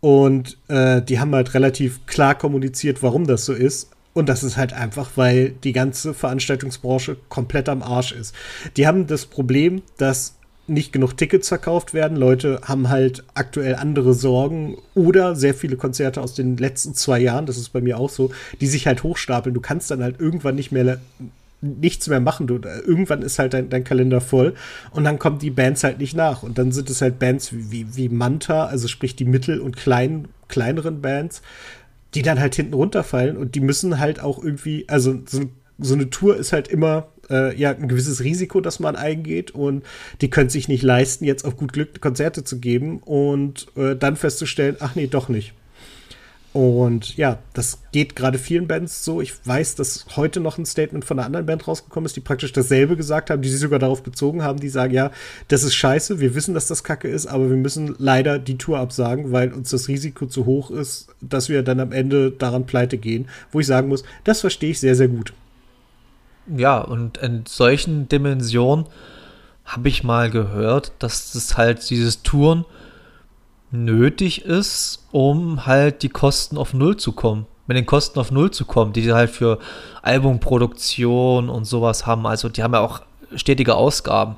Und 0.00 0.58
äh, 0.68 1.00
die 1.02 1.18
haben 1.18 1.34
halt 1.34 1.54
relativ 1.54 2.04
klar 2.06 2.34
kommuniziert, 2.34 3.02
warum 3.02 3.26
das 3.26 3.46
so 3.46 3.54
ist. 3.54 3.90
Und 4.16 4.30
das 4.30 4.42
ist 4.42 4.56
halt 4.56 4.72
einfach, 4.72 5.10
weil 5.16 5.50
die 5.50 5.74
ganze 5.74 6.14
Veranstaltungsbranche 6.14 7.18
komplett 7.28 7.68
am 7.68 7.82
Arsch 7.82 8.12
ist. 8.12 8.34
Die 8.78 8.86
haben 8.86 9.06
das 9.06 9.26
Problem, 9.26 9.82
dass 9.98 10.36
nicht 10.66 10.90
genug 10.90 11.18
Tickets 11.18 11.48
verkauft 11.48 11.92
werden. 11.92 12.16
Leute 12.16 12.62
haben 12.64 12.88
halt 12.88 13.24
aktuell 13.34 13.74
andere 13.74 14.14
Sorgen 14.14 14.78
oder 14.94 15.36
sehr 15.36 15.52
viele 15.52 15.76
Konzerte 15.76 16.22
aus 16.22 16.32
den 16.32 16.56
letzten 16.56 16.94
zwei 16.94 17.18
Jahren, 17.18 17.44
das 17.44 17.58
ist 17.58 17.74
bei 17.74 17.82
mir 17.82 17.98
auch 17.98 18.08
so, 18.08 18.30
die 18.62 18.68
sich 18.68 18.86
halt 18.86 19.02
hochstapeln. 19.02 19.52
Du 19.52 19.60
kannst 19.60 19.90
dann 19.90 20.02
halt 20.02 20.18
irgendwann 20.18 20.54
nicht 20.54 20.72
mehr 20.72 20.98
nichts 21.60 22.08
mehr 22.08 22.20
machen. 22.20 22.46
Du, 22.46 22.54
irgendwann 22.86 23.20
ist 23.20 23.38
halt 23.38 23.52
dein, 23.52 23.68
dein, 23.68 23.84
Kalender 23.84 24.22
voll 24.22 24.54
und 24.92 25.04
dann 25.04 25.18
kommen 25.18 25.40
die 25.40 25.50
Bands 25.50 25.84
halt 25.84 25.98
nicht 25.98 26.16
nach. 26.16 26.42
Und 26.42 26.56
dann 26.56 26.72
sind 26.72 26.88
es 26.88 27.02
halt 27.02 27.18
Bands 27.18 27.50
wie, 27.52 27.94
wie 27.94 28.08
Manta, 28.08 28.64
also 28.64 28.88
sprich 28.88 29.14
die 29.14 29.26
mittel- 29.26 29.60
und 29.60 29.76
kleinen, 29.76 30.28
kleineren 30.48 31.02
Bands, 31.02 31.42
die 32.16 32.22
dann 32.22 32.40
halt 32.40 32.54
hinten 32.54 32.72
runterfallen 32.72 33.36
und 33.36 33.54
die 33.54 33.60
müssen 33.60 33.98
halt 33.98 34.20
auch 34.20 34.42
irgendwie, 34.42 34.88
also 34.88 35.20
so, 35.26 35.50
so 35.78 35.94
eine 35.94 36.08
Tour 36.08 36.34
ist 36.38 36.54
halt 36.54 36.66
immer 36.66 37.08
äh, 37.28 37.54
ja 37.54 37.72
ein 37.72 37.88
gewisses 37.88 38.24
Risiko, 38.24 38.62
das 38.62 38.80
man 38.80 38.96
eingeht 38.96 39.50
und 39.50 39.84
die 40.22 40.30
können 40.30 40.48
sich 40.48 40.66
nicht 40.66 40.82
leisten, 40.82 41.26
jetzt 41.26 41.44
auf 41.44 41.58
gut 41.58 41.74
Glück 41.74 42.00
Konzerte 42.00 42.42
zu 42.42 42.58
geben 42.58 43.00
und 43.00 43.66
äh, 43.76 43.96
dann 43.96 44.16
festzustellen, 44.16 44.76
ach 44.80 44.94
nee, 44.94 45.08
doch 45.08 45.28
nicht. 45.28 45.52
Und 46.56 47.18
ja, 47.18 47.38
das 47.52 47.80
geht 47.92 48.16
gerade 48.16 48.38
vielen 48.38 48.66
Bands 48.66 49.04
so. 49.04 49.20
Ich 49.20 49.46
weiß, 49.46 49.74
dass 49.74 50.06
heute 50.16 50.40
noch 50.40 50.56
ein 50.56 50.64
Statement 50.64 51.04
von 51.04 51.18
einer 51.18 51.26
anderen 51.26 51.44
Band 51.44 51.68
rausgekommen 51.68 52.06
ist, 52.06 52.16
die 52.16 52.20
praktisch 52.20 52.50
dasselbe 52.50 52.96
gesagt 52.96 53.28
haben, 53.28 53.42
die 53.42 53.50
sich 53.50 53.60
sogar 53.60 53.78
darauf 53.78 54.02
bezogen 54.02 54.42
haben, 54.42 54.58
die 54.58 54.70
sagen, 54.70 54.94
ja, 54.94 55.10
das 55.48 55.64
ist 55.64 55.74
scheiße, 55.74 56.18
wir 56.18 56.34
wissen, 56.34 56.54
dass 56.54 56.66
das 56.66 56.82
Kacke 56.82 57.08
ist, 57.08 57.26
aber 57.26 57.50
wir 57.50 57.58
müssen 57.58 57.94
leider 57.98 58.38
die 58.38 58.56
Tour 58.56 58.78
absagen, 58.78 59.32
weil 59.32 59.52
uns 59.52 59.68
das 59.68 59.88
Risiko 59.88 60.24
zu 60.24 60.46
hoch 60.46 60.70
ist, 60.70 61.08
dass 61.20 61.50
wir 61.50 61.62
dann 61.62 61.78
am 61.78 61.92
Ende 61.92 62.30
daran 62.30 62.64
pleite 62.64 62.96
gehen. 62.96 63.28
Wo 63.52 63.60
ich 63.60 63.66
sagen 63.66 63.88
muss, 63.88 64.02
das 64.24 64.40
verstehe 64.40 64.70
ich 64.70 64.80
sehr, 64.80 64.96
sehr 64.96 65.08
gut. 65.08 65.34
Ja, 66.56 66.80
und 66.80 67.18
in 67.18 67.44
solchen 67.46 68.08
Dimensionen 68.08 68.86
habe 69.66 69.90
ich 69.90 70.04
mal 70.04 70.30
gehört, 70.30 70.92
dass 71.00 71.32
das 71.32 71.58
halt 71.58 71.90
dieses 71.90 72.22
Touren 72.22 72.64
nötig 73.70 74.44
ist, 74.44 75.06
um 75.12 75.66
halt 75.66 76.02
die 76.02 76.08
Kosten 76.08 76.56
auf 76.56 76.74
Null 76.74 76.96
zu 76.96 77.12
kommen. 77.12 77.46
Mit 77.66 77.76
den 77.76 77.86
Kosten 77.86 78.18
auf 78.20 78.30
Null 78.30 78.50
zu 78.52 78.64
kommen, 78.64 78.92
die 78.92 79.02
sie 79.02 79.12
halt 79.12 79.30
für 79.30 79.58
Albumproduktion 80.02 81.48
und 81.48 81.64
sowas 81.64 82.06
haben. 82.06 82.26
Also 82.26 82.48
die 82.48 82.62
haben 82.62 82.74
ja 82.74 82.80
auch 82.80 83.00
stetige 83.34 83.74
Ausgaben, 83.74 84.36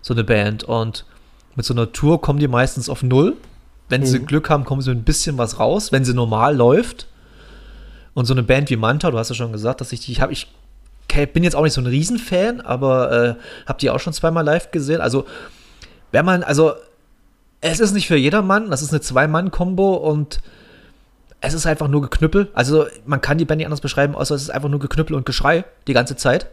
so 0.00 0.14
eine 0.14 0.22
Band. 0.22 0.62
Und 0.62 1.04
mit 1.56 1.66
so 1.66 1.74
einer 1.74 1.92
Tour 1.92 2.20
kommen 2.20 2.38
die 2.38 2.48
meistens 2.48 2.88
auf 2.88 3.02
Null. 3.02 3.36
Wenn 3.88 4.02
mhm. 4.02 4.06
sie 4.06 4.20
Glück 4.20 4.48
haben, 4.48 4.64
kommen 4.64 4.80
sie 4.80 4.92
ein 4.92 5.02
bisschen 5.02 5.38
was 5.38 5.58
raus, 5.58 5.90
wenn 5.90 6.04
sie 6.04 6.14
normal 6.14 6.56
läuft. 6.56 7.08
Und 8.14 8.26
so 8.26 8.34
eine 8.34 8.42
Band 8.42 8.70
wie 8.70 8.76
Manta, 8.76 9.10
du 9.10 9.18
hast 9.18 9.28
ja 9.28 9.34
schon 9.34 9.52
gesagt, 9.52 9.80
dass 9.80 9.92
ich 9.92 10.00
die, 10.00 10.12
ich 10.12 10.20
habe 10.20 10.32
ich 10.32 10.46
bin 11.32 11.44
jetzt 11.44 11.56
auch 11.56 11.62
nicht 11.62 11.72
so 11.72 11.80
ein 11.80 11.86
Riesenfan, 11.86 12.60
aber 12.60 13.12
äh, 13.12 13.34
habt 13.66 13.82
ihr 13.82 13.94
auch 13.94 14.00
schon 14.00 14.12
zweimal 14.12 14.44
live 14.44 14.70
gesehen? 14.70 15.00
Also, 15.00 15.26
wenn 16.12 16.24
man, 16.24 16.42
also, 16.42 16.74
es 17.66 17.80
ist 17.80 17.92
nicht 17.92 18.06
für 18.06 18.16
jedermann, 18.16 18.70
das 18.70 18.82
ist 18.82 18.90
eine 18.90 19.00
Zwei-Mann-Kombo 19.00 19.94
und 19.94 20.40
es 21.40 21.54
ist 21.54 21.66
einfach 21.66 21.88
nur 21.88 22.02
Geknüppel. 22.02 22.48
Also, 22.54 22.86
man 23.04 23.20
kann 23.20 23.38
die 23.38 23.44
Band 23.44 23.58
nicht 23.58 23.66
anders 23.66 23.80
beschreiben, 23.80 24.14
außer 24.14 24.34
es 24.34 24.42
ist 24.42 24.50
einfach 24.50 24.68
nur 24.68 24.80
Geknüppel 24.80 25.14
und 25.14 25.26
Geschrei 25.26 25.64
die 25.86 25.92
ganze 25.92 26.16
Zeit. 26.16 26.48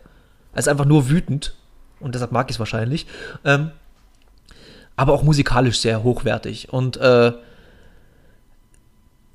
Es 0.53 0.65
ist 0.65 0.69
einfach 0.69 0.85
nur 0.85 1.09
wütend 1.09 1.55
und 1.99 2.15
deshalb 2.15 2.31
mag 2.31 2.49
ich 2.49 2.55
es 2.55 2.59
wahrscheinlich. 2.59 3.07
Ähm, 3.43 3.71
aber 4.95 5.13
auch 5.13 5.23
musikalisch 5.23 5.79
sehr 5.79 6.03
hochwertig 6.03 6.71
und 6.71 6.97
äh, 6.97 7.33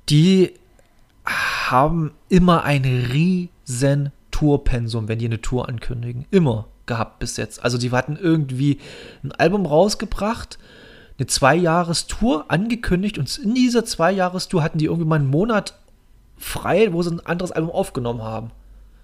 die 0.09 0.53
haben 1.25 2.11
immer 2.29 2.63
ein 2.63 2.83
riesen 2.83 4.11
Tourpensum, 4.31 5.07
wenn 5.07 5.19
die 5.19 5.25
eine 5.25 5.41
Tour 5.41 5.67
ankündigen. 5.67 6.25
Immer 6.31 6.67
gehabt 6.85 7.19
bis 7.19 7.37
jetzt. 7.37 7.63
Also 7.63 7.77
die 7.77 7.91
hatten 7.91 8.17
irgendwie 8.17 8.79
ein 9.23 9.31
Album 9.33 9.65
rausgebracht, 9.65 10.57
eine 11.19 11.27
Zwei-Jahres-Tour 11.27 12.45
angekündigt 12.47 13.17
und 13.17 13.37
in 13.37 13.53
dieser 13.53 13.85
Zwei-Jahres-Tour 13.85 14.63
hatten 14.63 14.77
die 14.77 14.85
irgendwie 14.85 15.07
mal 15.07 15.17
einen 15.17 15.29
Monat 15.29 15.73
frei, 16.37 16.93
wo 16.93 17.01
sie 17.01 17.11
ein 17.11 17.25
anderes 17.25 17.51
Album 17.51 17.71
aufgenommen 17.71 18.23
haben. 18.23 18.51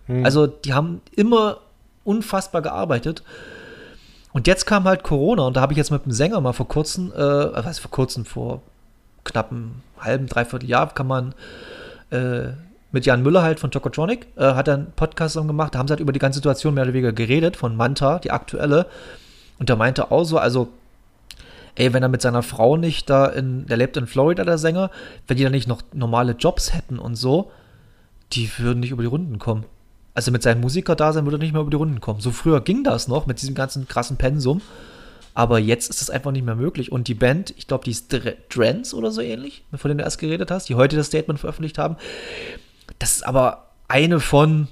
Hm. 0.07 0.23
Also 0.23 0.47
die 0.47 0.73
haben 0.73 1.01
immer 1.15 1.57
unfassbar 2.03 2.61
gearbeitet. 2.61 3.23
Und 4.31 4.47
jetzt 4.47 4.65
kam 4.65 4.83
halt 4.85 5.03
Corona 5.03 5.47
und 5.47 5.55
da 5.55 5.61
habe 5.61 5.73
ich 5.73 5.77
jetzt 5.77 5.91
mit 5.91 6.05
dem 6.05 6.11
Sänger 6.11 6.41
mal 6.41 6.53
vor 6.53 6.67
kurzem, 6.67 7.11
äh, 7.13 7.17
was 7.17 7.79
vor 7.79 7.91
kurzem, 7.91 8.25
vor 8.25 8.61
knapp 9.23 9.51
einem 9.51 9.81
halben, 9.99 10.27
dreiviertel 10.27 10.69
Jahr 10.69 10.93
kann 10.93 11.07
man 11.07 11.33
äh, 12.11 12.49
mit 12.91 13.05
Jan 13.05 13.23
Müller 13.23 13.43
halt 13.43 13.59
von 13.59 13.71
Tokotronic, 13.71 14.27
äh, 14.37 14.53
hat 14.53 14.67
er 14.67 14.75
einen 14.75 14.91
Podcast 14.95 15.35
gemacht, 15.35 15.75
da 15.75 15.79
haben 15.79 15.87
sie 15.87 15.93
halt 15.93 15.99
über 15.99 16.13
die 16.13 16.19
ganze 16.19 16.37
Situation 16.37 16.73
mehr 16.73 16.83
oder 16.83 16.93
weniger 16.93 17.11
geredet, 17.11 17.57
von 17.57 17.75
Manta, 17.75 18.19
die 18.19 18.31
aktuelle. 18.31 18.87
Und 19.59 19.69
der 19.69 19.75
meinte 19.75 20.11
auch 20.11 20.23
so, 20.23 20.37
also, 20.37 20.69
ey, 21.75 21.93
wenn 21.93 22.03
er 22.03 22.09
mit 22.09 22.21
seiner 22.21 22.43
Frau 22.43 22.77
nicht 22.77 23.09
da 23.09 23.27
in, 23.27 23.65
der 23.67 23.77
lebt 23.77 23.97
in 23.97 24.07
Florida, 24.07 24.43
der 24.43 24.57
Sänger, 24.57 24.91
wenn 25.27 25.37
die 25.37 25.43
da 25.43 25.49
nicht 25.49 25.67
noch 25.67 25.81
normale 25.93 26.33
Jobs 26.33 26.73
hätten 26.73 26.99
und 26.99 27.15
so, 27.15 27.51
die 28.33 28.49
würden 28.57 28.79
nicht 28.79 28.91
über 28.91 29.03
die 29.03 29.09
Runden 29.09 29.39
kommen. 29.39 29.65
Also 30.13 30.31
mit 30.31 30.43
seinem 30.43 30.61
Musiker 30.61 30.95
da 30.95 31.11
sein 31.11 31.25
würde 31.25 31.37
er 31.37 31.39
nicht 31.39 31.51
mehr 31.51 31.61
über 31.61 31.69
die 31.69 31.77
Runden 31.77 31.99
kommen. 31.99 32.21
So 32.21 32.31
früher 32.31 32.61
ging 32.61 32.83
das 32.83 33.07
noch 33.07 33.25
mit 33.25 33.41
diesem 33.41 33.53
ganzen 33.53 33.87
krassen 33.87 34.17
Pensum. 34.17 34.61
Aber 35.33 35.59
jetzt 35.59 35.89
ist 35.89 36.01
es 36.01 36.09
einfach 36.09 36.31
nicht 36.31 36.45
mehr 36.45 36.55
möglich. 36.55 36.93
Und 36.93 37.09
die 37.09 37.13
Band, 37.13 37.53
ich 37.57 37.67
glaube, 37.67 37.83
die 37.83 37.91
ist 37.91 38.15
Trends 38.49 38.93
oder 38.93 39.11
so 39.11 39.19
ähnlich, 39.19 39.65
von 39.75 39.89
denen 39.89 39.97
du 39.97 40.05
erst 40.05 40.19
geredet 40.19 40.49
hast, 40.49 40.69
die 40.69 40.75
heute 40.75 40.95
das 40.95 41.07
Statement 41.07 41.41
veröffentlicht 41.41 41.77
haben, 41.77 41.97
das 42.99 43.17
ist 43.17 43.27
aber 43.27 43.65
eine 43.89 44.21
von 44.21 44.69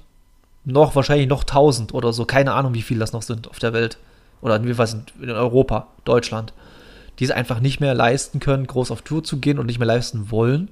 noch 0.64 0.96
wahrscheinlich 0.96 1.28
noch 1.28 1.44
tausend 1.44 1.92
oder 1.92 2.14
so. 2.14 2.24
Keine 2.24 2.54
Ahnung, 2.54 2.72
wie 2.72 2.80
viele 2.80 3.00
das 3.00 3.12
noch 3.12 3.20
sind 3.20 3.48
auf 3.48 3.58
der 3.58 3.74
Welt. 3.74 3.98
Oder 4.40 4.58
was 4.78 4.96
in 5.20 5.30
Europa, 5.30 5.88
Deutschland. 6.06 6.54
Die 7.18 7.24
es 7.24 7.30
einfach 7.30 7.60
nicht 7.60 7.80
mehr 7.80 7.94
leisten 7.94 8.40
können, 8.40 8.66
groß 8.66 8.90
auf 8.90 9.02
Tour 9.02 9.22
zu 9.22 9.38
gehen 9.38 9.58
und 9.58 9.66
nicht 9.66 9.78
mehr 9.78 9.86
leisten 9.86 10.30
wollen. 10.30 10.70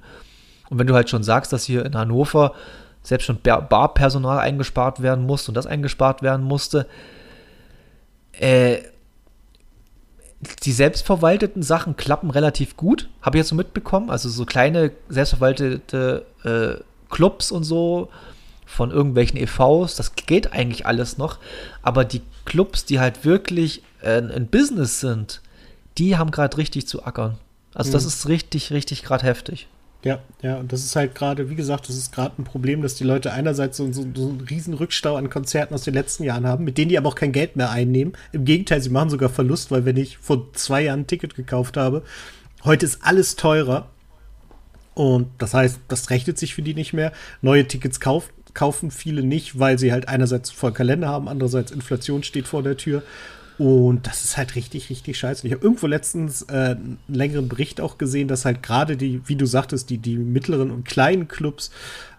Und 0.71 0.79
wenn 0.79 0.87
du 0.87 0.95
halt 0.95 1.11
schon 1.11 1.23
sagst, 1.23 1.53
dass 1.53 1.65
hier 1.65 1.85
in 1.85 1.95
Hannover 1.95 2.55
selbst 3.03 3.27
schon 3.27 3.41
Barpersonal 3.43 4.39
eingespart 4.39 5.03
werden 5.03 5.27
muss 5.27 5.49
und 5.49 5.55
das 5.55 5.67
eingespart 5.67 6.23
werden 6.23 6.45
musste, 6.45 6.87
äh, 8.33 8.79
die 10.65 10.73
selbstverwalteten 10.73 11.63
Sachen 11.63 11.97
klappen 11.97 12.31
relativ 12.31 12.77
gut, 12.77 13.09
habe 13.21 13.37
ich 13.37 13.41
jetzt 13.41 13.51
so 13.51 13.55
mitbekommen. 13.55 14.11
Also 14.11 14.29
so 14.29 14.45
kleine 14.45 14.93
selbstverwaltete 15.09 16.27
äh, 16.43 16.83
Clubs 17.11 17.53
und 17.53 17.65
so 17.65 18.09
von 18.67 18.91
irgendwelchen 18.91 19.39
EVs, 19.39 19.97
das 19.97 20.15
geht 20.17 20.53
eigentlich 20.53 20.87
alles 20.87 21.19
noch. 21.19 21.39
Aber 21.83 22.05
die 22.05 22.23
Clubs, 22.45 22.85
die 22.85 22.99
halt 22.99 23.25
wirklich 23.25 23.83
äh, 24.01 24.21
ein 24.21 24.49
Business 24.49 25.01
sind, 25.01 25.43
die 25.99 26.17
haben 26.17 26.31
gerade 26.31 26.57
richtig 26.57 26.87
zu 26.87 27.05
ackern. 27.05 27.39
Also 27.75 27.91
mhm. 27.91 27.93
das 27.93 28.05
ist 28.05 28.29
richtig, 28.29 28.73
richtig 28.73 29.03
gerade 29.03 29.25
heftig. 29.25 29.69
Ja, 30.05 30.21
ja, 30.43 30.57
und 30.57 30.73
das 30.73 30.83
ist 30.83 30.97
halt 30.97 31.15
gerade, 31.15 31.49
wie 31.49 31.55
gesagt, 31.55 31.89
das 31.89 31.97
ist 31.97 32.13
gerade 32.13 32.35
ein 32.43 32.45
Problem, 32.45 32.83
dass 32.83 32.97
die 32.97 33.05
Leute 33.05 33.33
einerseits 33.33 33.77
so, 33.77 33.93
so, 33.93 34.05
so, 34.15 34.31
einen 34.31 34.41
riesen 34.41 34.75
Rückstau 34.75 35.15
an 35.15 35.31
Konzerten 35.31 35.75
aus 35.75 35.85
den 35.85 35.95
letzten 35.95 36.25
Jahren 36.25 36.45
haben, 36.45 36.65
mit 36.65 36.77
denen 36.77 36.89
die 36.89 36.99
aber 36.99 37.09
auch 37.09 37.15
kein 37.15 37.31
Geld 37.31 37.55
mehr 37.55 37.71
einnehmen. 37.71 38.15
Im 38.33 38.45
Gegenteil, 38.45 38.81
sie 38.81 38.91
machen 38.91 39.11
sogar 39.11 39.29
Verlust, 39.29 39.71
weil 39.71 39.85
wenn 39.85 39.97
ich 39.97 40.19
vor 40.19 40.53
zwei 40.55 40.83
Jahren 40.83 41.01
ein 41.01 41.07
Ticket 41.07 41.37
gekauft 41.37 41.77
habe, 41.77 42.03
heute 42.65 42.85
ist 42.85 42.99
alles 43.03 43.37
teurer. 43.37 43.91
Und 44.95 45.29
das 45.39 45.55
heißt, 45.55 45.79
das 45.87 46.11
rechnet 46.11 46.37
sich 46.37 46.55
für 46.55 46.63
die 46.63 46.75
nicht 46.75 46.93
mehr. 46.93 47.13
Neue 47.41 47.69
Tickets 47.69 48.01
kauf, 48.01 48.31
kaufen 48.55 48.91
viele 48.91 49.23
nicht, 49.23 49.61
weil 49.61 49.79
sie 49.79 49.93
halt 49.93 50.09
einerseits 50.09 50.51
voll 50.51 50.73
Kalender 50.73 51.09
haben, 51.09 51.29
andererseits 51.29 51.71
Inflation 51.71 52.25
steht 52.25 52.49
vor 52.49 52.65
der 52.65 52.77
Tür. 52.77 53.05
Und 53.63 54.09
das 54.09 54.25
ist 54.25 54.37
halt 54.37 54.57
richtig, 54.57 54.91
richtig 54.91 55.17
scheiße. 55.17 55.47
Ich 55.47 55.53
habe 55.53 55.63
irgendwo 55.63 55.87
letztens 55.87 56.43
äh, 56.43 56.75
einen 56.75 56.99
längeren 57.07 57.49
Bericht 57.49 57.81
auch 57.81 57.97
gesehen, 57.97 58.27
dass 58.27 58.45
halt 58.45 58.61
gerade 58.61 58.97
die, 58.97 59.21
wie 59.27 59.37
du 59.37 59.47
sagtest, 59.47 59.89
die, 59.89 59.99
die 59.99 60.17
mittleren 60.17 60.73
und 60.73 60.85
kleinen 60.85 61.29
Clubs, 61.29 61.71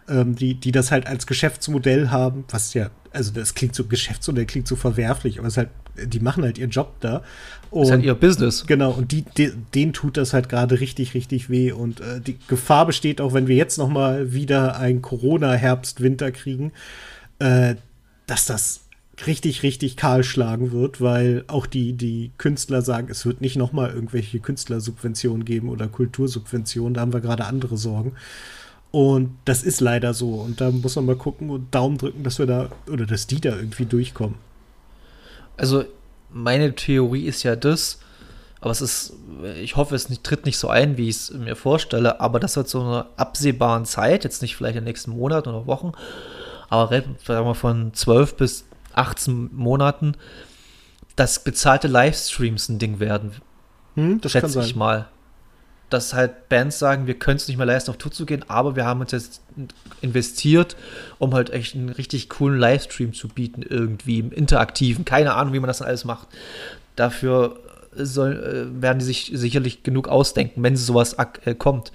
ähm, 0.07 0.37
die, 0.37 0.53
die 0.53 0.71
das 0.71 0.89
halt 0.89 1.05
als 1.05 1.27
Geschäftsmodell 1.27 2.11
haben, 2.11 2.45
was 2.49 2.73
ja, 2.73 2.91
also 3.11 3.33
das 3.33 3.55
klingt 3.55 3.75
so 3.75 3.83
Geschäftsmodell, 3.83 4.45
klingt 4.45 4.69
so 4.69 4.77
verwerflich, 4.77 5.39
aber 5.39 5.49
es 5.49 5.57
halt, 5.57 5.67
die 5.97 6.21
machen 6.21 6.45
halt 6.45 6.57
ihren 6.57 6.69
Job 6.69 6.93
da. 7.01 7.23
Und, 7.71 7.81
das 7.81 7.89
ist 7.89 7.91
halt 7.91 8.05
ihr 8.05 8.15
Business. 8.15 8.65
Genau, 8.65 8.91
und 8.91 9.11
die, 9.11 9.25
die, 9.37 9.51
denen 9.75 9.91
tut 9.91 10.15
das 10.15 10.31
halt 10.31 10.47
gerade 10.47 10.79
richtig, 10.79 11.13
richtig 11.13 11.49
weh. 11.49 11.73
Und 11.73 11.99
äh, 11.99 12.21
die 12.21 12.37
Gefahr 12.47 12.85
besteht 12.85 13.19
auch, 13.19 13.33
wenn 13.33 13.47
wir 13.47 13.57
jetzt 13.57 13.77
noch 13.77 13.89
mal 13.89 14.31
wieder 14.31 14.77
ein 14.77 15.01
Corona-Herbst-Winter 15.01 16.31
kriegen, 16.31 16.71
äh, 17.39 17.75
dass 18.27 18.45
das 18.45 18.82
richtig, 19.27 19.63
richtig 19.63 19.95
kahl 19.95 20.23
schlagen 20.23 20.71
wird, 20.71 20.99
weil 20.99 21.43
auch 21.47 21.65
die, 21.65 21.93
die 21.93 22.31
Künstler 22.37 22.81
sagen, 22.81 23.07
es 23.09 23.25
wird 23.25 23.41
nicht 23.41 23.55
nochmal 23.55 23.91
irgendwelche 23.91 24.39
Künstlersubventionen 24.39 25.45
geben 25.45 25.69
oder 25.69 25.87
Kultursubventionen, 25.87 26.95
da 26.95 27.01
haben 27.01 27.13
wir 27.13 27.21
gerade 27.21 27.45
andere 27.45 27.77
Sorgen. 27.77 28.13
Und 28.91 29.35
das 29.45 29.63
ist 29.63 29.81
leider 29.81 30.13
so. 30.13 30.35
Und 30.35 30.61
da 30.61 30.69
muss 30.69 30.95
man 30.95 31.05
mal 31.05 31.15
gucken 31.15 31.49
und 31.49 31.73
Daumen 31.73 31.97
drücken, 31.97 32.23
dass 32.23 32.39
wir 32.39 32.45
da, 32.45 32.69
oder 32.91 33.05
dass 33.05 33.27
die 33.27 33.41
da 33.41 33.55
irgendwie 33.55 33.85
durchkommen. 33.85 34.35
Also, 35.57 35.85
meine 36.31 36.75
Theorie 36.75 37.25
ist 37.25 37.43
ja 37.43 37.55
das, 37.55 37.99
aber 38.59 38.71
es 38.71 38.81
ist, 38.81 39.13
ich 39.61 39.75
hoffe, 39.75 39.93
es 39.93 40.09
nicht, 40.09 40.23
tritt 40.23 40.45
nicht 40.45 40.57
so 40.57 40.69
ein, 40.69 40.97
wie 40.97 41.09
ich 41.09 41.15
es 41.15 41.31
mir 41.31 41.55
vorstelle, 41.55 42.19
aber 42.21 42.39
das 42.39 42.55
wird 42.55 42.69
so 42.69 42.81
eine 42.81 43.05
absehbaren 43.17 43.85
Zeit, 43.85 44.23
jetzt 44.23 44.41
nicht 44.41 44.55
vielleicht 44.55 44.75
in 44.75 44.81
den 44.81 44.89
nächsten 44.89 45.11
Monaten 45.11 45.49
oder 45.49 45.67
Wochen, 45.67 45.91
aber 46.69 46.89
sagen 46.89 47.45
wir 47.45 47.55
von 47.55 47.93
12 47.93 48.35
bis 48.35 48.65
18 48.95 49.49
Monaten, 49.53 50.13
dass 51.15 51.43
bezahlte 51.43 51.87
Livestreams 51.87 52.69
ein 52.69 52.79
Ding 52.79 52.99
werden. 52.99 53.33
Hm, 53.95 54.21
das 54.21 54.31
schätze 54.31 54.61
ich 54.61 54.75
mal. 54.75 55.07
Dass 55.89 56.13
halt 56.13 56.49
Bands 56.49 56.79
sagen, 56.79 57.05
wir 57.05 57.13
können 57.19 57.37
es 57.37 57.47
nicht 57.47 57.57
mehr 57.57 57.67
leisten, 57.67 57.91
auf 57.91 57.97
Tour 57.97 58.11
zu 58.11 58.25
gehen, 58.25 58.43
aber 58.47 58.75
wir 58.75 58.85
haben 58.85 59.01
uns 59.01 59.11
jetzt 59.11 59.41
investiert, 60.01 60.75
um 61.19 61.33
halt 61.35 61.51
echt 61.51 61.75
einen 61.75 61.89
richtig 61.89 62.29
coolen 62.29 62.59
Livestream 62.59 63.13
zu 63.13 63.27
bieten, 63.27 63.61
irgendwie 63.61 64.19
im 64.19 64.31
Interaktiven. 64.31 65.05
Keine 65.05 65.35
Ahnung, 65.35 65.53
wie 65.53 65.59
man 65.59 65.67
das 65.67 65.79
dann 65.79 65.87
alles 65.87 66.03
macht. 66.03 66.29
Dafür 66.95 67.59
soll, 67.95 68.71
äh, 68.77 68.81
werden 68.81 68.99
die 68.99 69.05
sich 69.05 69.31
sicherlich 69.33 69.83
genug 69.83 70.07
ausdenken, 70.07 70.63
wenn 70.63 70.75
sowas 70.75 71.15
äh, 71.45 71.53
kommt. 71.53 71.91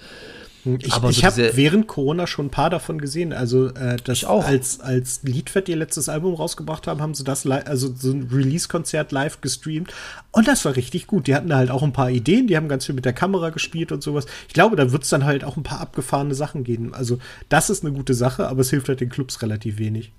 Ich, 0.65 0.93
aber 0.93 1.11
ich 1.11 1.19
so 1.19 1.23
habe 1.25 1.51
während 1.55 1.87
Corona 1.87 2.27
schon 2.27 2.47
ein 2.47 2.51
paar 2.51 2.71
davon 2.71 3.01
gesehen. 3.01 3.33
Also 3.33 3.69
äh, 3.69 3.97
das 4.03 4.25
auch. 4.25 4.45
als 4.45 4.81
als 4.81 5.23
Liedfett 5.23 5.69
ihr 5.69 5.77
letztes 5.77 6.09
Album 6.09 6.35
rausgebracht 6.35 6.87
haben, 6.87 7.01
haben 7.01 7.15
sie 7.15 7.25
das 7.25 7.47
also 7.47 7.95
so 7.95 8.13
ein 8.13 8.29
Release-Konzert 8.33 9.13
live 9.13 9.41
gestreamt 9.41 9.93
und 10.33 10.49
das 10.49 10.65
war 10.65 10.77
richtig 10.77 11.07
gut. 11.07 11.27
Die 11.27 11.35
hatten 11.35 11.49
da 11.49 11.57
halt 11.57 11.71
auch 11.71 11.83
ein 11.83 11.93
paar 11.93 12.11
Ideen, 12.11 12.47
die 12.49 12.57
haben 12.57 12.69
ganz 12.69 12.87
viel 12.87 12.95
mit 12.95 13.05
der 13.05 13.13
Kamera 13.13 13.51
gespielt 13.51 13.93
und 13.93 14.03
sowas. 14.03 14.27
Ich 14.49 14.55
glaube, 14.55 14.77
da 14.77 14.93
wird 14.93 15.05
es 15.05 15.11
dann 15.11 15.25
halt 15.25 15.45
auch 15.45 15.57
ein 15.57 15.63
paar 15.63 15.81
abgefahrene 15.81 16.35
Sachen 16.35 16.65
geben. 16.65 16.95
Also 16.95 17.19
das 17.49 17.71
ist 17.71 17.85
eine 17.85 17.95
gute 17.95 18.15
Sache, 18.15 18.49
aber 18.49 18.61
es 18.61 18.71
hilft 18.71 18.89
halt 18.89 19.01
den 19.01 19.09
Clubs 19.09 19.43
relativ 19.43 19.79
wenig. 19.79 20.13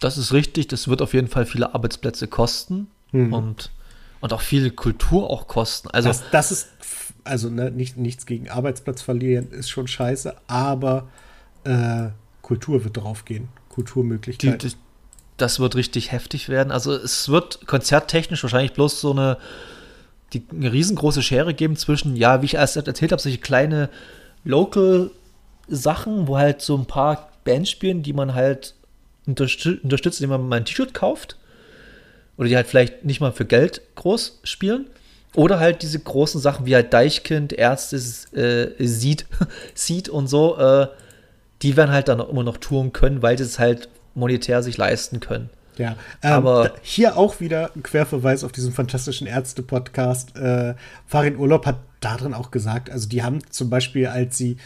Das 0.00 0.18
ist 0.18 0.32
richtig. 0.32 0.68
Das 0.68 0.88
wird 0.88 1.02
auf 1.02 1.14
jeden 1.14 1.28
Fall 1.28 1.46
viele 1.46 1.74
Arbeitsplätze 1.74 2.26
kosten 2.26 2.88
mhm. 3.12 3.32
und 3.32 3.70
und 4.20 4.32
auch 4.32 4.40
viel 4.40 4.70
Kultur 4.70 5.30
auch 5.30 5.46
kosten. 5.46 5.88
Also 5.90 6.08
das, 6.08 6.24
das 6.32 6.50
ist 6.50 6.68
also 7.28 7.50
ne, 7.50 7.70
nicht, 7.70 7.96
nichts 7.96 8.26
gegen 8.26 8.48
Arbeitsplatz 8.48 9.02
verlieren 9.02 9.50
ist 9.50 9.68
schon 9.68 9.86
scheiße, 9.86 10.34
aber 10.46 11.08
äh, 11.64 12.08
Kultur 12.42 12.84
wird 12.84 12.96
drauf 12.96 13.24
gehen. 13.24 13.48
Kulturmöglichkeiten. 13.68 14.58
Die, 14.58 14.68
die, 14.68 14.76
das 15.36 15.60
wird 15.60 15.76
richtig 15.76 16.12
heftig 16.12 16.48
werden. 16.48 16.72
Also 16.72 16.92
es 16.92 17.28
wird 17.28 17.66
konzerttechnisch 17.66 18.42
wahrscheinlich 18.42 18.72
bloß 18.72 19.00
so 19.00 19.12
eine, 19.12 19.38
die, 20.32 20.42
eine 20.50 20.72
riesengroße 20.72 21.22
Schere 21.22 21.54
geben 21.54 21.76
zwischen, 21.76 22.16
ja, 22.16 22.42
wie 22.42 22.46
ich 22.46 22.54
erst 22.54 22.76
erzählt 22.76 23.12
habe, 23.12 23.22
solche 23.22 23.38
kleine 23.38 23.88
Local-Sachen, 24.44 26.26
wo 26.26 26.38
halt 26.38 26.60
so 26.62 26.76
ein 26.76 26.86
paar 26.86 27.30
Bands 27.44 27.70
spielen, 27.70 28.02
die 28.02 28.12
man 28.12 28.34
halt 28.34 28.74
unterstützt, 29.26 29.84
unterstützt 29.84 30.20
indem 30.20 30.30
man 30.30 30.48
mal 30.48 30.56
ein 30.56 30.64
T-Shirt 30.64 30.94
kauft. 30.94 31.36
Oder 32.36 32.48
die 32.48 32.56
halt 32.56 32.68
vielleicht 32.68 33.04
nicht 33.04 33.20
mal 33.20 33.32
für 33.32 33.44
Geld 33.44 33.82
groß 33.96 34.40
spielen. 34.44 34.86
Oder 35.34 35.60
halt 35.60 35.82
diese 35.82 35.98
großen 35.98 36.40
Sachen 36.40 36.66
wie 36.66 36.74
halt 36.74 36.92
Deichkind, 36.92 37.52
Ärzte, 37.52 37.96
äh, 38.36 38.86
Seed, 38.86 39.26
Seed 39.74 40.08
und 40.08 40.26
so, 40.26 40.56
äh, 40.58 40.88
die 41.62 41.76
werden 41.76 41.92
halt 41.92 42.08
dann 42.08 42.20
immer 42.20 42.44
noch 42.44 42.56
touren 42.56 42.92
können, 42.92 43.22
weil 43.22 43.36
sie 43.36 43.44
es 43.44 43.58
halt 43.58 43.88
monetär 44.14 44.62
sich 44.62 44.76
leisten 44.76 45.20
können. 45.20 45.50
Ja, 45.76 45.94
ähm, 46.22 46.32
aber 46.32 46.72
hier 46.82 47.16
auch 47.16 47.40
wieder 47.40 47.70
ein 47.76 47.82
Querverweis 47.82 48.42
auf 48.42 48.52
diesen 48.52 48.72
fantastischen 48.72 49.26
Ärzte-Podcast. 49.26 50.36
Äh, 50.36 50.74
Farin 51.06 51.36
Urlaub 51.36 51.66
hat 51.66 51.76
darin 52.00 52.34
auch 52.34 52.50
gesagt, 52.50 52.90
also 52.90 53.08
die 53.08 53.22
haben 53.22 53.38
zum 53.50 53.70
Beispiel, 53.70 54.08
als 54.08 54.36
sie 54.36 54.56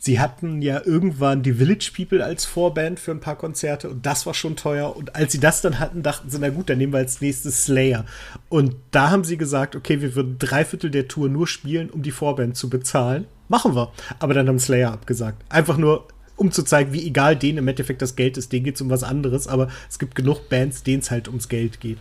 Sie 0.00 0.20
hatten 0.20 0.62
ja 0.62 0.80
irgendwann 0.84 1.42
die 1.42 1.54
Village 1.54 1.90
People 1.94 2.24
als 2.24 2.44
Vorband 2.44 3.00
für 3.00 3.10
ein 3.10 3.20
paar 3.20 3.36
Konzerte 3.36 3.90
und 3.90 4.06
das 4.06 4.26
war 4.26 4.34
schon 4.34 4.54
teuer. 4.54 4.96
Und 4.96 5.16
als 5.16 5.32
sie 5.32 5.40
das 5.40 5.60
dann 5.60 5.80
hatten, 5.80 6.02
dachten 6.02 6.30
sie, 6.30 6.38
na 6.38 6.50
gut, 6.50 6.70
dann 6.70 6.78
nehmen 6.78 6.92
wir 6.92 6.98
als 6.98 7.20
nächstes 7.20 7.64
Slayer. 7.64 8.04
Und 8.48 8.76
da 8.92 9.10
haben 9.10 9.24
sie 9.24 9.36
gesagt, 9.36 9.74
okay, 9.74 10.00
wir 10.00 10.14
würden 10.14 10.36
drei 10.38 10.64
Viertel 10.64 10.90
der 10.90 11.08
Tour 11.08 11.28
nur 11.28 11.48
spielen, 11.48 11.90
um 11.90 12.02
die 12.02 12.12
Vorband 12.12 12.56
zu 12.56 12.70
bezahlen. 12.70 13.26
Machen 13.48 13.74
wir. 13.74 13.92
Aber 14.20 14.34
dann 14.34 14.46
haben 14.48 14.60
Slayer 14.60 14.92
abgesagt. 14.92 15.44
Einfach 15.48 15.78
nur, 15.78 16.06
um 16.36 16.52
zu 16.52 16.62
zeigen, 16.62 16.92
wie 16.92 17.04
egal 17.04 17.34
denen 17.34 17.58
im 17.58 17.68
Endeffekt 17.68 18.00
das 18.00 18.14
Geld 18.14 18.36
ist. 18.36 18.52
Denen 18.52 18.64
geht 18.64 18.76
es 18.76 18.80
um 18.80 18.90
was 18.90 19.02
anderes, 19.02 19.48
aber 19.48 19.68
es 19.90 19.98
gibt 19.98 20.14
genug 20.14 20.48
Bands, 20.48 20.84
denen 20.84 21.00
es 21.00 21.10
halt 21.10 21.26
ums 21.26 21.48
Geld 21.48 21.80
geht. 21.80 21.98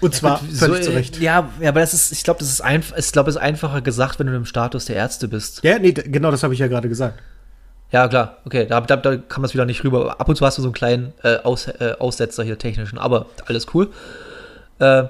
Und 0.00 0.14
zwar 0.14 0.40
ja, 0.42 0.56
völlig 0.56 0.84
so, 0.84 0.90
zurecht. 0.90 1.20
Ja, 1.20 1.50
ja, 1.60 1.68
aber 1.68 1.80
das 1.80 1.92
ist, 1.94 2.12
ich 2.12 2.24
glaube, 2.24 2.40
das 2.40 2.48
ist 2.48 2.60
einfach, 2.60 2.96
ich 2.96 3.12
glaube, 3.12 3.30
es 3.30 3.36
ist 3.36 3.42
einfacher 3.42 3.82
gesagt, 3.82 4.18
wenn 4.18 4.26
du 4.26 4.34
im 4.34 4.46
Status 4.46 4.86
der 4.86 4.96
Ärzte 4.96 5.28
bist. 5.28 5.62
Ja, 5.62 5.78
nee, 5.78 5.92
genau, 5.92 6.30
das 6.30 6.42
habe 6.42 6.54
ich 6.54 6.60
ja 6.60 6.68
gerade 6.68 6.88
gesagt. 6.88 7.18
Ja, 7.92 8.06
klar, 8.08 8.38
okay, 8.44 8.66
da, 8.66 8.80
da, 8.80 8.96
da 8.96 9.16
kann 9.16 9.42
man 9.42 9.46
es 9.46 9.54
wieder 9.54 9.64
nicht 9.64 9.82
rüber. 9.84 10.20
Ab 10.20 10.28
und 10.28 10.36
zu 10.36 10.46
hast 10.46 10.58
du 10.58 10.62
so 10.62 10.68
einen 10.68 10.74
kleinen 10.74 11.12
äh, 11.22 11.36
Aus, 11.38 11.66
äh, 11.66 11.94
Aussetzer 11.98 12.44
hier 12.44 12.56
technischen, 12.56 12.98
aber 12.98 13.26
alles 13.46 13.66
cool. 13.74 13.90
Äh, 14.78 15.04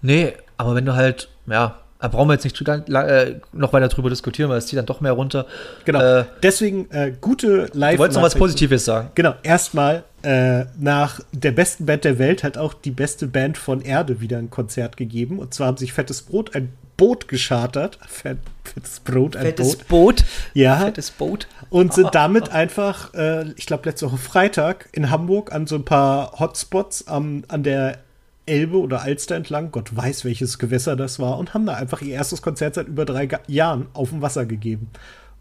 nee, 0.00 0.32
aber 0.56 0.74
wenn 0.74 0.86
du 0.86 0.94
halt, 0.94 1.28
ja, 1.46 1.76
da 2.06 2.16
brauchen 2.16 2.28
wir 2.28 2.34
jetzt 2.34 2.44
nicht 2.44 2.60
äh, 2.68 3.40
noch 3.52 3.72
weiter 3.72 3.88
drüber 3.88 4.10
diskutieren, 4.10 4.48
weil 4.48 4.58
es 4.58 4.68
zieht 4.68 4.78
dann 4.78 4.86
doch 4.86 5.00
mehr 5.00 5.10
runter. 5.10 5.46
Genau. 5.84 6.00
Äh, 6.00 6.24
Deswegen 6.40 6.88
äh, 6.90 7.12
gute 7.20 7.68
Live. 7.72 7.94
Du 7.94 7.98
wolltest 7.98 8.16
noch 8.16 8.24
was 8.24 8.36
Positives 8.36 8.84
sagen. 8.84 9.10
Genau. 9.16 9.34
Erstmal 9.42 10.04
äh, 10.22 10.66
nach 10.78 11.18
der 11.32 11.50
besten 11.50 11.84
Band 11.84 12.04
der 12.04 12.20
Welt 12.20 12.44
hat 12.44 12.58
auch 12.58 12.74
die 12.74 12.92
beste 12.92 13.26
Band 13.26 13.58
von 13.58 13.80
Erde 13.80 14.20
wieder 14.20 14.38
ein 14.38 14.50
Konzert 14.50 14.96
gegeben. 14.96 15.40
Und 15.40 15.52
zwar 15.52 15.66
haben 15.66 15.78
sich 15.78 15.92
Fettes 15.92 16.22
Brot 16.22 16.54
ein 16.54 16.72
Boot 16.96 17.26
geschartert. 17.26 17.98
Fett, 18.06 18.38
fettes 18.62 19.00
Brot, 19.00 19.36
ein 19.36 19.46
fettes 19.46 19.76
Boot. 19.76 19.88
Boot. 19.88 20.24
Ja. 20.54 20.76
Fettes 20.76 21.10
Boot. 21.10 21.48
Und 21.70 21.92
sind 21.92 22.10
damit 22.14 22.50
einfach, 22.50 23.12
äh, 23.14 23.50
ich 23.56 23.66
glaube, 23.66 23.88
letzte 23.88 24.06
Woche 24.06 24.18
Freitag 24.18 24.88
in 24.92 25.10
Hamburg 25.10 25.52
an 25.52 25.66
so 25.66 25.74
ein 25.74 25.84
paar 25.84 26.38
Hotspots 26.38 27.08
am, 27.08 27.42
an 27.48 27.64
der 27.64 27.98
Elbe 28.46 28.78
oder 28.78 29.02
Alster 29.02 29.36
entlang, 29.36 29.72
Gott 29.72 29.94
weiß, 29.94 30.24
welches 30.24 30.58
Gewässer 30.58 30.96
das 30.96 31.18
war, 31.18 31.38
und 31.38 31.52
haben 31.52 31.66
da 31.66 31.74
einfach 31.74 32.00
ihr 32.00 32.14
erstes 32.14 32.42
Konzert 32.42 32.76
seit 32.76 32.88
über 32.88 33.04
drei 33.04 33.28
Jahren 33.48 33.86
auf 33.92 34.10
dem 34.10 34.22
Wasser 34.22 34.46
gegeben. 34.46 34.90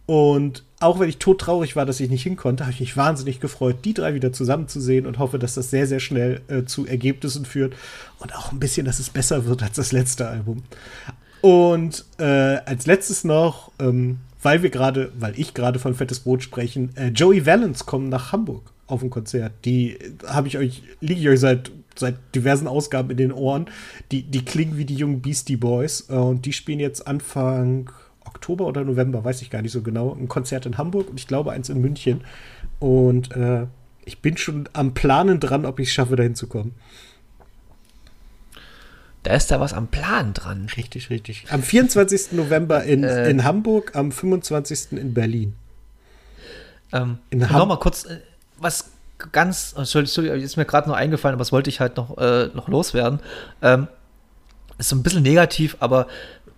Und 0.08 0.64
auch 0.80 1.00
wenn 1.00 1.10
ich 1.10 1.18
todtraurig 1.18 1.76
war, 1.76 1.86
dass 1.86 2.00
ich 2.00 2.10
nicht 2.10 2.24
hin 2.24 2.36
konnte, 2.36 2.64
habe 2.64 2.74
ich 2.74 2.80
mich 2.80 2.96
wahnsinnig 2.96 3.40
gefreut, 3.40 3.78
die 3.86 3.94
drei 3.94 4.14
wieder 4.14 4.32
zusammenzusehen 4.32 5.08
und 5.08 5.18
hoffe, 5.18 5.40
dass 5.40 5.56
das 5.56 5.72
sehr, 5.72 5.88
sehr 5.88 6.00
schnell 6.00 6.42
äh, 6.48 6.64
zu 6.64 6.86
Ergebnissen 6.86 7.46
führt 7.46 7.76
und 8.20 8.36
auch 8.36 8.52
ein 8.52 8.60
bisschen, 8.60 8.86
dass 8.86 9.00
es 9.00 9.10
besser 9.10 9.46
wird 9.46 9.64
als 9.64 9.78
das 9.78 9.92
letzte 9.92 10.28
Album. 10.28 10.64
Und 11.42 12.06
äh, 12.20 12.24
als 12.66 12.86
letztes 12.86 13.24
noch, 13.24 13.72
ähm, 13.80 14.20
weil 14.44 14.62
wir 14.62 14.70
gerade, 14.70 15.12
weil 15.18 15.34
ich 15.40 15.56
gerade 15.56 15.80
von 15.80 15.96
Fettes 15.96 16.20
Brot 16.20 16.44
sprechen, 16.44 16.96
äh, 16.96 17.08
Joey 17.08 17.46
Valence 17.48 17.88
kommen 17.88 18.10
nach 18.10 18.32
Hamburg 18.32 18.72
auf 18.86 19.02
ein 19.02 19.10
Konzert. 19.10 19.54
Die 19.66 19.98
habe 20.28 20.48
ich 20.48 20.60
euch, 20.60 20.84
liege 21.02 21.20
ich 21.20 21.30
euch 21.30 21.40
seit 21.40 21.72
seit 21.96 22.16
diversen 22.36 22.68
Ausgaben 22.68 23.10
in 23.12 23.18
den 23.18 23.32
Ohren. 23.32 23.68
Die, 24.12 24.24
die 24.24 24.44
klingen 24.46 24.78
wie 24.78 24.86
die 24.86 24.96
jungen 24.96 25.22
Beastie 25.22 25.56
Boys. 25.58 26.06
Äh, 26.10 26.14
und 26.14 26.46
die 26.46 26.54
spielen 26.54 26.80
jetzt 26.80 27.08
Anfang 27.08 27.90
Oktober 28.26 28.66
oder 28.66 28.84
November, 28.84 29.24
weiß 29.24 29.42
ich 29.42 29.50
gar 29.50 29.62
nicht 29.62 29.72
so 29.72 29.82
genau, 29.82 30.14
ein 30.14 30.28
Konzert 30.28 30.66
in 30.66 30.78
Hamburg 30.78 31.10
und 31.10 31.20
ich 31.20 31.28
glaube 31.28 31.52
eins 31.52 31.70
in 31.70 31.80
München. 31.80 32.22
Und 32.80 33.32
äh, 33.36 33.68
ich 34.04 34.20
bin 34.22 34.36
schon 34.38 34.68
am 34.74 34.94
Planen 34.94 35.40
dran, 35.40 35.66
ob 35.66 35.80
ich 35.80 35.88
es 35.90 35.94
schaffe, 35.94 36.16
da 36.16 36.24
hinzukommen. 36.24 36.74
Da 39.24 39.34
ist 39.34 39.50
da 39.50 39.60
was 39.60 39.74
am 39.74 39.88
Plan 39.88 40.34
dran. 40.34 40.68
Richtig, 40.78 41.10
richtig. 41.10 41.46
Am 41.50 41.64
24. 41.64 42.34
November 42.34 42.84
in, 42.84 43.04
Äh. 43.04 43.30
in 43.30 43.44
Hamburg, 43.44 43.96
am 43.96 44.12
25. 44.12 44.92
in 45.00 45.14
Berlin. 45.16 45.56
Ähm, 46.94 47.18
In 47.32 47.50
Ham- 47.50 47.58
Nochmal 47.60 47.80
kurz, 47.80 48.06
äh, 48.06 48.20
was 48.60 48.92
ganz, 49.32 49.74
Entschuldigung, 49.78 50.40
ist 50.40 50.58
mir 50.58 50.66
gerade 50.66 50.90
noch 50.90 50.96
eingefallen, 50.96 51.34
aber 51.34 51.42
das 51.42 51.52
wollte 51.52 51.70
ich 51.70 51.80
halt 51.80 51.98
noch, 51.98 52.18
äh, 52.18 52.48
noch 52.54 52.68
loswerden. 52.68 53.20
Ähm, 53.62 53.88
ist 54.78 54.90
so 54.90 54.96
ein 54.96 55.04
bisschen 55.04 55.24
negativ, 55.24 55.78
aber 55.80 56.08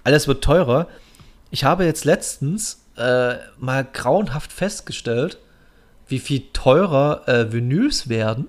alles 0.04 0.28
wird 0.28 0.44
teurer. 0.44 0.88
Ich 1.52 1.64
habe 1.64 1.86
jetzt 1.86 2.06
letztens 2.06 2.84
äh, 2.98 3.36
mal 3.58 3.86
grauenhaft 3.92 4.52
festgestellt, 4.52 5.38
wie 6.08 6.20
viel 6.20 6.44
teurer 6.54 7.28
äh, 7.28 7.52
Vinyls 7.52 8.10
werden, 8.10 8.48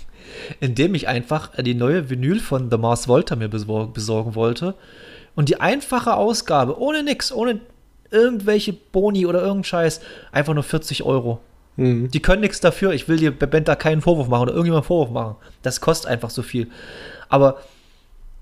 indem 0.60 0.94
ich 0.94 1.06
einfach 1.06 1.56
äh, 1.56 1.62
die 1.62 1.74
neue 1.74 2.10
Vinyl 2.10 2.40
von 2.40 2.70
The 2.70 2.78
Mars 2.78 3.08
Volta 3.08 3.36
mir 3.36 3.48
besor 3.48 3.92
besorgen 3.92 4.34
wollte. 4.34 4.74
Und 5.36 5.48
die 5.48 5.60
einfache 5.60 6.14
Ausgabe, 6.14 6.78
ohne 6.80 7.02
nix, 7.02 7.32
ohne 7.32 7.60
irgendwelche 8.10 8.72
Boni 8.72 9.26
oder 9.26 9.40
irgendeinen 9.40 9.64
Scheiß, 9.64 10.00
einfach 10.32 10.54
nur 10.54 10.62
40 10.62 11.02
Euro. 11.02 11.40
Mhm. 11.76 12.10
Die 12.10 12.20
können 12.20 12.40
nichts 12.42 12.60
dafür. 12.60 12.92
Ich 12.92 13.08
will 13.08 13.16
dir 13.18 13.36
bei 13.36 13.46
Band 13.46 13.68
da 13.68 13.74
keinen 13.74 14.00
Vorwurf 14.02 14.28
machen 14.28 14.42
oder 14.42 14.52
irgendjemand 14.52 14.82
einen 14.84 14.86
Vorwurf 14.88 15.10
machen. 15.10 15.36
Das 15.62 15.80
kostet 15.80 16.10
einfach 16.10 16.30
so 16.30 16.42
viel. 16.42 16.68
Aber 17.28 17.58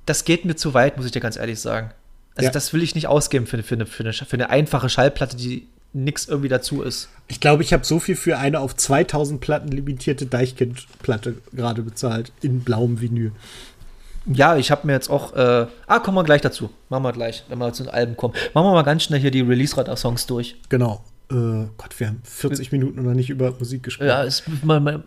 das 0.07 0.25
geht 0.25 0.45
mir 0.45 0.57
zu 0.57 0.75
weit, 0.75 0.97
muss 0.97 1.07
ich 1.07 1.13
dir 1.13 1.21
ganz 1.21 1.37
ehrlich 1.37 1.61
sagen. 1.61 1.91
Also 2.35 2.47
Ja. 2.47 2.51
das 2.53 2.73
will 2.73 2.83
ich 2.83 2.95
nicht 2.95 3.07
ausgeben 3.09 3.47
für, 3.47 3.57
eine- 3.57 3.63
für, 3.63 3.75
eine, 3.75 3.87
für, 3.87 4.03
eine, 4.05 4.13
für 4.13 4.33
eine 4.35 4.51
einfache 4.51 4.89
Schallplatte, 4.89 5.37
die 5.37 5.67
nichts 5.95 6.27
irgendwie 6.27 6.49
dazu 6.49 6.83
ist. 6.83 7.09
Ich 7.29 7.41
glaube, 7.41 7.63
ich 7.63 7.73
habe 7.75 7.85
so 7.85 7.99
viel 8.01 8.17
für 8.17 8.39
eine 8.39 8.61
auf 8.61 8.75
2000 8.75 9.41
Platten 9.41 9.69
limitierte 9.69 10.25
Deichkind-Platte 10.27 11.35
gerade 11.53 11.83
bezahlt. 11.83 12.33
In 12.41 12.61
blauem 12.61 13.01
Vinyl. 13.01 13.33
Ja, 14.27 14.57
ich 14.57 14.71
habe 14.71 14.87
mir 14.87 14.93
jetzt 14.95 15.11
auch. 15.11 15.35
Äh, 15.35 15.67
ah, 15.87 15.99
kommen 15.99 16.17
wir 16.17 16.25
gleich 16.25 16.41
dazu. 16.41 16.71
Machen 16.89 17.03
wir 17.03 17.13
gleich, 17.13 17.45
wenn 17.49 17.59
wir 17.59 17.73
zu 17.73 17.83
den 17.83 17.93
Alben 17.93 18.17
kommen. 18.17 18.35
Machen 18.55 18.67
wir 18.67 18.73
mal 18.73 18.83
ganz 18.83 19.03
schnell 19.03 19.21
hier 19.21 19.31
die 19.33 19.41
Release-Radar-Songs 19.43 20.27
durch. 20.27 20.57
Genau. 20.69 21.03
Äh, 21.33 21.69
Gott, 21.79 21.99
wir 21.99 22.09
haben 22.09 22.21
40 22.25 22.73
Minuten 22.73 23.03
noch 23.03 23.15
nicht 23.15 23.31
über 23.31 23.53
Musik 23.59 23.83
gesprochen. 23.85 24.09
Ja, 24.09 24.23
ist, 24.23 24.45
mal, 24.63 24.81
mal, 24.81 25.03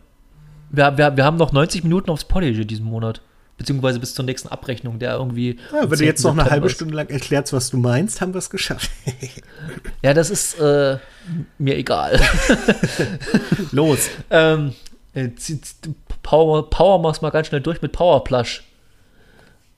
wir, 0.71 0.97
wir, 0.97 1.17
wir 1.17 1.23
haben 1.23 1.37
noch 1.37 1.51
90 1.51 1.83
Minuten 1.83 2.09
aufs 2.09 2.25
Podigy 2.25 2.65
diesen 2.65 2.85
Monat. 2.85 3.21
Beziehungsweise 3.57 3.99
bis 4.01 4.13
zur 4.13 4.25
nächsten 4.25 4.49
Abrechnung, 4.49 4.99
der 4.99 5.13
irgendwie. 5.13 5.59
Ja, 5.71 5.89
wenn 5.89 5.97
du 5.97 6.03
jetzt 6.03 6.23
10. 6.23 6.35
noch 6.35 6.43
eine 6.43 6.51
halbe 6.51 6.67
ist. 6.67 6.73
Stunde 6.73 6.93
lang 6.93 7.09
erklärst, 7.09 7.53
was 7.53 7.69
du 7.69 7.77
meinst, 7.77 8.19
haben 8.19 8.33
wir 8.33 8.39
es 8.39 8.49
geschafft. 8.49 8.91
Ja, 10.01 10.13
das 10.13 10.29
ist 10.29 10.59
äh, 10.59 10.97
mir 11.57 11.77
egal. 11.77 12.19
Los. 13.71 14.09
ähm, 14.29 14.73
äh, 15.13 15.29
Power, 16.21 16.69
Power 16.69 16.99
mach's 16.99 17.21
mal 17.21 17.29
ganz 17.29 17.47
schnell 17.47 17.61
durch 17.61 17.81
mit 17.81 17.93
Power 17.93 18.23
Plush. 18.25 18.63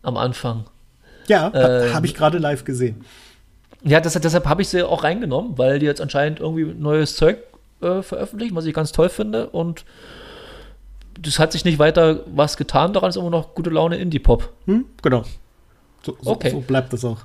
Am 0.02 0.18
Anfang. 0.18 0.66
Ja, 1.28 1.52
Ähm, 1.54 1.94
habe 1.94 2.06
ich 2.08 2.16
gerade 2.16 2.40
live 2.40 2.64
gesehen. 2.64 3.06
Ja, 3.84 4.00
das, 4.02 4.14
deshalb 4.14 4.46
habe 4.48 4.62
ich 4.62 4.70
sie 4.70 4.84
auch 4.84 5.04
reingenommen, 5.04 5.58
weil 5.58 5.80
die 5.80 5.86
jetzt 5.86 6.02
anscheinend 6.02 6.40
irgendwie 6.40 6.66
neues 6.66 7.16
Zeug 7.16 7.38
äh, 7.82 8.02
veröffentlichen, 8.02 8.56
was 8.56 8.66
ich 8.66 8.74
ganz 8.74 8.92
toll 8.92 9.10
finde. 9.10 9.50
Und 9.50 9.86
das 11.20 11.38
hat 11.40 11.52
sich 11.52 11.64
nicht 11.66 11.80
weiter 11.80 12.22
was 12.28 12.58
getan, 12.58 12.94
daran 12.94 13.10
ist 13.10 13.16
immer 13.18 13.30
noch 13.30 13.54
gute 13.56 13.70
Laune 13.70 13.98
Indie-Pop. 13.98 14.52
Hm? 14.66 14.86
Genau. 15.02 15.24
So, 16.04 16.18
so, 16.22 16.32
Okay. 16.32 16.50
so 16.52 16.62
bleibt 16.62 16.92
das 16.94 17.04
auch. 17.06 17.20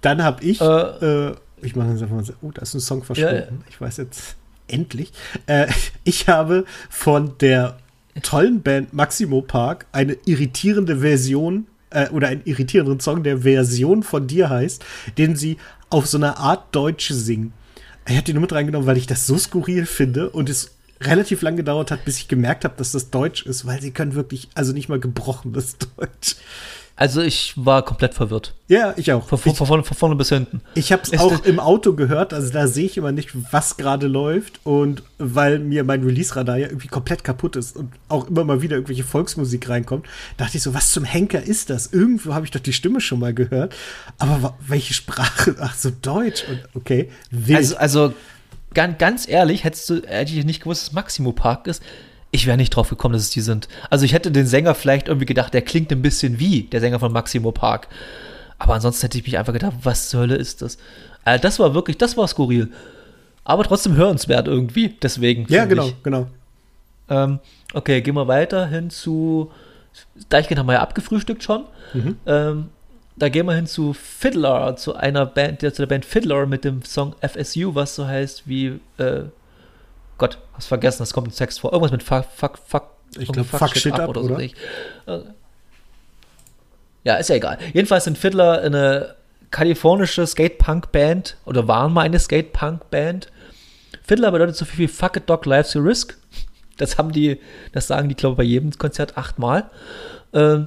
Dann 0.00 0.22
habe 0.22 0.42
ich, 0.44 0.60
Äh, 0.60 0.64
äh, 0.66 1.34
ich 1.62 1.76
mache 1.76 1.90
jetzt 1.90 2.02
einfach 2.02 2.16
mal, 2.16 2.24
so- 2.24 2.34
oh, 2.42 2.50
da 2.52 2.62
ist 2.62 2.74
ein 2.74 2.80
Song 2.80 3.02
verschwunden. 3.04 3.34
Ja, 3.34 3.40
ja. 3.42 3.48
Ich 3.68 3.80
weiß 3.80 3.96
jetzt 3.98 4.36
endlich. 4.68 5.12
Äh, 5.46 5.66
ich 6.04 6.28
habe 6.28 6.64
von 6.90 7.36
der 7.38 7.78
tollen 8.22 8.62
Band 8.62 8.92
Maximo 8.92 9.40
Park 9.42 9.86
eine 9.92 10.16
irritierende 10.26 10.98
Version 10.98 11.66
äh, 11.94 12.08
oder 12.10 12.28
einen 12.28 12.42
irritierenden 12.44 13.00
Song, 13.00 13.22
der 13.22 13.38
Version 13.38 14.02
von 14.02 14.26
dir 14.26 14.50
heißt, 14.50 14.84
den 15.16 15.36
sie 15.36 15.56
auf 15.90 16.06
so 16.06 16.18
eine 16.18 16.36
Art 16.36 16.74
Deutsch 16.74 17.08
singen. 17.10 17.52
Ich 18.06 18.16
habe 18.16 18.24
den 18.24 18.34
nur 18.34 18.42
mit 18.42 18.52
reingenommen, 18.52 18.86
weil 18.86 18.98
ich 18.98 19.06
das 19.06 19.26
so 19.26 19.38
skurril 19.38 19.86
finde 19.86 20.28
und 20.30 20.50
es 20.50 20.72
relativ 21.00 21.42
lang 21.42 21.56
gedauert 21.56 21.90
hat, 21.90 22.04
bis 22.04 22.18
ich 22.18 22.28
gemerkt 22.28 22.64
habe, 22.64 22.74
dass 22.76 22.92
das 22.92 23.10
Deutsch 23.10 23.46
ist, 23.46 23.66
weil 23.66 23.80
sie 23.80 23.90
können 23.92 24.14
wirklich, 24.14 24.48
also 24.54 24.72
nicht 24.72 24.88
mal 24.88 25.00
gebrochenes 25.00 25.76
Deutsch. 25.96 26.36
Also 26.96 27.22
ich 27.22 27.54
war 27.56 27.84
komplett 27.84 28.14
verwirrt. 28.14 28.54
Ja, 28.68 28.94
ich 28.96 29.12
auch. 29.12 29.26
Von, 29.26 29.40
Ich, 29.44 29.56
von, 29.56 29.66
vorne, 29.66 29.82
von 29.82 29.96
vorne 29.96 30.14
bis 30.14 30.28
hinten. 30.28 30.60
ich 30.76 30.92
habe 30.92 31.02
es 31.02 31.18
auch 31.18 31.44
im 31.44 31.58
Auto 31.58 31.94
gehört, 31.94 32.32
also 32.32 32.52
da 32.52 32.68
sehe 32.68 32.86
ich 32.86 32.96
immer 32.96 33.10
nicht, 33.10 33.30
was 33.52 33.76
gerade 33.76 34.06
läuft. 34.06 34.60
Und 34.64 35.02
weil 35.18 35.58
mir 35.58 35.82
mein 35.82 36.04
Release-Radar 36.04 36.56
ja 36.56 36.68
irgendwie 36.68 36.86
komplett 36.86 37.24
kaputt 37.24 37.56
ist 37.56 37.76
und 37.76 37.92
auch 38.08 38.28
immer 38.28 38.44
mal 38.44 38.62
wieder 38.62 38.76
irgendwelche 38.76 39.02
Volksmusik 39.02 39.68
reinkommt, 39.68 40.06
dachte 40.36 40.56
ich 40.56 40.62
so, 40.62 40.72
was 40.72 40.92
zum 40.92 41.02
Henker 41.02 41.42
ist 41.42 41.68
das? 41.68 41.92
Irgendwo 41.92 42.32
habe 42.32 42.44
ich 42.44 42.52
doch 42.52 42.60
die 42.60 42.72
Stimme 42.72 43.00
schon 43.00 43.18
mal 43.18 43.34
gehört. 43.34 43.74
Aber 44.18 44.56
welche 44.64 44.94
Sprache? 44.94 45.56
Ach 45.60 45.74
so, 45.74 45.90
Deutsch. 46.00 46.44
Und 46.48 46.60
okay, 46.74 47.10
wild. 47.30 47.58
Also, 47.58 47.76
also 47.76 48.14
ganz, 48.72 48.98
ganz 48.98 49.28
ehrlich, 49.28 49.64
hättest 49.64 49.90
du, 49.90 50.02
hätte 50.06 50.32
ich 50.32 50.44
nicht 50.44 50.62
gewusst, 50.62 50.86
dass 50.86 50.92
Maximo 50.92 51.32
Park 51.32 51.66
ist, 51.66 51.82
ich 52.34 52.46
wäre 52.46 52.56
nicht 52.56 52.70
drauf 52.70 52.88
gekommen, 52.88 53.12
dass 53.12 53.22
es 53.22 53.30
die 53.30 53.40
sind. 53.40 53.68
Also 53.90 54.04
ich 54.04 54.12
hätte 54.12 54.32
den 54.32 54.46
Sänger 54.46 54.74
vielleicht 54.74 55.06
irgendwie 55.06 55.24
gedacht, 55.24 55.54
der 55.54 55.62
klingt 55.62 55.92
ein 55.92 56.02
bisschen 56.02 56.40
wie 56.40 56.64
der 56.64 56.80
Sänger 56.80 56.98
von 56.98 57.12
Maximo 57.12 57.52
Park. 57.52 57.86
Aber 58.58 58.74
ansonsten 58.74 59.02
hätte 59.02 59.18
ich 59.18 59.24
mich 59.24 59.38
einfach 59.38 59.52
gedacht, 59.52 59.74
was 59.84 60.08
zur 60.08 60.22
Hölle 60.22 60.34
ist 60.34 60.60
das? 60.60 60.76
Also 61.24 61.40
das 61.40 61.60
war 61.60 61.74
wirklich, 61.74 61.96
das 61.96 62.16
war 62.16 62.26
skurril. 62.26 62.72
Aber 63.44 63.62
trotzdem 63.62 63.94
hörenswert 63.94 64.48
irgendwie, 64.48 64.96
deswegen. 65.00 65.46
ja, 65.48 65.64
genau, 65.64 65.86
ich. 65.86 66.02
genau. 66.02 66.26
Ähm, 67.08 67.38
okay, 67.72 68.00
gehen 68.00 68.16
wir 68.16 68.26
weiter 68.26 68.66
hin 68.66 68.90
zu. 68.90 69.52
Deichkind 70.28 70.58
haben 70.58 70.66
wir 70.66 70.72
ja 70.72 70.80
abgefrühstückt 70.80 71.44
schon. 71.44 71.66
Mhm. 71.92 72.16
Ähm, 72.26 72.68
da 73.14 73.28
gehen 73.28 73.46
wir 73.46 73.54
hin 73.54 73.68
zu 73.68 73.92
Fiddler, 73.92 74.74
zu 74.74 74.96
einer 74.96 75.24
Band, 75.24 75.62
der, 75.62 75.72
zu 75.72 75.82
der 75.82 75.86
Band 75.86 76.04
Fiddler 76.04 76.46
mit 76.46 76.64
dem 76.64 76.82
Song 76.82 77.14
FSU, 77.20 77.76
was 77.76 77.94
so 77.94 78.08
heißt 78.08 78.48
wie. 78.48 78.80
Äh, 78.98 79.24
Gott, 80.18 80.38
hast 80.52 80.66
vergessen, 80.66 80.98
das 81.00 81.12
kommt 81.12 81.28
im 81.28 81.34
Text 81.34 81.60
vor. 81.60 81.72
Irgendwas 81.72 81.92
mit 81.92 82.02
Fuck, 82.02 82.24
Fuck, 82.34 82.58
Fuck. 82.58 82.84
Ich 83.12 83.28
irgendwie 83.28 83.48
glaub, 83.48 83.60
Fuck 83.60 83.76
Shit 83.76 83.98
Up, 83.98 84.14
so. 84.14 84.20
oder? 84.22 84.38
Ich, 84.40 84.54
äh, 85.06 85.20
ja, 87.04 87.16
ist 87.16 87.28
ja 87.28 87.36
egal. 87.36 87.58
Jedenfalls 87.72 88.04
sind 88.04 88.16
Fiddler 88.18 88.62
eine 88.62 89.14
kalifornische 89.50 90.26
Skate-Punk-Band 90.26 91.36
oder 91.44 91.68
waren 91.68 91.92
mal 91.92 92.02
eine 92.02 92.18
Skate-Punk-Band. 92.18 93.30
Fiddler 94.02 94.32
bedeutet 94.32 94.56
so 94.56 94.64
viel 94.64 94.86
wie 94.86 94.88
Fuck 94.88 95.16
it, 95.16 95.30
Dog, 95.30 95.46
Life's 95.46 95.76
a 95.76 95.80
Risk. 95.80 96.16
Das 96.76 96.98
haben 96.98 97.12
die, 97.12 97.38
das 97.72 97.86
sagen 97.86 98.08
die, 98.08 98.16
glaube 98.16 98.32
ich, 98.32 98.36
bei 98.38 98.42
jedem 98.42 98.72
Konzert 98.72 99.16
achtmal. 99.16 99.70
Ähm, 100.32 100.66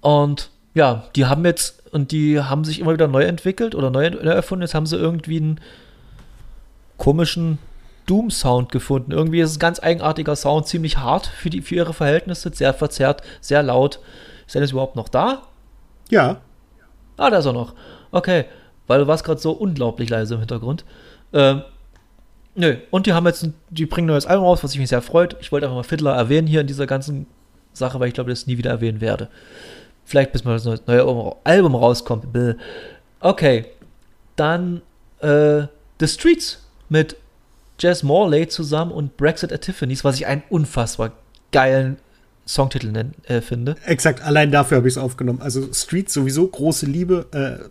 und 0.00 0.50
ja, 0.74 1.08
die 1.16 1.26
haben 1.26 1.44
jetzt, 1.44 1.92
und 1.92 2.12
die 2.12 2.40
haben 2.40 2.64
sich 2.64 2.78
immer 2.78 2.92
wieder 2.92 3.08
neu 3.08 3.24
entwickelt 3.24 3.74
oder 3.74 3.90
neu 3.90 4.04
erfunden. 4.04 4.62
Jetzt 4.62 4.74
haben 4.74 4.86
sie 4.86 4.96
irgendwie 4.96 5.38
einen 5.38 5.60
komischen 6.96 7.58
Doom-Sound 8.08 8.72
gefunden. 8.72 9.12
Irgendwie 9.12 9.40
ist 9.40 9.50
es 9.50 9.56
ein 9.56 9.60
ganz 9.60 9.80
eigenartiger 9.82 10.34
Sound, 10.36 10.66
ziemlich 10.66 10.98
hart 10.98 11.26
für, 11.26 11.50
die, 11.50 11.62
für 11.62 11.76
ihre 11.76 11.92
Verhältnisse, 11.94 12.50
sehr 12.52 12.74
verzerrt, 12.74 13.22
sehr 13.40 13.62
laut. 13.62 14.00
Ist 14.46 14.54
Dennis 14.54 14.72
überhaupt 14.72 14.96
noch 14.96 15.08
da? 15.08 15.42
Ja, 16.10 16.40
Ah, 17.20 17.30
da 17.30 17.38
ist 17.38 17.46
er 17.46 17.52
noch. 17.52 17.74
Okay, 18.12 18.44
weil 18.86 19.00
du 19.00 19.06
warst 19.08 19.24
gerade 19.24 19.40
so 19.40 19.50
unglaublich 19.50 20.08
leise 20.08 20.34
im 20.34 20.40
Hintergrund. 20.40 20.84
Ähm, 21.32 21.62
nö, 22.54 22.76
und 22.92 23.06
die 23.06 23.12
haben 23.12 23.26
jetzt, 23.26 23.42
ein- 23.42 23.54
die 23.70 23.86
bringen 23.86 24.06
ein 24.06 24.12
neues 24.12 24.24
Album 24.26 24.44
raus, 24.46 24.62
was 24.62 24.76
mich 24.76 24.88
sehr 24.88 25.02
freut. 25.02 25.36
Ich 25.40 25.50
wollte 25.50 25.66
einfach 25.66 25.76
mal 25.76 25.82
Fiddler 25.82 26.14
erwähnen 26.14 26.46
hier 26.46 26.60
in 26.60 26.68
dieser 26.68 26.86
ganzen 26.86 27.26
Sache, 27.72 27.98
weil 27.98 28.06
ich 28.08 28.14
glaube, 28.14 28.30
das 28.30 28.46
nie 28.46 28.56
wieder 28.56 28.70
erwähnen 28.70 29.00
werde. 29.00 29.28
Vielleicht 30.04 30.30
bis 30.32 30.44
mal 30.44 30.52
das 30.58 30.64
neue- 30.86 31.34
Album 31.44 31.74
rauskommt. 31.74 32.26
Okay, 33.20 33.66
dann 34.36 34.80
äh, 35.20 35.62
The 36.00 36.06
Streets 36.06 36.64
mit 36.88 37.16
Jazz 37.78 38.02
Morley 38.02 38.48
zusammen 38.48 38.92
und 38.92 39.16
Brexit 39.16 39.52
at 39.52 39.62
Tiffany's, 39.62 40.04
was 40.04 40.16
ich 40.16 40.26
einen 40.26 40.42
unfassbar 40.48 41.12
geilen 41.52 41.96
Songtitel 42.46 42.90
nenn, 42.90 43.14
äh, 43.24 43.40
finde. 43.40 43.76
exakt. 43.84 44.22
Allein 44.22 44.50
dafür 44.50 44.78
habe 44.78 44.88
ich 44.88 44.94
es 44.94 44.98
aufgenommen. 44.98 45.42
Also 45.42 45.70
Street 45.72 46.10
sowieso 46.10 46.46
große 46.46 46.86
Liebe. 46.86 47.26
Äh, 47.32 47.68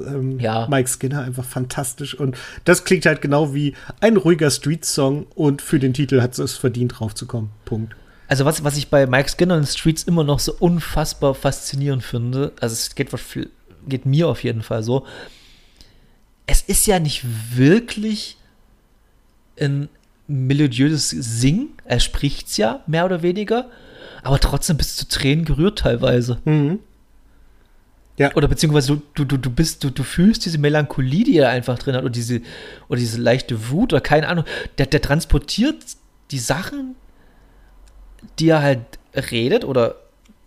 ähm, 0.00 0.38
Ja. 0.38 0.68
Mike 0.70 0.88
Skinner 0.88 1.22
einfach 1.22 1.44
fantastisch. 1.44 2.14
Und 2.14 2.36
das 2.64 2.84
klingt 2.84 3.06
halt 3.06 3.22
genau 3.22 3.54
wie 3.54 3.74
ein 4.00 4.16
ruhiger 4.16 4.50
Street-Song. 4.50 5.26
Und 5.34 5.62
für 5.62 5.78
den 5.78 5.94
Titel 5.94 6.20
hat 6.20 6.38
es 6.38 6.56
verdient, 6.56 6.98
draufzukommen. 6.98 7.50
Punkt. 7.64 7.96
Also 8.28 8.44
was, 8.44 8.62
was 8.62 8.76
ich 8.76 8.88
bei 8.88 9.06
Mike 9.06 9.28
Skinner 9.28 9.56
und 9.56 9.66
Streets 9.66 10.04
immer 10.04 10.24
noch 10.24 10.38
so 10.38 10.54
unfassbar 10.58 11.34
faszinierend 11.34 12.02
finde, 12.02 12.52
also 12.60 12.72
es 12.72 12.94
geht, 12.94 13.10
geht 13.88 14.06
mir 14.06 14.28
auf 14.28 14.42
jeden 14.44 14.62
Fall 14.62 14.82
so, 14.82 15.06
es 16.46 16.62
ist 16.62 16.86
ja 16.86 16.98
nicht 17.00 17.24
wirklich 17.56 18.38
ein 19.60 19.88
melodiöses 20.26 21.10
Singen. 21.10 21.70
Er 21.84 22.00
spricht's 22.00 22.56
ja, 22.56 22.82
mehr 22.86 23.04
oder 23.04 23.22
weniger. 23.22 23.70
Aber 24.22 24.38
trotzdem 24.40 24.76
bist 24.76 25.00
du 25.00 25.06
zu 25.06 25.18
Tränen 25.18 25.44
gerührt 25.44 25.80
teilweise. 25.80 26.38
Mhm. 26.44 26.78
Ja. 28.16 28.34
Oder 28.34 28.48
beziehungsweise 28.48 29.00
du, 29.14 29.24
du, 29.24 29.36
du 29.36 29.50
bist, 29.50 29.82
du, 29.82 29.90
du 29.90 30.02
fühlst 30.02 30.44
diese 30.44 30.58
Melancholie, 30.58 31.24
die 31.24 31.36
er 31.36 31.50
einfach 31.50 31.78
drin 31.78 31.94
hat, 31.94 32.02
oder 32.02 32.12
diese, 32.12 32.40
oder 32.88 32.98
diese 33.00 33.20
leichte 33.20 33.70
Wut, 33.70 33.92
oder 33.92 34.00
keine 34.00 34.28
Ahnung. 34.28 34.44
Der, 34.78 34.86
der 34.86 35.02
transportiert 35.02 35.76
die 36.30 36.38
Sachen, 36.38 36.94
die 38.38 38.48
er 38.48 38.62
halt 38.62 38.80
redet 39.30 39.64
oder 39.64 39.96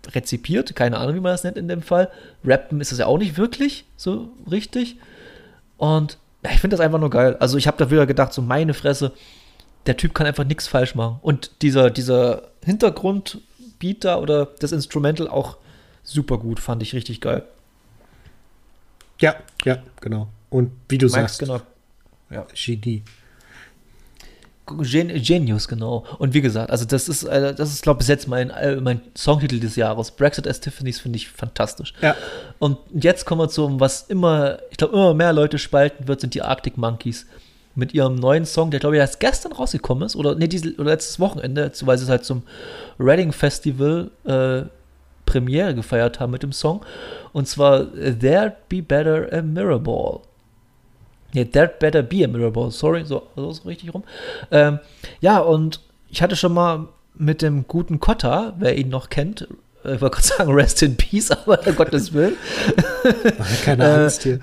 rezipiert, 0.07 0.75
keine 0.75 0.97
Ahnung, 0.97 1.15
wie 1.15 1.19
man 1.19 1.33
das 1.33 1.43
nennt 1.43 1.57
in 1.57 1.67
dem 1.67 1.81
Fall. 1.81 2.09
Rappen 2.43 2.79
ist 2.79 2.93
es 2.93 2.99
ja 2.99 3.05
auch 3.05 3.17
nicht 3.17 3.37
wirklich 3.37 3.85
so 3.97 4.29
richtig. 4.49 4.97
Und 5.75 6.17
ja, 6.47 6.53
ich 6.53 6.61
finde 6.61 6.75
das 6.75 6.85
einfach 6.85 6.99
nur 6.99 7.09
geil. 7.09 7.35
Also 7.39 7.57
ich 7.57 7.67
habe 7.67 7.77
da 7.77 7.91
wieder 7.91 8.05
gedacht, 8.05 8.33
so 8.33 8.41
meine 8.41 8.73
Fresse, 8.73 9.11
der 9.85 9.97
Typ 9.97 10.13
kann 10.13 10.27
einfach 10.27 10.45
nichts 10.45 10.67
falsch 10.67 10.95
machen. 10.95 11.19
Und 11.21 11.61
dieser, 11.61 11.89
dieser 11.89 12.43
Hintergrundbeat 12.63 14.03
da 14.03 14.17
oder 14.17 14.47
das 14.59 14.71
Instrumental 14.71 15.27
auch 15.27 15.57
super 16.03 16.37
gut, 16.37 16.59
fand 16.59 16.81
ich 16.83 16.93
richtig 16.93 17.21
geil. 17.21 17.43
Ja, 19.19 19.35
ja, 19.65 19.79
genau. 19.99 20.29
Und 20.49 20.71
wie 20.87 20.97
du 20.97 21.07
Meinst, 21.07 21.15
sagst, 21.15 21.39
genau. 21.39 21.61
ja. 22.29 22.45
Genie. 22.53 23.03
Gen 24.81 25.09
Genius, 25.21 25.67
genau. 25.67 26.05
Und 26.19 26.33
wie 26.33 26.41
gesagt, 26.41 26.69
also 26.69 26.85
das 26.85 27.07
ist, 27.07 27.23
äh, 27.23 27.53
das 27.53 27.71
ist, 27.71 27.83
glaube 27.83 27.97
ich, 27.97 27.99
bis 27.99 28.07
jetzt 28.07 28.27
mein, 28.27 28.49
äh, 28.49 28.75
mein 28.75 29.01
Songtitel 29.15 29.59
des 29.59 29.75
Jahres. 29.75 30.11
Brexit 30.11 30.47
as 30.47 30.59
Tiffany's 30.59 30.99
finde 30.99 31.17
ich 31.17 31.29
fantastisch. 31.29 31.93
Ja. 32.01 32.15
Und 32.59 32.77
jetzt 32.93 33.25
kommen 33.25 33.41
wir 33.41 33.49
zu, 33.49 33.79
was 33.79 34.03
immer, 34.03 34.59
ich 34.69 34.77
glaube, 34.77 34.93
immer 34.93 35.13
mehr 35.13 35.33
Leute 35.33 35.57
spalten 35.57 36.07
wird, 36.07 36.21
sind 36.21 36.33
die 36.33 36.41
Arctic 36.41 36.77
Monkeys. 36.77 37.25
Mit 37.75 37.93
ihrem 37.93 38.15
neuen 38.15 38.45
Song, 38.45 38.71
der 38.71 38.79
glaube 38.79 38.95
ich 38.95 38.99
erst 38.99 39.19
gestern 39.19 39.51
rausgekommen 39.51 40.03
ist, 40.03 40.15
oder 40.15 40.33
nee, 40.33 40.47
diese, 40.47 40.73
oder 40.75 40.89
letztes 40.89 41.19
Wochenende, 41.19 41.71
weil 41.81 41.97
sie 41.97 42.05
es 42.05 42.09
halt 42.09 42.25
zum 42.25 42.41
Reading 42.99 43.31
Festival 43.31 44.09
äh, 44.25 44.63
Premiere 45.27 45.75
gefeiert 45.75 46.19
haben 46.19 46.31
mit 46.31 46.41
dem 46.41 46.51
Song. 46.51 46.83
Und 47.33 47.47
zwar 47.47 47.81
There'd 47.81 48.53
Be 48.67 48.81
Better 48.81 49.27
a 49.31 49.43
Mirror 49.43 49.79
Ball. 49.79 50.21
Nee, 51.33 51.45
There'd 51.45 51.79
Better 51.79 52.01
Be 52.03 52.23
a 52.23 52.27
Mirror 52.27 52.51
Ball, 52.51 52.71
sorry, 52.71 53.03
so, 53.05 53.27
so 53.35 53.49
ist 53.51 53.65
richtig 53.65 53.93
rum. 53.93 54.03
Ähm, 54.51 54.79
ja, 55.21 55.39
und 55.39 55.81
ich 56.09 56.21
hatte 56.21 56.35
schon 56.35 56.53
mal 56.53 56.87
mit 57.15 57.41
dem 57.41 57.67
guten 57.67 57.99
Kotta, 57.99 58.53
wer 58.59 58.77
ihn 58.77 58.89
noch 58.89 59.09
kennt, 59.09 59.47
äh, 59.83 59.95
ich 59.95 60.01
wollte 60.01 60.15
gerade 60.17 60.27
sagen 60.27 60.53
Rest 60.53 60.81
in 60.83 60.95
Peace, 60.95 61.31
aber 61.45 61.65
um 61.67 61.75
Gottes 61.75 62.13
Willen. 62.13 62.35
Keine 63.65 63.83
Äh, 63.83 63.87
Angst 64.03 64.23
hier. 64.23 64.39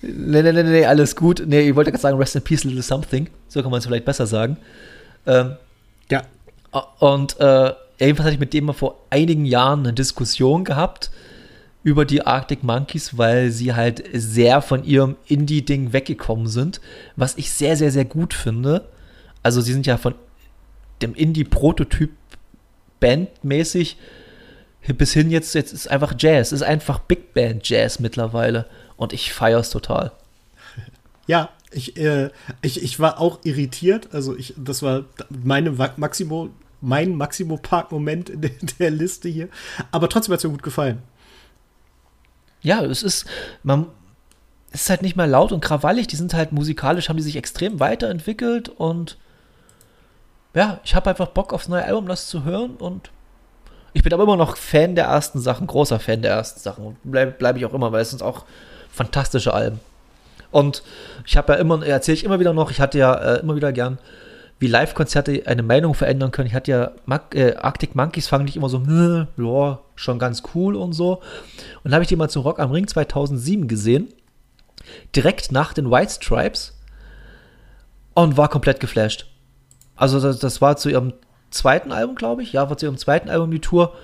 Nee, 0.00 0.42
nee, 0.42 0.52
nee, 0.52 0.62
nee, 0.64 0.84
alles 0.86 1.14
gut. 1.14 1.42
Nee, 1.46 1.68
ich 1.68 1.76
wollte 1.76 1.92
gerade 1.92 2.02
sagen 2.02 2.18
Rest 2.18 2.34
in 2.34 2.42
Peace, 2.42 2.64
Little 2.64 2.82
Something. 2.82 3.28
So 3.48 3.62
kann 3.62 3.70
man 3.70 3.78
es 3.78 3.86
vielleicht 3.86 4.04
besser 4.04 4.26
sagen. 4.26 4.56
Ähm, 5.26 5.56
Ja. 6.10 6.22
und 6.98 7.38
äh, 7.38 7.72
jedenfalls 8.00 8.24
hatte 8.26 8.34
ich 8.34 8.40
mit 8.40 8.52
dem 8.52 8.64
mal 8.64 8.72
vor 8.72 8.98
einigen 9.10 9.44
Jahren 9.44 9.80
eine 9.80 9.92
Diskussion 9.92 10.64
gehabt 10.64 11.10
über 11.84 12.04
die 12.04 12.24
Arctic 12.24 12.62
Monkeys, 12.62 13.18
weil 13.18 13.50
sie 13.50 13.74
halt 13.74 14.04
sehr 14.12 14.62
von 14.62 14.84
ihrem 14.84 15.16
Indie-Ding 15.26 15.92
weggekommen 15.92 16.46
sind, 16.46 16.80
was 17.16 17.36
ich 17.36 17.50
sehr, 17.50 17.76
sehr, 17.76 17.90
sehr 17.90 18.04
gut 18.04 18.34
finde. 18.34 18.88
Also 19.42 19.60
sie 19.60 19.72
sind 19.72 19.86
ja 19.86 19.96
von 19.96 20.14
dem 21.00 21.14
Indie-Prototyp 21.14 22.10
bandmäßig 23.00 23.96
bis 24.88 25.12
hin 25.12 25.30
jetzt, 25.30 25.54
jetzt 25.54 25.72
ist 25.72 25.90
einfach 25.90 26.14
Jazz, 26.18 26.52
ist 26.52 26.62
einfach 26.62 26.98
Big 26.98 27.34
Band 27.34 27.68
Jazz 27.68 28.00
mittlerweile 28.00 28.66
und 28.96 29.12
ich 29.12 29.32
feiere 29.32 29.60
es 29.60 29.70
total. 29.70 30.12
Ja, 31.28 31.50
ich, 31.70 31.96
äh, 31.98 32.30
ich, 32.62 32.82
ich 32.82 32.98
war 32.98 33.20
auch 33.20 33.38
irritiert. 33.44 34.08
Also 34.12 34.36
ich, 34.36 34.54
das 34.56 34.82
war 34.82 35.04
meine 35.30 35.70
Maximo, 35.70 36.50
mein 36.80 37.14
Maximo 37.14 37.58
Park-Moment 37.58 38.28
in 38.28 38.40
der, 38.40 38.50
der 38.80 38.90
Liste 38.90 39.28
hier. 39.28 39.48
Aber 39.92 40.08
trotzdem 40.08 40.32
hat 40.32 40.38
es 40.40 40.44
mir 40.44 40.50
gut 40.50 40.64
gefallen. 40.64 40.98
Ja, 42.62 42.82
es 42.84 43.02
ist, 43.02 43.26
man, 43.62 43.86
ist 44.72 44.88
halt 44.88 45.02
nicht 45.02 45.16
mehr 45.16 45.26
laut 45.26 45.52
und 45.52 45.60
krawallig, 45.60 46.06
die 46.06 46.16
sind 46.16 46.34
halt 46.34 46.52
musikalisch, 46.52 47.08
haben 47.08 47.16
die 47.16 47.22
sich 47.22 47.36
extrem 47.36 47.80
weiterentwickelt 47.80 48.68
und 48.68 49.18
ja, 50.54 50.80
ich 50.84 50.94
habe 50.94 51.10
einfach 51.10 51.28
Bock 51.28 51.52
aufs 51.52 51.68
neue 51.68 51.84
Album, 51.84 52.06
das 52.06 52.28
zu 52.28 52.44
hören 52.44 52.76
und 52.76 53.10
ich 53.94 54.02
bin 54.02 54.12
aber 54.12 54.22
immer 54.22 54.36
noch 54.36 54.56
Fan 54.56 54.94
der 54.94 55.06
ersten 55.06 55.40
Sachen, 55.40 55.66
großer 55.66 56.00
Fan 56.00 56.22
der 56.22 56.32
ersten 56.32 56.60
Sachen 56.60 56.86
und 56.86 56.96
bleibe 57.04 57.32
bleib 57.32 57.56
ich 57.56 57.66
auch 57.66 57.74
immer, 57.74 57.92
weil 57.92 58.02
es 58.02 58.10
sind 58.10 58.22
auch 58.22 58.44
fantastische 58.90 59.52
Alben. 59.52 59.80
Und 60.50 60.82
ich 61.26 61.36
habe 61.36 61.54
ja 61.54 61.58
immer, 61.58 61.84
erzähle 61.84 62.14
ich 62.14 62.24
immer 62.24 62.38
wieder 62.38 62.52
noch, 62.52 62.70
ich 62.70 62.80
hatte 62.80 62.98
ja 62.98 63.14
äh, 63.14 63.40
immer 63.40 63.56
wieder 63.56 63.72
gern, 63.72 63.98
wie 64.62 64.68
Live-Konzerte 64.68 65.42
eine 65.46 65.64
Meinung 65.64 65.94
verändern 65.94 66.30
können. 66.30 66.46
Ich 66.46 66.54
hatte 66.54 66.70
ja 66.70 66.92
äh, 67.34 67.56
Arctic 67.56 67.96
Monkeys 67.96 68.28
fangen 68.28 68.44
nicht 68.44 68.56
immer 68.56 68.68
so, 68.68 68.78
"Hm, 68.78 69.26
ja, 69.36 69.80
schon 69.96 70.20
ganz 70.20 70.44
cool 70.54 70.76
und 70.76 70.92
so. 70.92 71.20
Und 71.82 71.92
habe 71.92 72.02
ich 72.04 72.08
die 72.08 72.14
mal 72.14 72.30
zu 72.30 72.40
Rock 72.40 72.60
am 72.60 72.70
Ring 72.70 72.86
2007 72.86 73.66
gesehen, 73.66 74.14
direkt 75.16 75.50
nach 75.50 75.72
den 75.72 75.90
White 75.90 76.12
Stripes 76.12 76.78
und 78.14 78.36
war 78.36 78.48
komplett 78.48 78.78
geflasht. 78.78 79.26
Also 79.96 80.20
das, 80.20 80.38
das 80.38 80.60
war 80.60 80.76
zu 80.76 80.90
ihrem 80.90 81.12
zweiten 81.50 81.90
Album, 81.90 82.14
glaube 82.14 82.44
ich. 82.44 82.52
Ja, 82.52 82.70
war 82.70 82.78
zu 82.78 82.86
ihrem 82.86 82.98
zweiten 82.98 83.30
Album 83.30 83.50
die 83.50 83.60
Tour. 83.60 83.94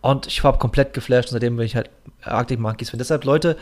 Und 0.00 0.28
ich 0.28 0.44
war 0.44 0.56
komplett 0.58 0.94
geflasht. 0.94 1.30
Und 1.30 1.32
seitdem 1.32 1.56
bin 1.56 1.66
ich 1.66 1.74
halt 1.74 1.90
Arctic 2.22 2.60
Monkeys 2.60 2.90
Fan. 2.90 2.98
Deshalb, 2.98 3.24
Leute, 3.24 3.56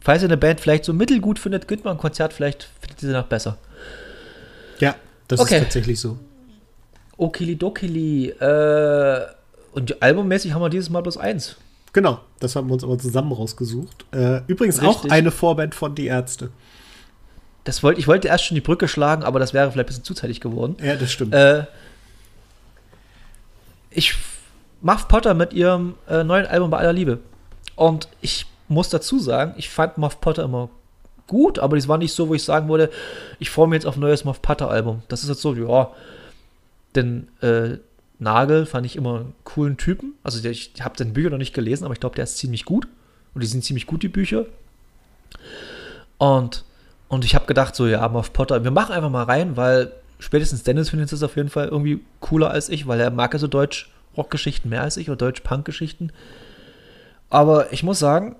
falls 0.00 0.22
ihr 0.22 0.28
eine 0.28 0.38
Band 0.38 0.60
vielleicht 0.60 0.86
so 0.86 0.94
mittelgut 0.94 1.38
findet, 1.38 1.68
geht 1.68 1.84
mal 1.84 1.90
ein 1.90 1.98
Konzert, 1.98 2.32
vielleicht 2.32 2.70
findet 2.80 3.02
ihr 3.02 3.08
sie 3.08 3.14
noch 3.14 3.26
besser. 3.26 3.58
Ja, 4.78 4.94
das 5.28 5.40
Okay. 5.40 5.56
ist 5.56 5.62
tatsächlich 5.64 6.00
so. 6.00 6.18
Okilidokili. 7.16 8.28
Äh, 8.30 9.26
und 9.72 10.02
albummäßig 10.02 10.52
haben 10.52 10.62
wir 10.62 10.68
dieses 10.70 10.90
Mal 10.90 11.00
bloß 11.02 11.16
eins. 11.16 11.56
Genau, 11.92 12.20
das 12.40 12.56
haben 12.56 12.68
wir 12.68 12.74
uns 12.74 12.82
aber 12.84 12.98
zusammen 12.98 13.32
rausgesucht. 13.32 14.04
Äh, 14.12 14.40
übrigens 14.48 14.80
auch 14.80 14.96
Richtig. 14.96 15.12
eine 15.12 15.30
Vorband 15.30 15.74
von 15.74 15.94
Die 15.94 16.06
Ärzte. 16.06 16.50
Das 17.62 17.82
wollte, 17.82 18.00
ich 18.00 18.08
wollte 18.08 18.28
erst 18.28 18.44
schon 18.44 18.56
die 18.56 18.60
Brücke 18.60 18.88
schlagen, 18.88 19.22
aber 19.22 19.38
das 19.38 19.54
wäre 19.54 19.70
vielleicht 19.70 19.86
ein 19.86 19.86
bisschen 19.86 20.04
zuzeitig 20.04 20.40
geworden. 20.40 20.76
Ja, 20.82 20.96
das 20.96 21.10
stimmt. 21.12 21.34
Äh, 21.34 21.64
ich 23.90 24.14
Muff 24.82 25.08
Potter 25.08 25.34
mit 25.34 25.52
ihrem 25.52 25.94
äh, 26.08 26.24
neuen 26.24 26.46
Album 26.46 26.70
bei 26.70 26.78
aller 26.78 26.92
Liebe. 26.92 27.20
Und 27.76 28.08
ich 28.20 28.46
muss 28.68 28.88
dazu 28.90 29.18
sagen, 29.18 29.54
ich 29.56 29.70
fand 29.70 29.96
Muff 29.98 30.20
Potter 30.20 30.42
immer 30.44 30.68
gut, 31.26 31.58
aber 31.58 31.76
das 31.76 31.88
war 31.88 31.98
nicht 31.98 32.12
so, 32.12 32.28
wo 32.28 32.34
ich 32.34 32.42
sagen 32.42 32.68
würde, 32.68 32.90
ich 33.38 33.50
freue 33.50 33.68
mich 33.68 33.76
jetzt 33.76 33.86
auf 33.86 33.96
ein 33.96 34.00
neues 34.00 34.24
Muff 34.24 34.42
Potter 34.42 34.70
Album. 34.70 35.02
Das 35.08 35.22
ist 35.22 35.28
jetzt 35.28 35.42
so, 35.42 35.54
ja, 35.54 35.90
denn 36.94 37.28
äh, 37.40 37.78
Nagel 38.18 38.66
fand 38.66 38.86
ich 38.86 38.96
immer 38.96 39.20
einen 39.20 39.34
coolen 39.44 39.76
Typen. 39.76 40.14
Also 40.22 40.46
ich 40.48 40.72
habe 40.80 40.94
seine 40.96 41.12
Bücher 41.12 41.30
noch 41.30 41.38
nicht 41.38 41.54
gelesen, 41.54 41.84
aber 41.84 41.94
ich 41.94 42.00
glaube, 42.00 42.16
der 42.16 42.24
ist 42.24 42.38
ziemlich 42.38 42.64
gut. 42.64 42.86
Und 43.34 43.42
die 43.42 43.46
sind 43.46 43.64
ziemlich 43.64 43.86
gut, 43.86 44.02
die 44.02 44.08
Bücher. 44.08 44.46
Und, 46.18 46.64
und 47.08 47.24
ich 47.24 47.34
habe 47.34 47.46
gedacht, 47.46 47.74
so, 47.74 47.86
ja, 47.86 48.08
Muff 48.08 48.32
Potter, 48.32 48.62
wir 48.62 48.70
machen 48.70 48.92
einfach 48.92 49.10
mal 49.10 49.24
rein, 49.24 49.56
weil 49.56 49.92
spätestens 50.18 50.62
Dennis 50.62 50.90
findet 50.90 51.12
es 51.12 51.22
auf 51.22 51.36
jeden 51.36 51.48
Fall 51.48 51.68
irgendwie 51.68 52.00
cooler 52.20 52.50
als 52.50 52.68
ich, 52.68 52.86
weil 52.86 53.00
er 53.00 53.10
mag 53.10 53.32
ja 53.32 53.38
so 53.38 53.48
Deutsch-Rock-Geschichten 53.48 54.68
mehr 54.68 54.82
als 54.82 54.96
ich 54.96 55.08
oder 55.10 55.16
Deutsch-Punk-Geschichten. 55.16 56.12
Aber 57.30 57.72
ich 57.72 57.82
muss 57.82 57.98
sagen, 57.98 58.36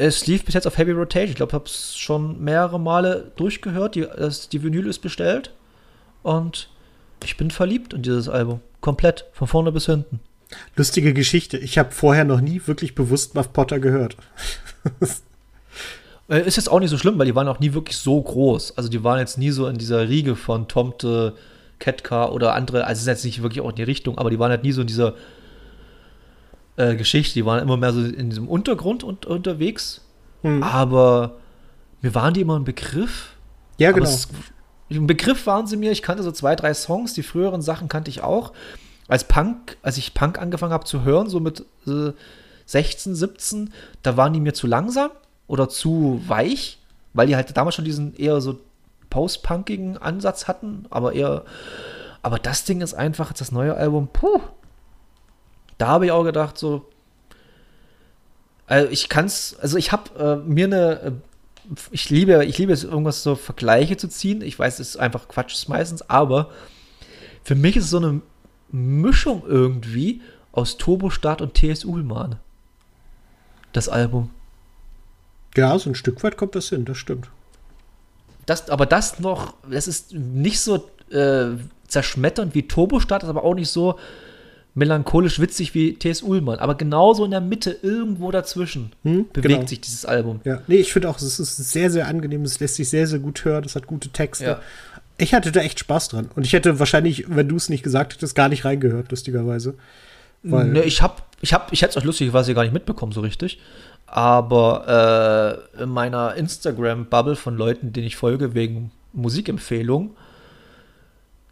es 0.00 0.26
lief 0.26 0.44
bis 0.44 0.54
jetzt 0.54 0.66
auf 0.66 0.78
Heavy 0.78 0.92
Rotation. 0.92 1.28
Ich 1.30 1.36
glaube, 1.36 1.50
ich 1.50 1.54
habe 1.54 1.66
es 1.66 1.94
schon 1.96 2.42
mehrere 2.42 2.80
Male 2.80 3.32
durchgehört. 3.36 3.94
Die, 3.94 4.00
das, 4.02 4.48
die 4.48 4.62
Vinyl 4.62 4.86
ist 4.86 5.00
bestellt. 5.00 5.52
Und 6.22 6.70
ich 7.22 7.36
bin 7.36 7.50
verliebt 7.50 7.92
in 7.92 8.02
dieses 8.02 8.28
Album. 8.28 8.60
Komplett, 8.80 9.26
von 9.32 9.46
vorne 9.46 9.72
bis 9.72 9.86
hinten. 9.86 10.20
Lustige 10.74 11.12
Geschichte. 11.12 11.58
Ich 11.58 11.76
habe 11.76 11.90
vorher 11.90 12.24
noch 12.24 12.40
nie 12.40 12.62
wirklich 12.64 12.94
bewusst 12.94 13.34
Muff 13.34 13.52
Potter 13.52 13.78
gehört. 13.78 14.16
Äh, 16.28 16.46
Ist 16.46 16.56
jetzt 16.56 16.70
auch 16.70 16.78
nicht 16.78 16.90
so 16.90 16.96
schlimm, 16.96 17.18
weil 17.18 17.26
die 17.26 17.34
waren 17.34 17.48
auch 17.48 17.58
nie 17.58 17.74
wirklich 17.74 17.96
so 17.96 18.22
groß. 18.22 18.76
Also 18.78 18.88
die 18.88 19.02
waren 19.02 19.18
jetzt 19.18 19.36
nie 19.36 19.50
so 19.50 19.66
in 19.66 19.78
dieser 19.78 20.08
Riege 20.08 20.36
von 20.36 20.68
Tomte, 20.68 21.34
Ketka 21.80 22.28
oder 22.28 22.54
andere. 22.54 22.84
Also 22.84 22.98
es 22.98 23.00
ist 23.00 23.08
jetzt 23.08 23.24
nicht 23.24 23.42
wirklich 23.42 23.60
auch 23.62 23.70
in 23.70 23.74
die 23.74 23.82
Richtung, 23.82 24.16
aber 24.16 24.30
die 24.30 24.38
waren 24.38 24.52
halt 24.52 24.62
nie 24.62 24.70
so 24.70 24.82
in 24.82 24.86
dieser 24.86 25.14
äh, 26.80 26.96
Geschichte. 26.96 27.34
Die 27.34 27.44
waren 27.44 27.60
immer 27.60 27.76
mehr 27.76 27.92
so 27.92 28.00
in 28.00 28.30
diesem 28.30 28.48
Untergrund 28.48 29.04
und, 29.04 29.26
unterwegs. 29.26 30.00
Hm. 30.42 30.62
Aber 30.62 31.36
mir 32.00 32.14
waren 32.14 32.34
die 32.34 32.40
immer 32.40 32.58
ein 32.58 32.64
Begriff. 32.64 33.34
Ja, 33.78 33.92
genau. 33.92 34.04
es, 34.04 34.28
ein 34.90 35.06
Begriff 35.06 35.46
waren 35.46 35.66
sie 35.66 35.76
mir. 35.76 35.92
Ich 35.92 36.02
kannte 36.02 36.22
so 36.22 36.32
zwei, 36.32 36.56
drei 36.56 36.74
Songs. 36.74 37.14
Die 37.14 37.22
früheren 37.22 37.62
Sachen 37.62 37.88
kannte 37.88 38.10
ich 38.10 38.22
auch. 38.22 38.52
Als 39.08 39.24
Punk, 39.24 39.76
als 39.82 39.98
ich 39.98 40.14
Punk 40.14 40.38
angefangen 40.38 40.72
habe 40.72 40.84
zu 40.84 41.02
hören, 41.02 41.28
so 41.28 41.40
mit 41.40 41.64
äh, 41.86 42.12
16, 42.66 43.14
17, 43.14 43.72
da 44.02 44.16
waren 44.16 44.32
die 44.32 44.40
mir 44.40 44.54
zu 44.54 44.66
langsam 44.66 45.10
oder 45.48 45.68
zu 45.68 46.22
weich, 46.28 46.78
weil 47.12 47.26
die 47.26 47.34
halt 47.34 47.56
damals 47.56 47.74
schon 47.74 47.84
diesen 47.84 48.14
eher 48.14 48.40
so 48.40 48.60
post-punkigen 49.10 49.98
Ansatz 49.98 50.46
hatten, 50.46 50.86
aber 50.90 51.12
eher. 51.12 51.44
Aber 52.22 52.38
das 52.38 52.64
Ding 52.64 52.80
ist 52.80 52.94
einfach, 52.94 53.32
das 53.32 53.50
neue 53.50 53.74
Album, 53.74 54.08
puh. 54.12 54.40
Da 55.80 55.88
habe 55.88 56.04
ich 56.04 56.12
auch 56.12 56.24
gedacht, 56.24 56.58
so. 56.58 56.86
Also 58.66 58.90
ich 58.90 59.08
kann's, 59.08 59.56
also 59.60 59.78
ich 59.78 59.92
habe 59.92 60.42
äh, 60.44 60.48
mir 60.48 60.66
eine 60.66 61.00
äh, 61.00 61.12
ich 61.90 62.10
liebe, 62.10 62.44
ich 62.44 62.58
liebe 62.58 62.72
es, 62.72 62.84
irgendwas 62.84 63.22
so 63.22 63.34
Vergleiche 63.34 63.96
zu 63.96 64.08
ziehen. 64.08 64.42
Ich 64.42 64.58
weiß, 64.58 64.78
es 64.78 64.90
ist 64.90 64.96
einfach 64.98 65.26
Quatsch 65.26 65.54
ist 65.54 65.68
meistens, 65.68 66.02
aber 66.10 66.50
für 67.44 67.54
mich 67.54 67.76
ist 67.76 67.84
es 67.84 67.90
so 67.90 67.96
eine 67.96 68.20
Mischung 68.70 69.42
irgendwie 69.46 70.20
aus 70.52 70.76
Turbostart 70.76 71.40
und 71.40 71.54
TS 71.54 71.86
Ullmann. 71.86 72.36
Das 73.72 73.88
Album. 73.88 74.30
Ja, 75.56 75.78
so 75.78 75.88
ein 75.88 75.94
Stück 75.94 76.22
weit 76.22 76.36
kommt 76.36 76.54
das 76.56 76.68
hin, 76.68 76.84
das 76.84 76.98
stimmt. 76.98 77.30
Das, 78.44 78.68
aber 78.68 78.84
das 78.84 79.18
noch, 79.18 79.54
das 79.68 79.88
ist 79.88 80.12
nicht 80.12 80.60
so 80.60 80.90
äh, 81.10 81.56
zerschmetternd 81.88 82.54
wie 82.54 82.68
Turbostart, 82.68 83.22
ist 83.22 83.30
aber 83.30 83.44
auch 83.44 83.54
nicht 83.54 83.70
so 83.70 83.98
melancholisch 84.74 85.40
witzig 85.40 85.74
wie 85.74 85.94
T.S. 85.94 86.22
Ullmann. 86.22 86.58
Aber 86.58 86.74
genauso 86.76 87.24
in 87.24 87.30
der 87.32 87.40
Mitte, 87.40 87.76
irgendwo 87.82 88.30
dazwischen, 88.30 88.92
Hm, 89.02 89.26
bewegt 89.32 89.54
genau. 89.54 89.66
sich 89.66 89.80
dieses 89.80 90.04
Album. 90.04 90.40
Ja, 90.44 90.60
nee, 90.66 90.76
ich 90.76 90.92
finde 90.92 91.08
auch, 91.08 91.16
es 91.16 91.38
ist 91.40 91.56
sehr, 91.56 91.90
sehr 91.90 92.06
angenehm, 92.06 92.42
es 92.42 92.60
lässt 92.60 92.76
sich 92.76 92.88
sehr, 92.88 93.06
sehr 93.06 93.18
gut 93.18 93.44
hören, 93.44 93.64
es 93.64 93.74
hat 93.76 93.86
gute 93.86 94.10
Texte. 94.10 94.44
Ja. 94.44 94.60
Ich 95.18 95.34
hatte 95.34 95.52
da 95.52 95.60
echt 95.60 95.78
Spaß 95.80 96.08
dran. 96.08 96.30
Und 96.34 96.46
ich 96.46 96.52
hätte 96.52 96.78
wahrscheinlich, 96.78 97.26
wenn 97.28 97.48
du 97.48 97.56
es 97.56 97.68
nicht 97.68 97.82
gesagt 97.82 98.14
hättest, 98.14 98.34
gar 98.34 98.48
nicht 98.48 98.64
reingehört, 98.64 99.10
lustigerweise. 99.10 99.74
Weil, 100.42 100.68
Ne, 100.68 100.82
ich 100.84 101.02
hab, 101.02 101.26
ich 101.42 101.52
hab, 101.52 101.72
ich 101.72 101.82
hätte 101.82 101.90
es 101.90 101.96
euch 101.98 102.04
lustigerweise 102.04 102.54
gar 102.54 102.62
nicht 102.62 102.72
mitbekommen, 102.72 103.12
so 103.12 103.20
richtig. 103.20 103.60
Aber 104.06 105.60
äh, 105.78 105.82
in 105.82 105.90
meiner 105.90 106.34
Instagram-Bubble 106.34 107.36
von 107.36 107.56
Leuten, 107.56 107.92
denen 107.92 108.06
ich 108.06 108.16
folge, 108.16 108.54
wegen 108.54 108.90
Musikempfehlungen, 109.12 110.10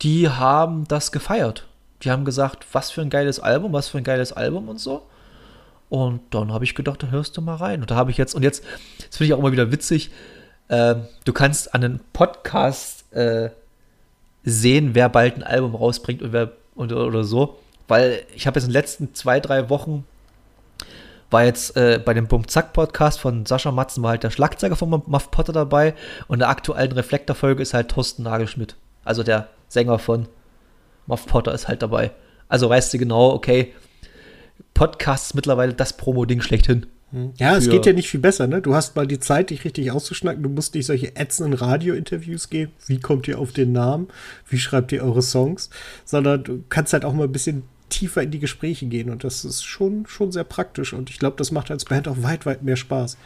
die 0.02 0.28
haben 0.28 0.86
das 0.88 1.12
gefeiert. 1.12 1.66
Die 2.02 2.10
haben 2.10 2.24
gesagt, 2.24 2.66
was 2.72 2.90
für 2.90 3.00
ein 3.00 3.10
geiles 3.10 3.40
Album, 3.40 3.72
was 3.72 3.88
für 3.88 3.98
ein 3.98 4.04
geiles 4.04 4.32
Album 4.32 4.68
und 4.68 4.78
so. 4.78 5.02
Und 5.88 6.20
dann 6.30 6.52
habe 6.52 6.64
ich 6.64 6.74
gedacht, 6.74 7.02
da 7.02 7.08
hörst 7.08 7.36
du 7.36 7.40
mal 7.40 7.56
rein. 7.56 7.80
Und 7.80 7.90
da 7.90 7.96
habe 7.96 8.10
ich 8.10 8.18
jetzt, 8.18 8.34
und 8.34 8.42
jetzt, 8.42 8.62
das 8.98 9.16
finde 9.16 9.26
ich 9.26 9.34
auch 9.34 9.38
immer 9.38 9.52
wieder 9.52 9.72
witzig, 9.72 10.10
äh, 10.68 10.96
du 11.24 11.32
kannst 11.32 11.74
an 11.74 11.82
einem 11.82 12.00
Podcast 12.12 13.10
äh, 13.12 13.50
sehen, 14.44 14.94
wer 14.94 15.08
bald 15.08 15.36
ein 15.36 15.42
Album 15.42 15.74
rausbringt 15.74 16.22
und 16.22 16.32
wer 16.32 16.52
und, 16.74 16.92
oder 16.92 17.24
so. 17.24 17.58
Weil 17.88 18.24
ich 18.34 18.46
habe 18.46 18.58
jetzt 18.58 18.66
in 18.66 18.70
den 18.70 18.80
letzten 18.80 19.14
zwei, 19.14 19.40
drei 19.40 19.70
Wochen 19.70 20.04
war 21.30 21.44
jetzt 21.44 21.76
äh, 21.76 22.00
bei 22.02 22.14
dem 22.14 22.26
Bum 22.26 22.48
Zack 22.48 22.72
Podcast 22.72 23.20
von 23.20 23.44
Sascha 23.44 23.70
Matzen 23.70 24.02
war 24.02 24.10
halt 24.10 24.22
der 24.22 24.30
Schlagzeuger 24.30 24.76
von 24.76 25.02
Muff 25.06 25.30
Potter 25.30 25.52
dabei 25.52 25.94
und 26.26 26.36
in 26.36 26.38
der 26.40 26.48
aktuellen 26.48 26.92
Reflektorfolge 26.92 27.62
ist 27.62 27.74
halt 27.74 27.90
Thorsten 27.90 28.22
Nagelschmidt. 28.22 28.76
Also 29.04 29.22
der 29.22 29.48
Sänger 29.68 29.98
von 29.98 30.28
Muff 31.08 31.26
Potter 31.26 31.52
ist 31.52 31.66
halt 31.66 31.82
dabei. 31.82 32.12
Also 32.48 32.68
weißt 32.70 32.94
du 32.94 32.98
genau, 32.98 33.32
okay, 33.32 33.74
Podcast 34.74 35.26
ist 35.26 35.34
mittlerweile 35.34 35.74
das 35.74 35.96
Promo-Ding 35.96 36.40
schlechthin. 36.40 36.86
ja, 37.38 37.56
es 37.56 37.68
geht 37.68 37.86
ja 37.86 37.92
nicht 37.92 38.08
viel 38.08 38.20
besser, 38.20 38.46
ne? 38.46 38.60
Du 38.62 38.74
hast 38.74 38.94
mal 38.94 39.06
die 39.06 39.18
Zeit, 39.18 39.50
dich 39.50 39.64
richtig 39.64 39.90
auszuschnacken. 39.90 40.42
Du 40.42 40.48
musst 40.48 40.74
nicht 40.74 40.86
solche 40.86 41.16
ätzenden 41.16 41.54
Radio-Interviews 41.54 42.50
geben. 42.50 42.72
Wie 42.86 43.00
kommt 43.00 43.26
ihr 43.26 43.38
auf 43.38 43.52
den 43.52 43.72
Namen? 43.72 44.08
Wie 44.46 44.58
schreibt 44.58 44.92
ihr 44.92 45.02
eure 45.02 45.22
Songs? 45.22 45.70
Sondern 46.04 46.44
du 46.44 46.62
kannst 46.68 46.92
halt 46.92 47.04
auch 47.04 47.14
mal 47.14 47.24
ein 47.24 47.32
bisschen 47.32 47.62
tiefer 47.88 48.22
in 48.22 48.30
die 48.30 48.38
Gespräche 48.38 48.86
gehen. 48.86 49.08
Und 49.10 49.24
das 49.24 49.44
ist 49.44 49.64
schon, 49.64 50.06
schon 50.06 50.30
sehr 50.30 50.44
praktisch. 50.44 50.92
Und 50.92 51.08
ich 51.08 51.18
glaube, 51.18 51.36
das 51.38 51.50
macht 51.50 51.70
als 51.70 51.86
Band 51.86 52.06
auch 52.06 52.22
weit, 52.22 52.44
weit 52.44 52.62
mehr 52.62 52.76
Spaß. 52.76 53.16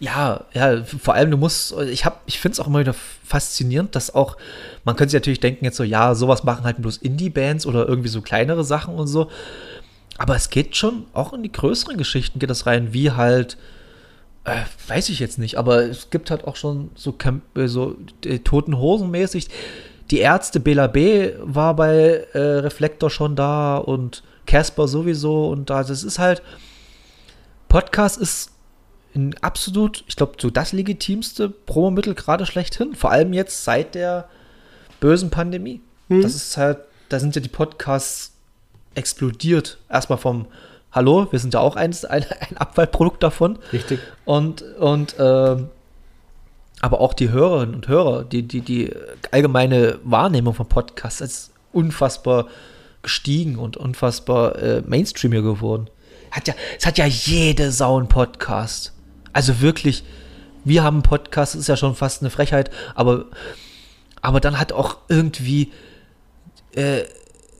Ja, 0.00 0.44
ja, 0.54 0.84
vor 0.84 1.14
allem 1.14 1.32
du 1.32 1.36
musst, 1.36 1.72
ich 1.72 2.04
hab, 2.04 2.22
ich 2.26 2.38
finde 2.38 2.52
es 2.52 2.60
auch 2.60 2.68
immer 2.68 2.78
wieder 2.78 2.94
faszinierend, 2.94 3.96
dass 3.96 4.14
auch, 4.14 4.36
man 4.84 4.94
könnte 4.94 5.10
sich 5.10 5.20
natürlich 5.20 5.40
denken 5.40 5.64
jetzt 5.64 5.76
so, 5.76 5.82
ja, 5.82 6.14
sowas 6.14 6.44
machen 6.44 6.64
halt 6.64 6.80
bloß 6.80 6.98
Indie-Bands 6.98 7.66
oder 7.66 7.88
irgendwie 7.88 8.08
so 8.08 8.22
kleinere 8.22 8.62
Sachen 8.62 8.94
und 8.94 9.08
so. 9.08 9.28
Aber 10.16 10.36
es 10.36 10.50
geht 10.50 10.76
schon, 10.76 11.06
auch 11.14 11.32
in 11.32 11.42
die 11.42 11.50
größeren 11.50 11.96
Geschichten 11.96 12.38
geht 12.38 12.50
das 12.50 12.66
rein, 12.66 12.92
wie 12.92 13.10
halt, 13.10 13.56
äh, 14.44 14.62
weiß 14.86 15.08
ich 15.08 15.18
jetzt 15.18 15.38
nicht, 15.38 15.56
aber 15.56 15.82
es 15.82 16.10
gibt 16.10 16.30
halt 16.30 16.44
auch 16.44 16.56
schon 16.56 16.90
so, 16.94 17.12
Camp, 17.12 17.42
äh, 17.56 17.66
so 17.66 17.96
äh, 18.24 18.38
Toten 18.38 18.78
Hosen 18.78 19.10
mäßig. 19.10 19.48
Die 20.12 20.20
Ärzte, 20.20 20.60
Bela 20.60 20.86
B. 20.86 21.32
war 21.40 21.74
bei 21.74 22.26
äh, 22.32 22.38
Reflektor 22.38 23.10
schon 23.10 23.34
da 23.34 23.76
und 23.76 24.22
Casper 24.46 24.86
sowieso 24.86 25.48
und 25.48 25.70
da, 25.70 25.82
das 25.82 26.04
ist 26.04 26.20
halt, 26.20 26.42
Podcast 27.68 28.16
ist 28.16 28.52
ein 29.18 29.34
absolut, 29.42 30.04
ich 30.06 30.16
glaube, 30.16 30.34
so 30.40 30.48
das 30.48 30.72
legitimste 30.72 31.50
Promomittel 31.50 32.14
gerade 32.14 32.46
schlechthin. 32.46 32.94
Vor 32.94 33.10
allem 33.10 33.32
jetzt 33.32 33.64
seit 33.64 33.94
der 33.94 34.28
bösen 35.00 35.30
Pandemie. 35.30 35.80
Das 36.08 36.34
ist 36.34 36.56
halt, 36.56 36.78
da 37.10 37.20
sind 37.20 37.36
ja 37.36 37.42
die 37.42 37.50
Podcasts 37.50 38.32
explodiert. 38.94 39.78
Erstmal 39.90 40.18
vom 40.18 40.46
Hallo, 40.90 41.28
wir 41.30 41.38
sind 41.38 41.52
ja 41.52 41.60
auch 41.60 41.76
eins, 41.76 42.04
ein, 42.04 42.24
ein 42.50 42.56
Abfallprodukt 42.56 43.22
davon. 43.22 43.58
Richtig. 43.72 44.00
Und, 44.24 44.62
und 44.62 45.16
ähm, 45.18 45.68
aber 46.80 47.00
auch 47.00 47.12
die 47.12 47.30
Hörerinnen 47.30 47.74
und 47.74 47.88
Hörer, 47.88 48.24
die, 48.24 48.42
die, 48.42 48.60
die 48.60 48.94
allgemeine 49.30 49.98
Wahrnehmung 50.04 50.54
von 50.54 50.66
Podcasts 50.66 51.20
ist 51.20 51.50
unfassbar 51.72 52.46
gestiegen 53.02 53.58
und 53.58 53.76
unfassbar 53.76 54.56
äh, 54.56 54.82
mainstreamiger 54.86 55.42
geworden. 55.42 55.90
Hat 56.30 56.48
ja, 56.48 56.54
es 56.78 56.86
hat 56.86 56.98
ja 56.98 57.06
jede 57.06 57.72
Sau 57.72 57.98
einen 57.98 58.08
Podcast. 58.08 58.92
Also 59.32 59.60
wirklich, 59.60 60.04
wir 60.64 60.82
haben 60.82 60.96
einen 60.96 61.02
Podcast, 61.02 61.54
das 61.54 61.62
ist 61.62 61.68
ja 61.68 61.76
schon 61.76 61.94
fast 61.94 62.22
eine 62.22 62.30
Frechheit, 62.30 62.70
aber, 62.94 63.26
aber 64.20 64.40
dann 64.40 64.58
hat 64.58 64.72
auch 64.72 64.98
irgendwie, 65.08 65.72
äh, 66.72 67.02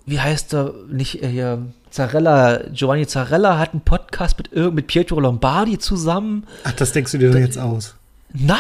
wie 0.07 0.21
heißt 0.21 0.55
er, 0.55 0.75
nicht 0.89 1.23
äh, 1.23 1.29
hier, 1.29 1.67
Zarella, 1.91 2.61
Giovanni 2.71 3.07
Zarella 3.07 3.59
hat 3.59 3.73
einen 3.73 3.81
Podcast 3.81 4.37
mit, 4.39 4.75
mit 4.75 4.87
Pietro 4.87 5.21
Lombardi 5.21 5.79
zusammen. 5.79 6.47
Ach, 6.65 6.73
das 6.73 6.93
denkst 6.93 7.13
du 7.13 7.19
dir 7.19 7.31
doch 7.31 7.39
jetzt 7.39 7.59
aus. 7.59 7.95
Nein! 8.33 8.59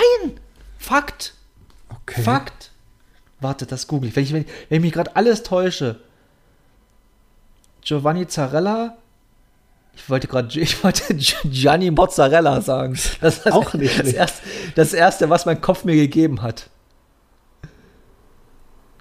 Fakt! 0.78 1.34
Okay. 1.90 2.22
Fakt! 2.22 2.70
Warte, 3.40 3.66
das 3.66 3.86
google 3.86 4.08
ich. 4.08 4.16
Wenn 4.16 4.24
ich, 4.24 4.32
wenn 4.32 4.42
ich, 4.42 4.48
wenn 4.68 4.76
ich 4.76 4.82
mich 4.82 4.92
gerade 4.92 5.14
alles 5.14 5.42
täusche. 5.42 5.96
Giovanni 7.82 8.26
Zarella. 8.26 8.96
Ich 9.98 10.08
wollte 10.10 10.26
gerade, 10.28 10.48
ich 10.60 10.82
wollte 10.82 11.14
Gi- 11.14 11.34
Gianni 11.44 11.90
Mozzarella 11.90 12.60
sagen. 12.60 12.98
Das 13.20 13.38
ist 13.38 13.52
Auch 13.52 13.74
nicht 13.74 13.98
das, 13.98 14.12
erste, 14.12 14.42
das 14.74 14.92
erste, 14.94 15.28
was 15.30 15.44
mein 15.44 15.60
Kopf 15.60 15.84
mir 15.84 15.96
gegeben 15.96 16.40
hat. 16.42 16.70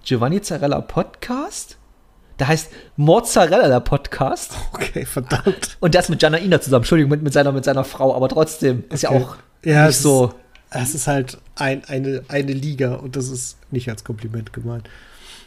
Giovanni 0.04 0.42
Zarella 0.42 0.82
Podcast? 0.82 1.78
Der 2.40 2.48
heißt 2.50 2.70
Mozzarella, 2.98 3.68
der 3.68 3.80
Podcast. 3.80 4.54
Okay, 4.74 5.06
verdammt. 5.06 5.78
Und 5.80 5.94
der 5.94 6.02
ist 6.02 6.10
mit 6.10 6.20
Gianna 6.20 6.38
Ina 6.40 6.62
zusammen. 6.62 6.82
Entschuldigung, 6.84 7.10
mit, 7.12 7.24
mit, 7.24 7.34
seiner, 7.34 7.52
mit 7.52 7.66
seiner 7.66 7.84
Frau. 7.84 8.16
Aber 8.16 8.30
trotzdem 8.30 8.84
ist 8.90 9.04
ja 9.04 9.10
Okay. 9.10 9.24
auch 9.24 9.36
Ja, 9.64 9.86
nicht 9.88 9.96
es 9.98 10.02
so. 10.04 10.34
Es 10.70 10.94
ist 10.94 11.08
halt 11.08 11.38
ein, 11.56 11.84
eine, 11.86 12.24
eine 12.28 12.52
Liga 12.54 12.96
und 12.96 13.16
das 13.16 13.30
ist 13.30 13.58
nicht 13.72 13.90
als 13.90 14.04
Kompliment 14.04 14.54
gemeint. 14.54 14.88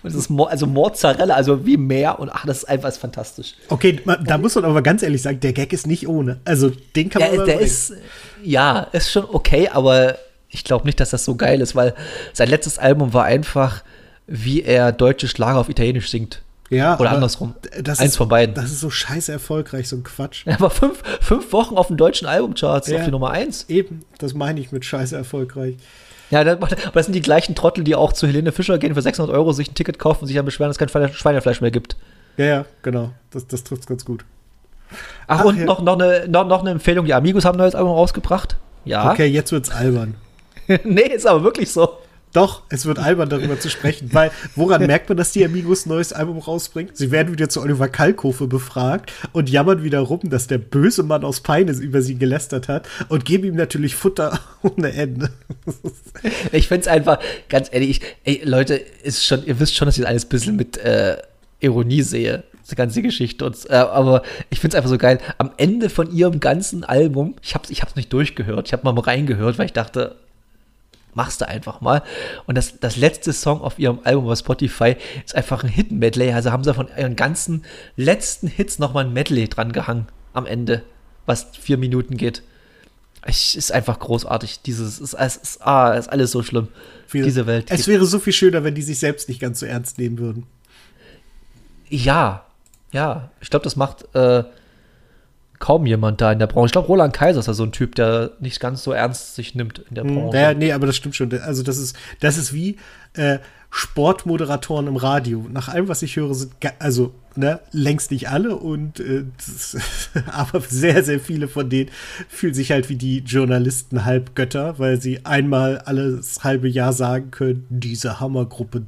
Das 0.03 0.14
ist 0.14 0.30
Mo 0.30 0.44
also 0.44 0.66
Mozzarella, 0.66 1.34
also 1.34 1.66
wie 1.66 1.76
mehr 1.76 2.18
und 2.18 2.30
ach, 2.30 2.46
das 2.46 2.59
ist 2.59 2.64
einfach 2.64 2.92
fantastisch. 2.92 3.55
Okay, 3.68 4.01
da 4.24 4.38
muss 4.38 4.55
man 4.55 4.64
aber 4.64 4.82
ganz 4.82 5.03
ehrlich 5.03 5.20
sagen, 5.22 5.40
der 5.40 5.53
Gag 5.53 5.72
ist 5.72 5.86
nicht 5.86 6.09
ohne. 6.09 6.40
Also 6.44 6.70
den 6.96 7.11
kann 7.11 7.22
man 7.22 7.32
Der, 7.32 7.44
der 7.44 7.61
ist, 7.61 7.92
ja, 8.42 8.80
ist 8.92 9.11
schon 9.12 9.24
okay, 9.24 9.68
aber 9.72 10.16
ich 10.48 10.64
glaube 10.64 10.86
nicht, 10.86 10.98
dass 11.01 11.11
das 11.11 11.24
so 11.24 11.34
geil 11.36 11.61
ist, 11.61 11.76
weil 11.76 11.94
sein 12.32 12.48
letztes 12.48 12.78
Album 12.78 13.12
war 13.12 13.24
einfach, 13.24 13.82
wie 14.26 14.62
er 14.62 14.92
deutsche 14.92 15.28
Schlager 15.28 15.59
auf 15.59 15.68
Italienisch 15.68 16.09
singt. 16.11 16.42
ja, 16.70 16.94
oder 16.98 17.09
aber 17.11 17.16
andersrum. 17.16 17.55
Das 17.82 17.98
Eins 18.01 18.12
ist, 18.12 18.16
von 18.16 18.28
beiden. 18.28 18.55
Das 18.55 18.66
ist 18.72 18.80
so 18.80 18.90
scheiße 18.90 19.30
erfolgreich, 19.32 19.88
so 19.88 19.96
ein 19.96 20.03
Quatsch. 20.05 20.42
Er 20.46 20.59
war 20.61 20.70
fünf, 20.70 21.03
fünf 21.20 21.53
Wochen 21.53 21.76
auf 21.76 21.88
dem 21.88 21.96
deutschen 21.96 22.26
Albumcharts 22.26 22.88
Ja. 22.88 22.98
auf 22.98 23.05
die 23.05 23.11
Nummer 23.11 23.30
eins. 23.30 23.66
Eben, 23.68 24.05
das 24.18 24.34
meine 24.34 24.61
ich 24.61 24.72
mit 24.72 24.84
scheiße 24.84 25.14
erfolgreich. 25.16 25.76
Ja, 26.31 26.45
das, 26.45 26.57
aber 26.57 26.68
das 26.95 27.07
sind 27.07 27.14
die 27.14 27.20
gleichen 27.22 27.55
Trottel, 27.55 27.85
die 27.85 27.95
auch 27.95 28.12
zu 28.12 28.26
Helene 28.26 28.53
Fischer 28.53 28.78
gehen, 28.78 28.95
für 28.95 29.03
600 29.03 29.35
Euro 29.35 29.53
sich 29.53 29.70
ein 29.70 29.74
Ticket 29.74 29.99
kaufen 29.99 30.22
und 30.22 30.26
sich 30.28 30.37
dann 30.37 30.45
beschweren, 30.45 30.68
dass 30.70 30.76
es 30.76 30.78
kein 30.78 30.89
Schweine- 30.89 31.12
Schweinefleisch 31.12 31.61
mehr 31.61 31.70
gibt. 31.70 31.97
Ja, 32.37 32.45
ja, 32.45 32.64
genau. 32.83 33.11
Das, 33.31 33.47
das 33.47 33.64
trifft 33.64 33.87
ganz 33.87 34.05
gut. 34.05 34.24
Ach, 35.26 35.41
Ach, 35.41 35.45
und 35.45 35.59
ja. 35.59 35.64
noch, 35.64 35.83
noch, 35.83 35.99
eine, 35.99 36.28
noch, 36.28 36.47
noch 36.47 36.61
eine 36.61 36.70
Empfehlung, 36.70 37.05
die 37.07 37.14
Amigos 37.14 37.45
haben 37.45 37.57
ein 37.57 37.59
neues 37.59 37.74
Album 37.74 37.93
rausgebracht. 37.93 38.57
Ja. 38.85 39.11
Okay, 39.12 39.26
jetzt 39.26 39.53
wird's 39.53 39.70
albern. 39.70 40.14
nee, 40.85 41.03
ist 41.03 41.26
aber 41.26 41.43
wirklich 41.43 41.70
so. 41.70 41.99
Doch, 42.33 42.62
es 42.68 42.87
wird 42.87 43.01
albern, 43.01 43.28
darüber 43.28 43.59
zu 43.59 43.68
sprechen, 43.70 44.11
weil 44.12 44.31
woran 44.55 44.87
merkt 44.87 45.09
man, 45.09 45.18
dass 45.18 45.33
die 45.33 45.45
Amigos 45.45 45.87
neues 45.87 46.12
Album 46.12 46.39
rausbringen? 46.39 46.93
Sie 46.95 47.11
werden 47.11 47.33
wieder 47.33 47.49
zu 47.49 47.61
Oliver 47.61 47.89
Kalkofe 47.89 48.47
befragt 48.47 49.12
und 49.33 49.51
jammern 49.51 49.83
wieder 49.83 49.99
rum, 50.01 50.20
dass 50.24 50.47
der 50.47 50.59
böse 50.59 51.03
Mann 51.03 51.24
aus 51.24 51.41
Peine 51.41 51.72
über 51.72 52.03
sie 52.03 52.16
gelästert 52.16 52.68
hat 52.68 52.89
und 53.09 53.24
geben 53.24 53.45
ihm 53.45 53.57
natürlich 53.57 53.97
Futter 53.97 54.39
ohne 54.62 54.93
Ende. 54.93 55.31
Ich 56.53 56.68
finde 56.68 56.83
es 56.83 56.89
einfach, 56.89 57.18
ganz 57.49 57.68
ehrlich, 57.72 57.91
ich, 57.91 58.03
ey, 58.24 58.43
Leute, 58.45 58.74
ist 58.74 59.26
schon, 59.26 59.45
ihr 59.45 59.59
wisst 59.59 59.76
schon, 59.76 59.87
dass 59.87 59.97
ich 59.97 60.03
das 60.03 60.11
alles 60.11 60.26
ein 60.26 60.28
bisschen 60.28 60.57
mit 60.57 60.76
äh, 60.78 61.16
Ironie 61.61 62.03
sehe, 62.03 62.45
die 62.70 62.76
ganze 62.76 63.03
Geschichte. 63.03 63.45
Und, 63.45 63.68
äh, 63.68 63.74
aber 63.74 64.22
ich 64.51 64.61
finde 64.61 64.76
es 64.76 64.78
einfach 64.78 64.91
so 64.91 64.99
geil. 64.99 65.18
Am 65.39 65.51
Ende 65.57 65.91
von 65.91 66.14
ihrem 66.14 66.39
ganzen 66.39 66.85
Album, 66.85 67.35
ich 67.43 67.55
habe 67.55 67.64
es 67.64 67.70
ich 67.70 67.83
hab's 67.83 67.97
nicht 67.97 68.12
durchgehört, 68.12 68.68
ich 68.68 68.72
habe 68.72 68.85
mal 68.91 68.99
reingehört, 69.01 69.59
weil 69.59 69.66
ich 69.66 69.72
dachte, 69.72 70.16
machst 71.14 71.40
du 71.40 71.48
einfach 71.48 71.80
mal. 71.80 72.02
Und 72.46 72.56
das, 72.56 72.78
das 72.80 72.96
letzte 72.96 73.32
Song 73.32 73.61
auf 73.61 73.78
ihrem 73.78 74.00
Album 74.04 74.28
auf 74.28 74.38
Spotify 74.38 74.96
ist 75.24 75.34
einfach 75.34 75.62
ein 75.64 75.68
Hit-Medley. 75.70 76.32
Also 76.32 76.52
haben 76.52 76.64
sie 76.64 76.72
von 76.74 76.88
ihren 76.96 77.16
ganzen 77.16 77.64
letzten 77.96 78.46
Hits 78.48 78.78
nochmal 78.78 79.04
ein 79.04 79.12
Medley 79.12 79.48
dran 79.48 79.72
gehangen 79.72 80.06
am 80.32 80.46
Ende, 80.46 80.82
was 81.26 81.46
vier 81.58 81.76
Minuten 81.78 82.16
geht. 82.16 82.42
Es 83.22 83.54
ist 83.54 83.70
einfach 83.72 83.98
großartig. 83.98 84.61
Dieses 84.62 84.98
ist, 84.98 85.12
es 85.14 85.36
ist, 85.36 85.66
ah, 85.66 85.92
ist 85.92 86.08
alles 86.08 86.30
so 86.30 86.42
schlimm. 86.42 86.68
Wie- 87.11 87.22
Diese 87.22 87.46
Welt. 87.46 87.70
Es 87.70 87.86
wäre 87.88 88.06
so 88.06 88.18
viel 88.18 88.32
schöner, 88.32 88.64
wenn 88.64 88.74
die 88.74 88.82
sich 88.82 88.98
selbst 88.98 89.28
nicht 89.28 89.40
ganz 89.40 89.61
so 89.61 89.66
ernst 89.66 89.98
nehmen 89.98 90.18
würden. 90.18 90.46
Ja, 91.88 92.46
ja. 92.92 93.30
Ich 93.40 93.50
glaube, 93.50 93.64
das 93.64 93.76
macht 93.76 94.06
äh, 94.14 94.44
kaum 95.61 95.86
jemand 95.86 96.20
da 96.20 96.32
in 96.32 96.40
der 96.40 96.48
Branche. 96.48 96.66
Ich 96.66 96.72
glaube, 96.72 96.88
Roland 96.88 97.12
Kaiser 97.12 97.38
ist 97.38 97.46
ja 97.46 97.52
so 97.52 97.62
ein 97.62 97.70
Typ, 97.70 97.94
der 97.94 98.32
nicht 98.40 98.58
ganz 98.58 98.82
so 98.82 98.92
ernst 98.92 99.36
sich 99.36 99.54
nimmt 99.54 99.78
in 99.90 99.94
der 99.94 100.04
Branche. 100.04 100.36
Ja, 100.36 100.54
nee, 100.54 100.72
aber 100.72 100.86
das 100.86 100.96
stimmt 100.96 101.14
schon. 101.14 101.32
Also 101.40 101.62
das 101.62 101.78
ist, 101.78 101.94
das 102.18 102.38
ist 102.38 102.52
wie 102.52 102.76
äh, 103.12 103.38
Sportmoderatoren 103.70 104.88
im 104.88 104.96
Radio. 104.96 105.46
Nach 105.52 105.68
allem, 105.68 105.86
was 105.86 106.02
ich 106.02 106.16
höre, 106.16 106.34
sind 106.34 106.52
also 106.80 107.12
ne, 107.36 107.61
längst 107.70 108.11
nicht 108.11 108.28
alle 108.30 108.56
und 108.56 109.00
äh, 109.00 109.24
das, 109.36 109.76
aber 110.32 110.61
sehr, 110.61 111.04
sehr 111.04 111.20
viele 111.20 111.46
von 111.46 111.68
denen 111.68 111.90
fühlen 112.28 112.54
sich 112.54 112.72
halt 112.72 112.88
wie 112.88 112.96
die 112.96 113.18
Journalisten 113.18 114.04
Halbgötter, 114.04 114.78
weil 114.78 115.00
sie 115.00 115.24
einmal 115.24 115.78
alles 115.78 116.42
halbe 116.42 116.68
Jahr 116.68 116.94
sagen 116.94 117.30
können, 117.30 117.66
diese 117.68 118.18
Hammergruppe 118.18 118.82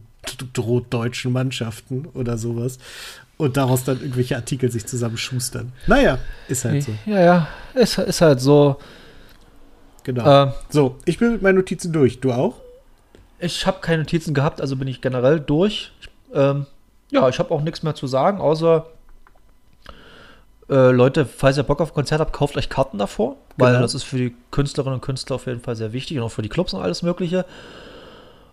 droht 0.52 0.92
deutschen 0.92 1.32
Mannschaften 1.32 2.06
oder 2.14 2.38
sowas. 2.38 2.78
Und 3.42 3.56
daraus 3.56 3.82
dann 3.82 4.00
irgendwelche 4.00 4.36
Artikel 4.36 4.70
sich 4.70 4.86
zusammenschustern. 4.86 5.72
Naja, 5.88 6.18
ist 6.46 6.64
halt 6.64 6.84
so. 6.84 6.92
Ja, 7.06 7.20
ja. 7.20 7.48
Ist, 7.74 7.98
ist 7.98 8.20
halt 8.20 8.40
so. 8.40 8.76
Genau. 10.04 10.44
Äh, 10.44 10.52
So, 10.70 10.94
ich 11.06 11.18
bin 11.18 11.32
mit 11.32 11.42
meinen 11.42 11.56
Notizen 11.56 11.92
durch. 11.92 12.20
Du 12.20 12.30
auch? 12.30 12.54
Ich 13.40 13.66
habe 13.66 13.80
keine 13.80 14.02
Notizen 14.04 14.32
gehabt, 14.32 14.60
also 14.60 14.76
bin 14.76 14.86
ich 14.86 15.00
generell 15.00 15.40
durch. 15.40 15.90
Ich, 16.00 16.08
ähm, 16.32 16.66
ja, 17.10 17.28
ich 17.28 17.40
habe 17.40 17.50
auch 17.52 17.62
nichts 17.62 17.82
mehr 17.82 17.96
zu 17.96 18.06
sagen, 18.06 18.40
außer 18.40 18.86
äh, 20.70 20.92
Leute, 20.92 21.26
falls 21.26 21.56
ihr 21.56 21.64
Bock 21.64 21.80
auf 21.80 21.90
ein 21.90 21.94
Konzert 21.94 22.20
habt, 22.20 22.32
kauft 22.32 22.56
euch 22.56 22.68
Karten 22.68 22.98
davor, 22.98 23.34
weil 23.56 23.72
Genau. 23.72 23.82
das 23.82 23.96
ist 23.96 24.04
für 24.04 24.18
die 24.18 24.36
Künstlerinnen 24.52 24.94
und 24.94 25.00
Künstler 25.00 25.34
auf 25.34 25.46
jeden 25.46 25.60
Fall 25.60 25.74
sehr 25.74 25.92
wichtig 25.92 26.16
und 26.18 26.22
auch 26.22 26.30
für 26.30 26.42
die 26.42 26.48
Clubs 26.48 26.74
und 26.74 26.80
alles 26.82 27.02
Mögliche. 27.02 27.44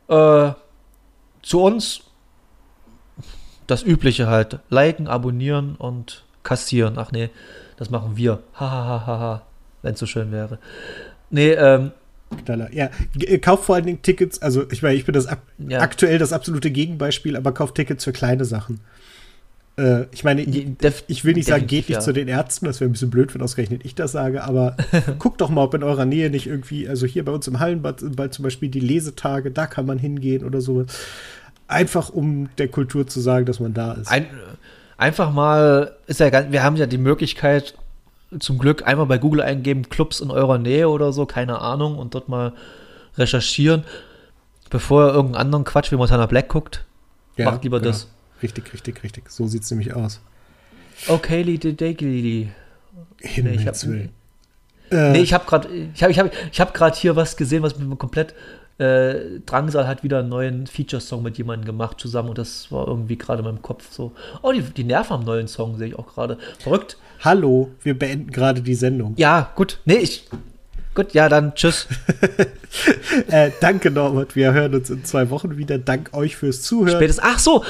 Äh, 0.08 0.52
zu 1.44 1.62
uns 1.62 2.02
das 3.70 3.84
Übliche 3.84 4.28
halt. 4.28 4.60
Liken, 4.70 5.08
abonnieren 5.08 5.76
und 5.76 6.24
kassieren. 6.44 6.96
Ach 6.98 7.12
nee, 7.12 7.30
das 7.78 7.90
machen 7.90 8.18
wir. 8.18 8.40
Hahaha, 8.54 9.44
wenn 9.82 9.94
es 9.94 10.00
so 10.00 10.06
schön 10.06 10.32
wäre. 10.32 10.60
Nee, 11.30 11.52
ähm, 11.52 11.92
Knaller. 12.46 12.72
Ja, 12.74 12.90
äh, 13.20 13.40
kauft 13.40 13.64
vor 13.66 13.76
allen 13.76 13.86
Dingen 13.86 14.02
Tickets. 14.02 14.42
Also, 14.42 14.64
ich 14.72 14.82
meine, 14.84 14.96
ich 14.96 15.06
bin 15.06 15.14
das 15.14 15.28
Ja. 15.58 15.80
aktuell 15.80 16.18
das 16.20 16.32
absolute 16.34 16.70
Gegenbeispiel, 16.72 17.36
aber 17.36 17.52
kauft 17.54 17.76
Tickets 17.76 18.04
für 18.04 18.12
kleine 18.12 18.46
Sachen. 18.46 18.80
Äh, 19.78 20.06
ich 20.12 20.24
meine, 20.24 20.46
def- 20.46 21.04
ich 21.08 21.26
will 21.26 21.34
nicht 21.34 21.48
sagen, 21.48 21.66
geht 21.66 21.90
nicht 21.90 21.98
ja. 21.98 22.00
zu 22.02 22.12
den 22.12 22.28
Ärzten, 22.28 22.66
das 22.66 22.80
wäre 22.82 22.90
ein 22.90 22.92
bisschen 22.94 23.10
blöd, 23.10 23.34
wenn 23.34 23.42
ausgerechnet 23.42 23.82
ich 23.86 23.96
das 23.96 24.12
sage, 24.12 24.44
aber 24.44 24.76
guckt 25.20 25.42
doch 25.42 25.50
mal, 25.50 25.64
ob 25.64 25.74
in 25.74 25.84
eurer 25.84 26.06
Nähe 26.06 26.30
nicht 26.30 26.46
irgendwie, 26.48 26.88
also 26.88 27.06
hier 27.08 27.26
bei 27.26 27.32
uns 27.32 27.48
im 27.48 27.60
Hallenbad 27.60 28.02
sind 28.02 28.16
bald 28.16 28.34
zum 28.34 28.44
Beispiel 28.44 28.70
die 28.70 28.80
Lesetage, 28.80 29.50
da 29.52 29.66
kann 29.68 29.86
man 29.86 29.98
hingehen 29.98 30.44
oder 30.44 30.62
sowas. 30.62 30.88
Einfach 31.70 32.10
um 32.10 32.50
der 32.58 32.68
Kultur 32.68 33.08
zu 33.08 33.22
sagen, 33.22 33.46
dass 33.46 33.60
man 33.60 33.74
da 33.74 33.94
ist. 33.94 34.10
Ein, 34.12 34.26
einfach 34.98 35.32
mal, 35.32 35.96
ist 36.08 36.20
ja 36.20 36.30
ganz, 36.30 36.52
wir 36.52 36.64
haben 36.64 36.76
ja 36.76 36.88
die 36.88 36.98
Möglichkeit, 36.98 37.76
zum 38.40 38.58
Glück 38.58 38.86
einmal 38.88 39.06
bei 39.06 39.18
Google 39.18 39.42
eingeben, 39.42 39.88
Clubs 39.88 40.20
in 40.20 40.32
eurer 40.32 40.58
Nähe 40.58 40.90
oder 40.90 41.14
so, 41.14 41.26
keine 41.26 41.60
Ahnung, 41.62 41.98
und 41.98 42.16
dort 42.16 42.28
mal 42.28 42.54
recherchieren, 43.18 43.84
bevor 44.70 45.06
ihr 45.08 45.14
irgendeinen 45.14 45.42
anderen 45.46 45.64
Quatsch 45.64 45.92
wie 45.92 45.96
Montana 45.96 46.26
Black 46.26 46.50
guckt. 46.50 46.86
Ja, 47.38 47.46
macht 47.52 47.64
lieber 47.64 47.80
genau. 47.80 47.92
das. 47.92 48.08
Richtig, 48.42 48.74
richtig, 48.74 49.04
richtig. 49.04 49.30
So 49.30 49.48
sieht 49.48 49.64
es 49.64 49.72
nämlich 49.72 49.94
aus. 49.94 50.22
Okay, 51.08 51.44
Lady 51.44 51.76
Daily. 51.76 52.50
Himmels 53.22 53.62
ich 53.62 53.68
hab- 53.68 53.84
Willen. 53.84 54.10
Äh, 54.92 55.12
Nee, 55.12 55.20
ich 55.20 55.34
habe 55.34 55.46
gerade 55.46 55.68
ich 55.70 56.02
hab, 56.02 56.10
ich 56.10 56.18
hab, 56.20 56.32
ich 56.52 56.60
hab 56.60 56.96
hier 56.96 57.16
was 57.16 57.38
gesehen, 57.38 57.62
was 57.62 57.78
mir 57.78 57.96
komplett 57.96 58.34
äh, 58.80 59.40
Drangsal 59.46 59.88
hat 59.88 60.04
wieder 60.04 60.20
einen 60.20 60.30
neuen 60.30 60.68
Feature-Song 60.68 61.22
mit 61.22 61.38
jemandem 61.38 61.66
gemacht 61.66 62.00
zusammen 62.00 62.30
und 62.30 62.38
das 62.38 62.72
war 62.72 62.88
irgendwie 62.88 63.18
gerade 63.18 63.40
in 63.40 63.46
meinem 63.46 63.62
Kopf 63.62 63.92
so. 63.92 64.14
Oh, 64.42 64.52
die, 64.52 64.62
die 64.62 64.86
Nerven 64.86 65.14
am 65.14 65.24
neuen 65.26 65.48
Song 65.48 65.78
sehe 65.78 65.90
ich 65.90 66.00
auch 66.00 66.08
gerade. 66.08 66.38
Verrückt. 66.60 66.98
Hallo, 67.22 67.72
wir 67.84 68.00
beenden 68.00 68.32
gerade 68.32 68.62
die 68.62 68.76
Sendung. 68.76 69.14
Ja, 69.18 69.52
gut. 69.56 69.80
Nee, 69.84 69.98
ich. 69.98 70.28
Gut, 70.96 71.14
ja, 71.14 71.30
dann 71.30 71.54
tschüss. 71.56 71.88
Äh, 73.32 73.50
danke, 73.62 73.90
Norbert. 73.90 74.36
Wir 74.36 74.54
hören 74.54 74.76
uns 74.76 74.92
in 74.92 75.04
zwei 75.04 75.32
Wochen 75.32 75.58
wieder. 75.58 75.80
Dank 75.80 76.14
euch 76.14 76.36
fürs 76.36 76.62
Zuhören. 76.62 76.96
Spätestens. 76.96 77.26
Ach 77.28 77.40
so, 77.40 77.64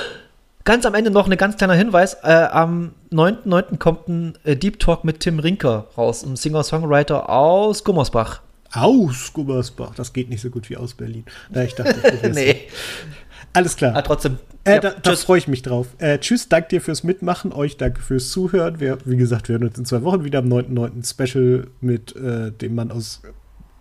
ganz 0.65 0.85
am 0.85 0.93
Ende 0.93 1.09
noch 1.09 1.29
ein 1.29 1.37
ganz 1.37 1.55
kleiner 1.55 1.73
Hinweis. 1.73 2.15
Äh, 2.15 2.47
am 2.51 2.91
9.9. 3.11 3.77
kommt 3.77 4.09
ein 4.09 4.37
äh, 4.43 4.57
Deep 4.57 4.79
Talk 4.79 5.05
mit 5.05 5.21
Tim 5.21 5.39
Rinker 5.39 5.87
raus, 5.97 6.23
ein 6.23 6.35
Singer-Songwriter 6.35 7.29
aus 7.29 7.85
Gummersbach. 7.85 8.41
Aus 8.71 9.31
Gummersbach. 9.33 9.95
Das 9.95 10.13
geht 10.13 10.29
nicht 10.29 10.41
so 10.41 10.49
gut 10.49 10.69
wie 10.69 10.77
aus 10.77 10.93
Berlin. 10.93 11.25
Da 11.51 11.63
ich 11.63 11.75
dachte, 11.75 11.95
ich 12.23 12.33
nee, 12.33 12.61
Alles 13.53 13.75
klar. 13.75 13.95
ah, 13.95 14.01
trotzdem. 14.01 14.37
Äh, 14.63 14.75
Ja, 14.75 14.79
da 14.81 14.89
da 14.91 15.15
freue 15.15 15.39
ich 15.39 15.47
mich 15.47 15.61
drauf. 15.61 15.87
Äh, 15.97 16.19
tschüss, 16.19 16.49
danke 16.49 16.69
dir 16.69 16.81
fürs 16.81 17.03
Mitmachen, 17.03 17.51
euch 17.53 17.77
danke 17.77 18.01
fürs 18.01 18.29
Zuhören. 18.29 18.79
Wir, 18.79 18.97
wie 19.05 19.17
gesagt, 19.17 19.47
wir 19.49 19.53
hören 19.57 19.67
uns 19.67 19.77
in 19.77 19.85
zwei 19.85 20.03
Wochen 20.03 20.23
wieder 20.23 20.39
am 20.39 20.45
9.9. 20.49 21.09
Special 21.09 21.67
mit 21.81 22.15
äh, 22.15 22.51
dem 22.51 22.75
Mann 22.75 22.91
aus 22.91 23.21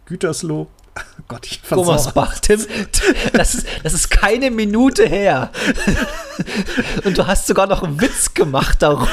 Gütersloh. 0.07 0.68
Gott, 1.28 1.46
ich. 1.46 1.61
Gummersbach, 1.68 2.38
Tim, 2.38 2.61
das 3.34 3.55
ist, 3.55 3.66
das 3.82 3.92
ist 3.92 4.11
keine 4.11 4.51
Minute 4.51 5.07
her. 5.07 5.51
Und 7.05 7.18
du 7.18 7.26
hast 7.26 7.46
sogar 7.46 7.66
noch 7.66 7.82
einen 7.82 8.01
Witz 8.01 8.32
gemacht 8.32 8.80
darüber. 8.80 9.09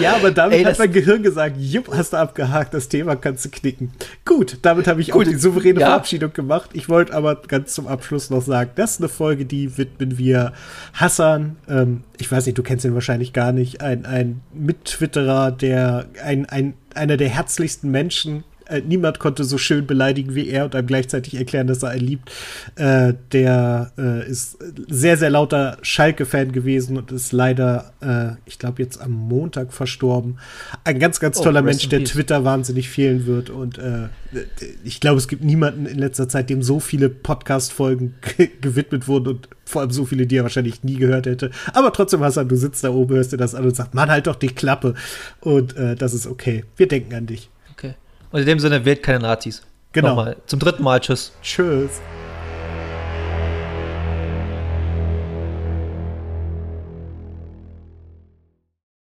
Ja, 0.00 0.16
aber 0.16 0.32
damit 0.32 0.58
Ey, 0.58 0.64
hat 0.64 0.78
mein 0.78 0.92
Gehirn 0.92 1.22
gesagt, 1.22 1.56
jupp, 1.58 1.94
hast 1.94 2.12
du 2.12 2.16
abgehakt, 2.16 2.74
das 2.74 2.88
Thema 2.88 3.14
kannst 3.14 3.44
du 3.44 3.50
knicken. 3.50 3.92
Gut, 4.24 4.58
damit 4.62 4.88
habe 4.88 5.00
ich 5.00 5.10
Gut, 5.10 5.26
auch 5.26 5.30
die 5.30 5.36
souveräne 5.36 5.80
ja. 5.80 5.86
Verabschiedung 5.86 6.32
gemacht. 6.32 6.70
Ich 6.72 6.88
wollte 6.88 7.14
aber 7.14 7.36
ganz 7.36 7.74
zum 7.74 7.86
Abschluss 7.86 8.30
noch 8.30 8.42
sagen, 8.42 8.70
das 8.74 8.92
ist 8.92 9.00
eine 9.00 9.08
Folge, 9.08 9.44
die 9.44 9.78
widmen 9.78 10.18
wir 10.18 10.52
Hassan. 10.94 11.56
Ähm, 11.68 12.02
ich 12.18 12.30
weiß 12.30 12.46
nicht, 12.46 12.58
du 12.58 12.62
kennst 12.62 12.84
ihn 12.84 12.94
wahrscheinlich 12.94 13.32
gar 13.32 13.52
nicht. 13.52 13.80
Ein, 13.80 14.06
ein 14.06 14.40
Mittwitterer, 14.52 15.52
der 15.52 16.06
ein, 16.24 16.46
ein, 16.46 16.74
einer 16.94 17.16
der 17.16 17.28
herzlichsten 17.28 17.90
Menschen. 17.90 18.44
Äh, 18.66 18.80
niemand 18.86 19.18
konnte 19.18 19.44
so 19.44 19.58
schön 19.58 19.86
beleidigen 19.86 20.34
wie 20.34 20.48
er 20.48 20.64
und 20.64 20.74
einem 20.74 20.86
gleichzeitig 20.86 21.36
erklären, 21.36 21.66
dass 21.66 21.82
er 21.82 21.90
einen 21.90 22.06
liebt. 22.06 22.30
Äh, 22.76 23.14
der 23.32 23.92
äh, 23.98 24.28
ist 24.28 24.58
sehr, 24.88 25.16
sehr 25.16 25.30
lauter 25.30 25.78
Schalke-Fan 25.82 26.52
gewesen 26.52 26.96
und 26.96 27.12
ist 27.12 27.32
leider, 27.32 27.92
äh, 28.00 28.36
ich 28.46 28.58
glaube, 28.58 28.82
jetzt 28.82 29.00
am 29.00 29.12
Montag 29.12 29.72
verstorben. 29.72 30.38
Ein 30.84 30.98
ganz, 30.98 31.20
ganz 31.20 31.38
Oh, 31.38 31.42
toller 31.44 31.64
rest 31.64 31.82
Mensch, 31.82 31.88
der. 31.88 32.04
Twitter 32.04 32.44
wahnsinnig 32.44 32.88
fehlen 32.88 33.26
wird. 33.26 33.50
Und 33.50 33.78
äh, 33.78 34.08
ich 34.82 35.00
glaube, 35.00 35.18
es 35.18 35.28
gibt 35.28 35.44
niemanden 35.44 35.86
in 35.86 35.98
letzter 35.98 36.28
Zeit, 36.28 36.50
dem 36.50 36.62
so 36.62 36.80
viele 36.80 37.08
Podcast-Folgen 37.08 38.14
ge- 38.36 38.50
gewidmet 38.60 39.06
wurden 39.08 39.28
und 39.28 39.48
vor 39.66 39.80
allem 39.82 39.90
so 39.90 40.04
viele, 40.04 40.26
die 40.26 40.36
er 40.36 40.42
wahrscheinlich 40.42 40.84
nie 40.84 40.96
gehört 40.96 41.26
hätte. 41.26 41.50
Aber 41.72 41.92
trotzdem, 41.92 42.20
Hassan, 42.20 42.48
du 42.48 42.56
sitzt 42.56 42.84
da 42.84 42.90
oben, 42.90 43.14
hörst 43.14 43.32
dir 43.32 43.36
das 43.36 43.54
an 43.54 43.64
und 43.64 43.74
sagst, 43.76 43.94
Mann, 43.94 44.10
halt 44.10 44.26
doch 44.26 44.36
die 44.36 44.48
Klappe. 44.48 44.94
Und 45.40 45.76
äh, 45.76 45.94
das 45.96 46.12
ist 46.14 46.26
okay. 46.26 46.64
Wir 46.76 46.88
denken 46.88 47.14
an 47.14 47.26
dich. 47.26 47.48
Und 48.34 48.40
in 48.40 48.46
dem 48.46 48.58
Sinne, 48.58 48.84
wählt 48.84 49.00
keine 49.04 49.20
Nazis. 49.20 49.62
Genau. 49.92 50.08
Nochmal. 50.08 50.36
Zum 50.46 50.58
dritten 50.58 50.82
Mal, 50.82 50.98
tschüss. 50.98 51.30
Tschüss. 51.40 52.00